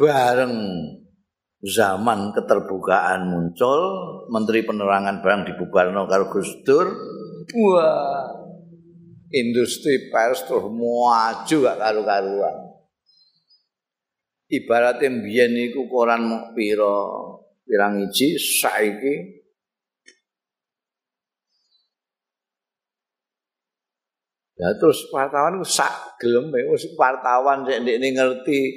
Bareng 0.00 0.54
zaman 1.60 2.32
keterbukaan 2.32 3.28
muncul, 3.28 3.80
Menteri 4.32 4.64
Penerangan 4.64 5.20
barang 5.20 5.42
dibubarno 5.52 6.08
karo 6.08 6.32
Gus 6.32 6.50
Dur. 6.64 6.88
Wah. 7.54 8.40
Industri 9.30 10.10
pers 10.10 10.42
terus 10.42 10.66
maju 10.66 11.56
gak 11.62 11.78
karu-karuan. 11.78 12.56
Ibaratnya 14.50 15.06
mbiyen 15.06 15.54
iku 15.70 15.86
koran 15.86 16.50
piro 16.58 17.38
pirang 17.70 18.02
iji 18.02 18.34
saiki 18.34 19.40
Ya 24.60 24.68
terus 24.76 25.08
wartawan 25.08 25.56
sak 25.64 26.20
gelem 26.20 26.52
wis 26.52 26.84
wartawan 27.00 27.64
sik 27.64 27.80
ndekne 27.80 28.12
ngerti 28.12 28.76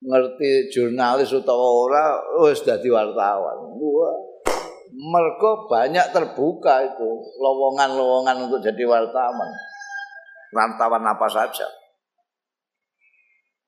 ngerti 0.00 0.72
jurnalis 0.72 1.28
utawa 1.28 1.68
ora 1.84 2.04
wis 2.40 2.64
dadi 2.64 2.88
wartawan. 2.88 3.76
Wah. 3.76 4.16
Mergo 4.88 5.68
banyak 5.68 6.16
terbuka 6.16 6.88
itu 6.88 7.08
lowongan-lowongan 7.36 8.48
untuk 8.48 8.64
jadi 8.64 8.88
wartawan. 8.88 9.52
Wartawan 10.56 11.04
apa 11.04 11.28
saja. 11.28 11.68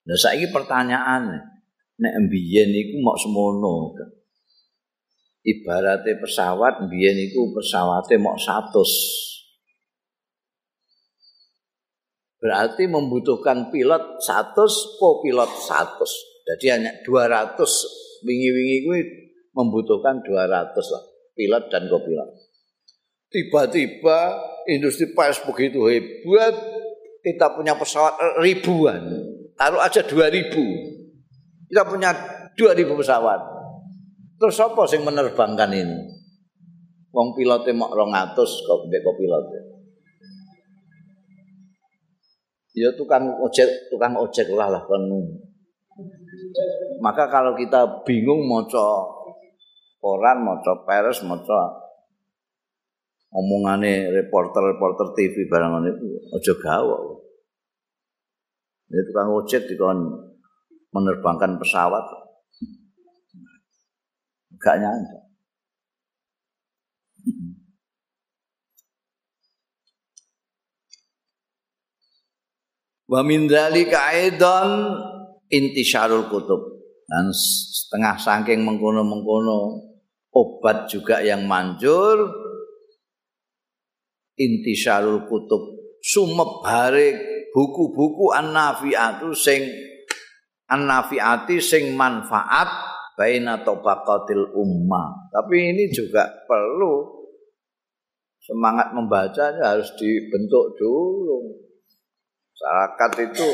Nah 0.09 0.17
saiki 0.17 0.49
pertanyaan 0.49 1.50
nek 2.01 2.15
mbiyen 2.27 2.73
iku 2.73 2.97
mok 3.05 3.21
semono. 3.21 3.93
Ibaratnya 5.41 6.21
pesawat 6.21 6.85
mbiyen 6.89 7.17
iku 7.29 7.53
pesawate 7.53 8.17
mok 8.17 8.41
100. 8.41 8.73
Berarti 12.41 12.89
membutuhkan 12.89 13.69
pilot 13.69 14.25
100, 14.25 14.97
co-pilot 14.97 15.51
100. 15.69 16.49
Jadi 16.49 16.67
hanya 16.73 16.93
200 17.05 17.61
wingi-wingi 18.25 18.89
kuwi 18.89 19.01
membutuhkan 19.53 20.25
200 20.25 20.73
lah 20.73 21.05
pilot 21.37 21.65
dan 21.69 21.85
co-pilot. 21.89 22.31
Tiba-tiba 23.31 24.19
industri 24.67 25.13
pers 25.13 25.39
begitu 25.45 25.87
hebat, 25.87 26.57
kita 27.23 27.55
punya 27.55 27.77
pesawat 27.77 28.41
ribuan. 28.41 29.05
Taruh 29.55 29.85
aja 29.85 30.03
2000. 30.03 31.00
Kita 31.71 31.87
punya 31.87 32.11
2000 32.59 32.99
pesawat. 32.99 33.41
Terus 34.43 34.59
apa 34.59 34.83
sing 34.91 35.07
menerbangkan 35.07 35.71
ini? 35.71 36.19
Wong 37.15 37.39
pilotnya 37.39 37.71
mau 37.79 37.95
200 37.95 38.35
kok 38.35 38.79
mbek 38.91 39.07
pilot. 39.07 39.45
Ya 42.75 42.91
tukang 42.99 43.39
ojek, 43.39 43.91
tukang 43.91 44.19
ojek 44.19 44.51
lah 44.51 44.67
lah 44.67 44.83
kan. 44.83 45.03
Maka 46.99 47.31
kalau 47.31 47.55
kita 47.55 48.03
bingung 48.03 48.47
maca 48.47 49.07
koran, 50.03 50.43
maca 50.43 50.73
pers, 50.87 51.23
maca 51.23 51.71
omongane 53.31 54.11
reporter-reporter 54.11 55.15
TV 55.15 55.47
barang 55.47 55.87
itu 55.87 56.07
aja 56.35 56.55
gawok. 56.59 57.01
Ini 58.91 59.03
tukang 59.07 59.29
ojek 59.39 59.71
dikon 59.71 60.30
menerbangkan 60.91 61.59
pesawat. 61.59 62.05
Gak 64.61 64.77
nyangka. 64.77 65.19
Wa 73.11 73.27
min 73.27 73.51
dzalika 73.51 74.15
aidan 74.15 74.71
intisyarul 75.51 76.31
kutub. 76.31 76.79
Dan 77.11 77.35
setengah 77.35 78.15
saking 78.23 78.63
mengkono-mengkono 78.63 79.83
obat 80.31 80.87
juga 80.87 81.19
yang 81.19 81.43
manjur 81.51 82.31
intisyarul 84.39 85.27
kutub 85.27 85.75
sumebare 86.01 87.19
buku-buku 87.51 88.31
an-nafiatu 88.31 89.35
sing 89.35 89.67
an-nafiati 90.71 91.59
sing 91.59 91.99
manfaat 91.99 92.71
baina 93.19 93.61
tabaqatil 93.61 94.55
ummah. 94.57 95.29
Tapi 95.29 95.75
ini 95.75 95.91
juga 95.93 96.25
perlu 96.49 97.21
semangat 98.41 98.97
membacanya 98.97 99.77
harus 99.77 99.93
dibentuk 100.01 100.79
dulu. 100.81 101.61
Masyarakat 102.55 103.11
itu 103.29 103.49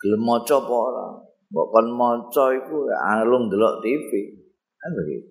gelem 0.00 0.22
maca 0.24 0.56
apa 0.56 0.74
ora? 0.74 1.08
Mbok 1.46 1.66
kon 1.72 1.88
maca 1.92 2.44
iku 2.56 2.76
alung 2.92 3.52
delok 3.52 3.84
TV. 3.84 4.10
Kan 4.80 4.90
begitu. 4.96 5.30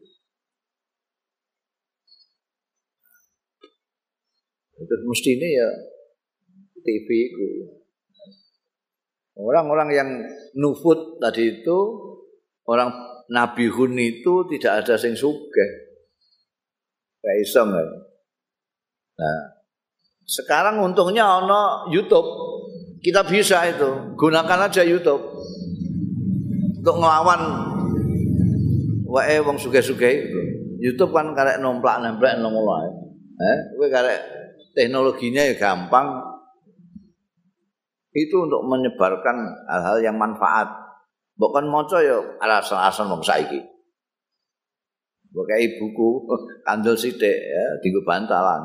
Itu 4.76 4.94
mestinya 5.08 5.48
ya 5.48 5.70
TV 6.84 7.08
itu. 7.32 7.46
Orang-orang 9.36 9.90
yang 9.92 10.10
nufut 10.56 11.20
tadi 11.20 11.60
itu 11.60 11.78
orang 12.64 12.88
Nabi 13.28 13.68
Hun 13.68 14.00
itu 14.00 14.48
tidak 14.56 14.86
ada 14.86 14.96
sing 14.96 15.12
suge. 15.18 15.68
Kayak 17.20 17.38
iso 17.44 17.62
Nah, 19.16 19.40
sekarang 20.28 20.84
untungnya 20.84 21.40
ono 21.44 21.88
YouTube. 21.92 22.28
Kita 23.00 23.22
bisa 23.22 23.64
itu, 23.70 24.18
gunakan 24.18 24.66
aja 24.66 24.82
YouTube. 24.82 25.24
Untuk 26.82 26.96
ngelawan 26.98 27.42
wae 29.06 29.40
wong 29.40 29.56
suge-suge 29.56 30.10
itu. 30.10 30.42
YouTube 30.84 31.16
kan 31.16 31.32
karek 31.32 31.64
nomplak 31.64 32.04
nemplek 32.04 32.38
nomor 32.42 32.84
Eh, 33.36 33.58
kowe 33.76 33.88
karek 33.88 34.20
teknologinya 34.76 35.44
ya 35.44 35.56
gampang. 35.56 36.35
Itu 38.16 38.48
untuk 38.48 38.64
menyebarkan 38.64 39.68
hal-hal 39.68 40.00
yang 40.00 40.16
manfaat. 40.16 40.72
Bukan 41.36 41.68
moco 41.68 42.00
ya 42.00 42.16
alasan-alasan 42.40 43.12
wong 43.12 43.20
saiki. 43.20 43.60
Bukai 45.36 45.76
buku 45.76 46.24
kandel 46.66 46.96
sithik 46.96 47.36
ya 47.36 47.64
dienggo 47.84 48.08
bantalan. 48.08 48.64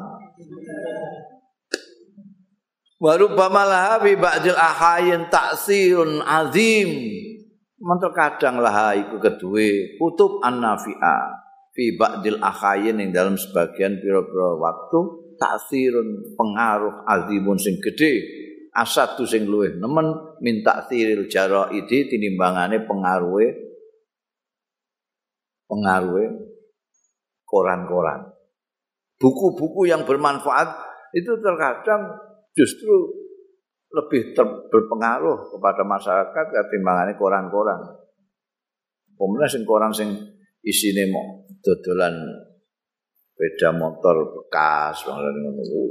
Wa 3.03 3.19
rubbama 3.19 3.99
bi 3.99 4.15
ba'dil 4.15 4.55
ahayin 4.55 5.27
ta'sirun 5.27 6.23
azim. 6.23 7.11
Mantul 7.83 8.15
kadang 8.15 8.63
laha 8.63 8.95
iku 8.95 9.19
kedue 9.19 9.99
kutub 9.99 10.39
an-nafi'a 10.47 11.43
fi 11.75 11.99
ba'dil 11.99 12.39
ahayin 12.39 13.03
yang 13.03 13.11
dalam 13.11 13.35
sebagian 13.35 13.99
pira-pira 13.99 14.55
waktu 14.63 14.99
ta'sirun 15.43 16.39
pengaruh 16.39 17.03
azimun 17.09 17.57
sing 17.57 17.81
gede 17.83 18.40
asad 18.81 19.21
sing 19.29 19.45
luwih 19.45 19.77
nemen 19.77 20.37
minta 20.41 20.89
tiril 20.89 21.29
jaro 21.29 21.69
tinimbangane 21.69 22.89
pengaruhe 22.89 23.49
pengaruhe 25.69 26.25
koran-koran. 27.45 28.33
Buku-buku 29.21 29.85
yang 29.85 30.09
bermanfaat 30.09 30.69
itu 31.13 31.37
terkadang 31.45 32.17
justru 32.57 33.21
lebih 33.91 34.33
berpengaruh 34.71 35.55
kepada 35.55 35.83
masyarakat 35.85 36.45
ketimbangane 36.51 37.19
koran-koran. 37.21 37.79
Pemenang 39.15 39.51
sing 39.51 39.63
koran 39.69 39.93
sing 39.93 40.09
isine 40.65 41.13
mau 41.13 41.45
dodolan 41.61 42.15
beda 43.37 43.73
motor 43.73 44.37
bekas 44.37 45.05
ngono 45.09 45.29
buku-buku 45.33 45.89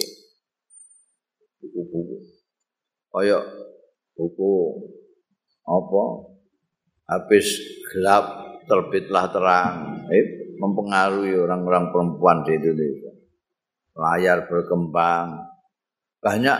kaya 3.09 3.39
buku 4.13 4.53
apa? 5.65 6.03
Habis 7.09 7.47
gelap 7.89 8.25
terbitlah 8.69 9.25
terang. 9.33 9.75
Eh, 10.13 10.55
mempengaruhi 10.59 11.33
orang-orang 11.39 11.89
perempuan 11.89 12.45
di 12.45 12.53
Indonesia. 12.53 13.13
Layar 13.97 14.45
berkembang. 14.45 15.49
Banyak 16.19 16.59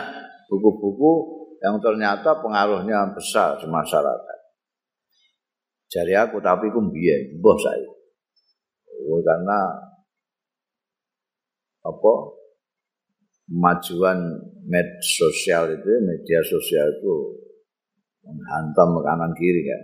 buku-buku 0.50 1.12
yang 1.60 1.78
ternyata 1.78 2.40
pengaruhnya 2.40 3.12
besar 3.12 3.60
di 3.60 3.68
masyarakat. 3.68 4.38
Jari 5.90 6.14
aku 6.14 6.38
tapi 6.38 6.70
aku 6.70 6.80
biaya 6.86 7.34
bos 7.42 7.58
saya 7.58 7.90
oh, 9.10 9.20
karena 9.26 9.58
apa 11.82 12.12
kemajuan 13.50 14.18
med 14.70 15.02
sosial 15.02 15.74
itu 15.74 15.90
media 16.06 16.38
sosial 16.46 16.86
itu 16.86 17.14
menghantam 18.22 18.94
kanan 19.02 19.34
kiri 19.34 19.66
kan. 19.66 19.82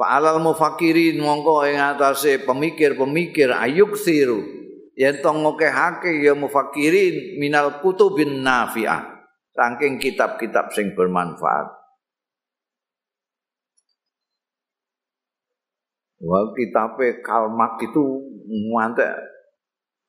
Fa'alal 0.00 0.40
mufakirin 0.40 1.20
mongko 1.20 1.68
ing 1.68 1.76
atase 1.76 2.40
pemikir-pemikir 2.40 3.52
ayuk 3.52 4.00
siru 4.00 4.40
yen 4.96 5.20
to 5.20 5.28
ngokehake 5.28 6.24
ya 6.24 6.32
mufakirin 6.32 7.36
minal 7.36 7.84
kutubin 7.84 8.40
nafi'ah 8.40 9.04
saking 9.52 10.00
kitab-kitab 10.00 10.72
sing 10.72 10.96
bermanfaat. 10.96 11.68
Wah 16.20 16.52
kitabe 16.56 17.20
Karl 17.20 17.52
Marx 17.52 17.84
itu 17.84 18.04
ngantek 18.48 19.29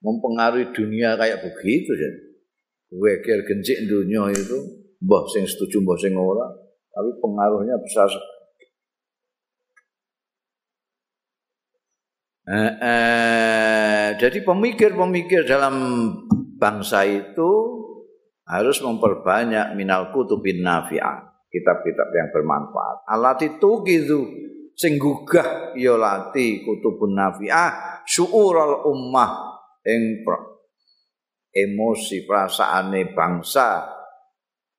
mempengaruhi 0.02 0.74
dunia 0.74 1.16
kayak 1.16 1.45
begitu 1.45 1.93
ya. 1.93 2.12
Weker 2.91 3.47
gencik 3.47 3.88
dunia 3.88 4.28
itu, 4.36 4.58
mbah 4.99 5.24
sing 5.32 5.47
setuju 5.47 5.80
mbah 5.80 5.95
sing 5.95 6.12
ora, 6.18 6.43
tapi 6.91 7.10
pengaruhnya 7.24 7.80
besar 7.80 8.12
Eh, 12.52 12.74
eh, 12.84 14.08
jadi 14.18 14.43
pemikir-pemikir 14.43 15.47
dalam 15.47 15.76
bangsa 16.60 17.06
itu 17.08 17.52
harus 18.43 18.82
memperbanyak 18.84 19.78
minal 19.78 20.12
kutubin 20.12 20.60
nafi'ah, 20.60 21.47
kitab-kitab 21.47 22.10
yang 22.12 22.28
bermanfaat. 22.34 23.08
Alat 23.08 23.39
itu 23.45 23.86
sing 24.76 24.97
gugah 24.97 25.78
ya 25.78 25.95
lati 25.95 26.66
kutubun 26.66 27.14
nafi'ah 27.16 28.04
syu'ural 28.10 28.89
ummah 28.89 29.51
ing 29.86 30.26
emosi 31.52 32.24
perasaane 32.26 33.12
bangsa. 33.12 33.86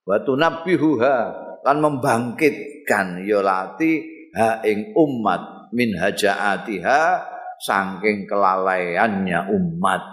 Wa 0.03 0.19
tunabbihuha 0.19 1.15
lan 1.63 1.77
membangkitkan 1.79 3.23
ya 3.23 3.39
lati 3.39 4.03
ha 4.35 4.59
ing 4.67 4.91
umat 4.91 5.71
min 5.71 5.95
hajaatiha 5.95 7.01
saking 7.63 8.27
kelalaiannya 8.27 9.47
umat 9.55 10.03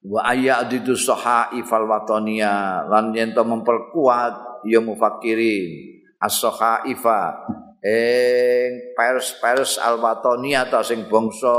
wa 0.00 0.24
ayadidu 0.24 0.96
sahaifal 0.96 1.84
watonia 1.84 2.88
lan 2.88 3.12
yen 3.12 3.36
memperkuat 3.36 4.64
ya 4.64 4.80
mufakirin 4.80 6.00
as-sahaifa 6.16 7.44
ing 7.84 8.96
pers-pers 8.96 9.76
al-watonia 9.76 10.64
ta 10.72 10.80
sing 10.80 11.04
bangsa 11.04 11.52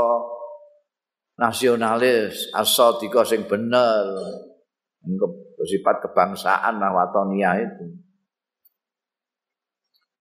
nasionalis 1.36 2.50
as-sadiqa 2.52 3.22
sing 3.24 3.44
bener. 3.46 4.06
Sifat 5.62 6.02
kebangsaan 6.02 6.82
nah 6.82 6.90
watonia 6.90 7.54
itu. 7.58 7.86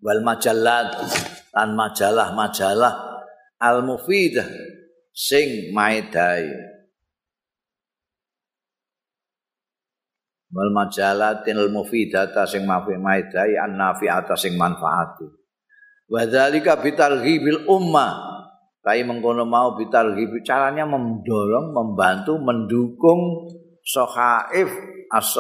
Wal 0.02 0.22
majallat 0.22 0.94
lan 1.54 1.74
majalah-majalah 1.74 2.94
al-mufidah 3.58 4.50
sing 5.14 5.74
maedai. 5.74 6.50
Wal 10.52 10.72
majalatil 10.76 11.72
mufidata 11.72 12.44
sing 12.44 12.68
mafi 12.68 13.00
maidai 13.00 13.56
an 13.56 13.80
nafi'ata 13.80 14.36
sing 14.36 14.60
manfaati. 14.60 15.24
Wa 16.12 16.28
dzalika 16.28 16.76
bitarghibil 16.84 17.72
ummah 17.72 18.31
kai 18.82 19.06
mengkono 19.06 19.46
mau 19.46 19.78
bitarghib 19.78 20.42
caranya 20.42 20.90
mendorong 20.90 21.74
membantu 21.74 22.42
mendukung 22.42 23.50
sohaif 23.86 24.70
as 25.10 25.34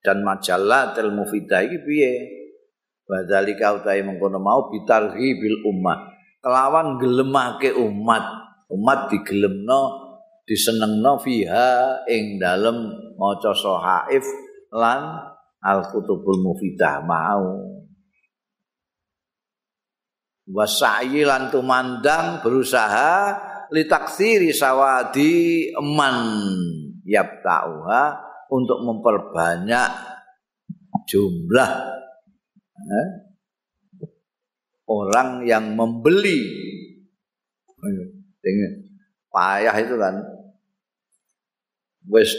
dan 0.00 0.24
majalatil 0.24 1.12
mufidah 1.12 1.60
iki 1.66 1.78
piye? 1.84 2.14
Wa 3.04 3.26
dzalika 3.26 3.82
utai 3.82 4.06
mengkono 4.06 4.38
mau 4.38 4.70
bitarghibil 4.70 5.66
ummah. 5.66 5.98
Kelawan 6.40 6.96
gelemake 6.96 7.74
umat 7.76 8.24
umat 8.70 9.10
digelemno 9.10 10.10
disenengno 10.46 11.18
fiha 11.18 12.06
ing 12.06 12.38
dalem 12.38 12.90
maca 13.18 13.52
sahaif 13.52 14.24
lan 14.70 15.30
al 15.60 15.80
kutubul 15.90 16.38
mufidah 16.40 17.02
mau 17.04 17.79
wasa'i 20.50 21.22
lan 21.22 21.48
tumandang 21.48 22.42
berusaha 22.42 23.38
litaksiri 23.70 24.50
sawadi 24.50 25.70
eman 25.78 26.16
yabtauha 27.06 28.02
untuk 28.50 28.82
memperbanyak 28.82 29.90
jumlah 31.06 31.70
eh, 32.82 33.08
orang 34.90 35.46
yang 35.46 35.78
membeli. 35.78 36.50
Payah 39.30 39.76
itu 39.78 39.94
kan? 39.94 40.14
Wis 42.10 42.34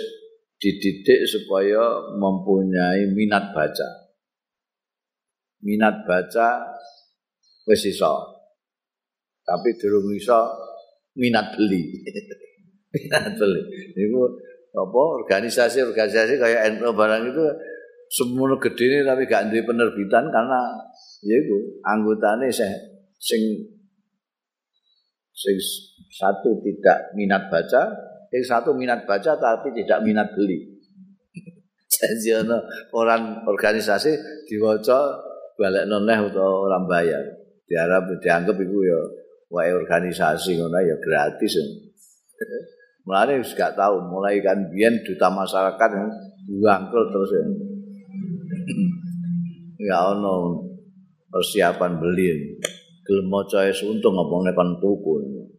dididik 0.59 1.25
supaya 1.25 2.11
mempunyai 2.19 3.07
minat 3.15 3.55
baca. 3.55 3.89
Minat 5.63 6.03
baca 6.03 6.75
wis 7.67 7.83
iso. 7.89 8.13
Tapi 9.41 9.69
durung 9.77 10.11
iso 10.13 10.39
minat 11.17 11.53
beli. 11.57 11.81
minat 12.95 13.35
beli. 13.35 13.61
Niku 13.97 14.21
apa 14.71 15.01
organisasi-organisasi 15.23 16.39
kayak 16.39 16.79
NU 16.79 16.95
barang 16.95 17.27
itu 17.27 17.43
semono 18.11 18.55
gede 18.55 19.03
tapi 19.03 19.27
gak 19.27 19.51
duwe 19.51 19.63
penerbitan 19.67 20.31
karena 20.31 20.59
ya 21.23 21.35
itu 21.35 21.79
anggotane 21.83 22.47
sing 22.51 23.39
sing 25.31 25.55
satu 26.11 26.59
tidak 26.63 27.11
minat 27.15 27.51
baca 27.51 27.91
yang 28.31 28.43
satu 28.47 28.71
minat 28.71 29.03
baca 29.03 29.35
tapi 29.35 29.75
tidak 29.75 29.99
minat 30.07 30.31
beli. 30.31 30.79
Jadi 31.91 32.31
orang 32.95 33.43
organisasi 33.43 34.15
diwaca 34.47 35.19
balik 35.59 35.87
noneh 35.87 36.15
atau 36.31 36.71
orang 36.71 36.87
bayar. 36.87 37.23
Diharap 37.71 38.03
dianggap 38.19 38.59
itu 38.59 38.77
ya 38.83 38.99
wae 39.47 39.71
organisasi 39.71 40.59
ngono 40.59 40.75
ya 40.83 40.99
gratis. 40.99 41.55
Mulane 43.07 43.39
wis 43.39 43.55
gak 43.55 43.79
tahu 43.79 44.11
mulai 44.11 44.43
kan 44.43 44.67
biyen 44.67 44.99
duta 45.07 45.31
masyarakat 45.31 45.89
bangkrut 46.59 47.07
terus 47.15 47.31
ya. 47.31 47.43
Ya 49.81 49.97
ono 50.13 50.61
persiapan 51.31 51.97
beli. 51.97 52.59
Gelem 53.07 53.33
maca 53.33 53.65
untung 53.87 54.19
apa 54.19 54.35
nek 54.45 54.53
kon 54.53 54.77
tuku. 54.77 55.13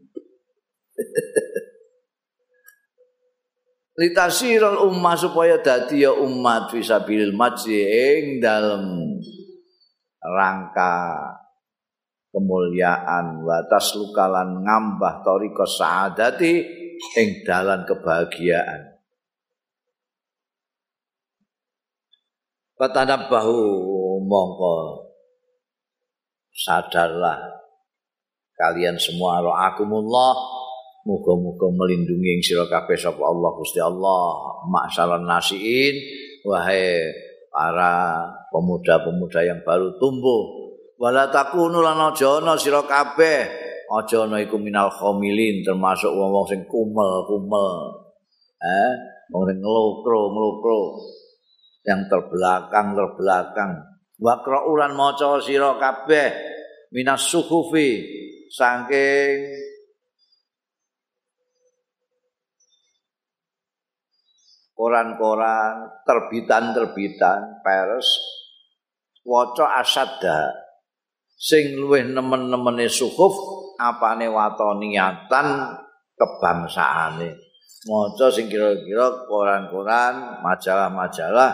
litasirul 4.03 4.89
ummah 4.89 5.15
supaya 5.15 5.61
dadi 5.61 6.03
ya 6.03 6.17
umat 6.17 6.73
fisabilil 6.73 7.37
majdi 7.37 7.85
ing 7.85 8.41
dalem 8.41 9.21
rangka 10.23 11.29
kemuliaan. 12.33 13.45
Wa 13.45 13.63
taslukalan 13.69 14.65
ngambah 14.65 15.23
tariqah 15.23 15.69
saadati 15.69 16.53
ing 17.21 17.45
dalan 17.45 17.85
kebahagiaan. 17.85 18.99
Fatanabahu 22.81 23.57
mongko. 24.27 25.07
Sadarlah 26.53 27.41
kalian 28.53 29.01
semua 29.01 29.41
ra'akumullah 29.41 30.37
muga-muga 31.09 31.67
melindungi 31.73 32.45
sira 32.45 32.69
kabeh 32.69 32.95
sapa 32.95 33.19
Allah 33.19 33.51
Gusti 33.57 33.81
Allah 33.81 34.25
maksalan 34.69 35.25
nasiin. 35.25 35.97
Wahai 36.43 37.09
para 37.49 38.27
pemuda-pemuda 38.51 39.41
yang 39.47 39.61
baru 39.63 39.95
tumbuh 39.97 40.72
wala 41.03 41.27
takunu 41.35 41.83
lan 41.83 41.99
aja 41.99 42.39
ana 42.39 42.55
sira 42.55 42.87
kabeh. 42.87 43.41
Aja 43.91 44.23
ana 44.23 44.39
iku 44.39 44.55
minal 44.62 44.95
khamilin 44.95 45.66
termasuk 45.66 46.15
wong-wong 46.15 46.47
sing 46.47 46.62
kumel-kumel 46.70 48.07
eh 48.62 48.93
wong 49.35 49.43
sing 49.51 49.59
nglokro-nglokro 49.59 51.03
yang 51.83 52.07
terbelakang 52.07 52.95
terbelakang. 52.95 53.83
Wakra 54.23 54.62
ulan 54.70 54.95
maca 54.95 55.43
sira 55.43 55.74
kabeh. 55.83 56.55
Minas 56.93 57.24
suhufi 57.27 58.05
saking 58.53 59.49
koran-koran 64.77 65.89
terbitan-terbitan 66.05 67.65
pers 67.65 68.20
waca 69.24 69.81
asadda 69.81 70.62
sing 71.43 71.74
luwih 71.74 72.06
nemen-nemene 72.06 72.86
suhuf 72.86 73.35
apane 73.82 74.31
wato 74.31 74.78
niatan 74.78 75.74
kebangsaane 76.14 77.51
maca 77.82 78.31
sing 78.31 78.47
kira-kira 78.47 79.27
koran-koran 79.27 80.39
majalah-majalah 80.39 81.51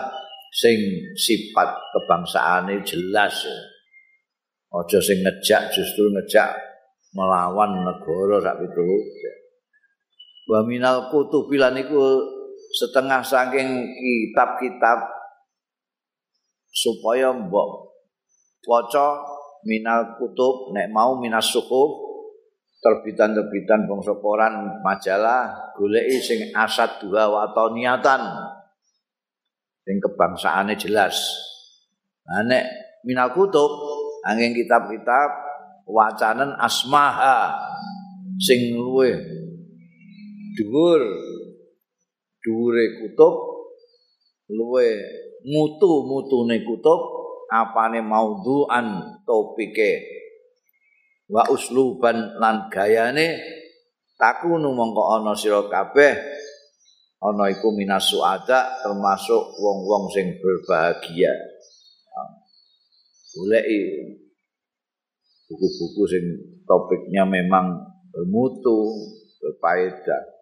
sing 0.53 0.77
sifat 1.17 1.69
kebangsaane 1.93 2.81
jelas. 2.85 3.33
Aja 4.69 5.01
sing 5.01 5.25
ngejak 5.25 5.73
justru 5.73 6.13
ngejak 6.13 6.53
melawan 7.17 7.81
negara 7.81 8.37
sak 8.37 8.61
pitu. 8.61 8.85
Wa 10.45 10.61
minal 10.61 11.09
kutubilan 11.09 11.73
iku 11.81 12.21
setengah 12.77 13.25
saking 13.25 13.65
kitab-kitab 13.97 15.09
supaya 16.69 17.33
mbok 17.33 17.97
waca 18.69 19.25
minal 19.67 20.15
kutub 20.15 20.71
nek 20.71 20.87
mau 20.91 21.19
minas 21.19 21.51
suku 21.51 22.07
terbitan-terbitan 22.79 23.91
bangsa 23.91 24.15
koran 24.23 24.79
majalah 24.79 25.75
goleki 25.75 26.17
sing 26.23 26.39
asad 26.55 27.03
dua 27.03 27.27
wato 27.27 27.75
niatan 27.75 28.21
sing 29.83 29.99
kebangsaane 29.99 30.79
jelas. 30.79 31.19
Nah 32.23 32.45
nek 32.47 32.63
minal 33.03 33.35
kutub 33.35 33.71
angin 34.23 34.55
kitab-kitab 34.55 35.29
wacanen 35.89 36.55
asmaha 36.55 37.51
sing 38.39 38.79
luwe 38.79 39.11
dhuwur 40.55 41.01
dhuwure 42.39 42.85
kutub 43.03 43.35
luwe 44.55 44.87
mutu-mutune 45.43 46.63
kutub 46.63 47.18
apane 47.49 48.05
maudhu'an 48.05 49.19
topike 49.25 50.05
wa 51.29 51.45
usluban 51.49 52.37
lan 52.37 52.69
gayane 52.69 53.37
takunu 54.17 54.73
mongko 54.73 55.17
ana 55.17 55.33
sira 55.33 55.65
kabeh 55.65 56.13
ana 57.19 57.51
iku 57.51 57.75
minasu 57.75 58.23
ada 58.23 58.79
termasuk 58.79 59.59
wong-wong 59.59 60.07
sing 60.15 60.39
berbahagia. 60.39 61.33
Goleki 63.29 63.79
buku-buku 65.51 66.03
sing 66.09 66.25
topiknya 66.65 67.27
memang 67.27 67.77
bermutu, 68.09 69.05
berfaedah. 69.43 70.38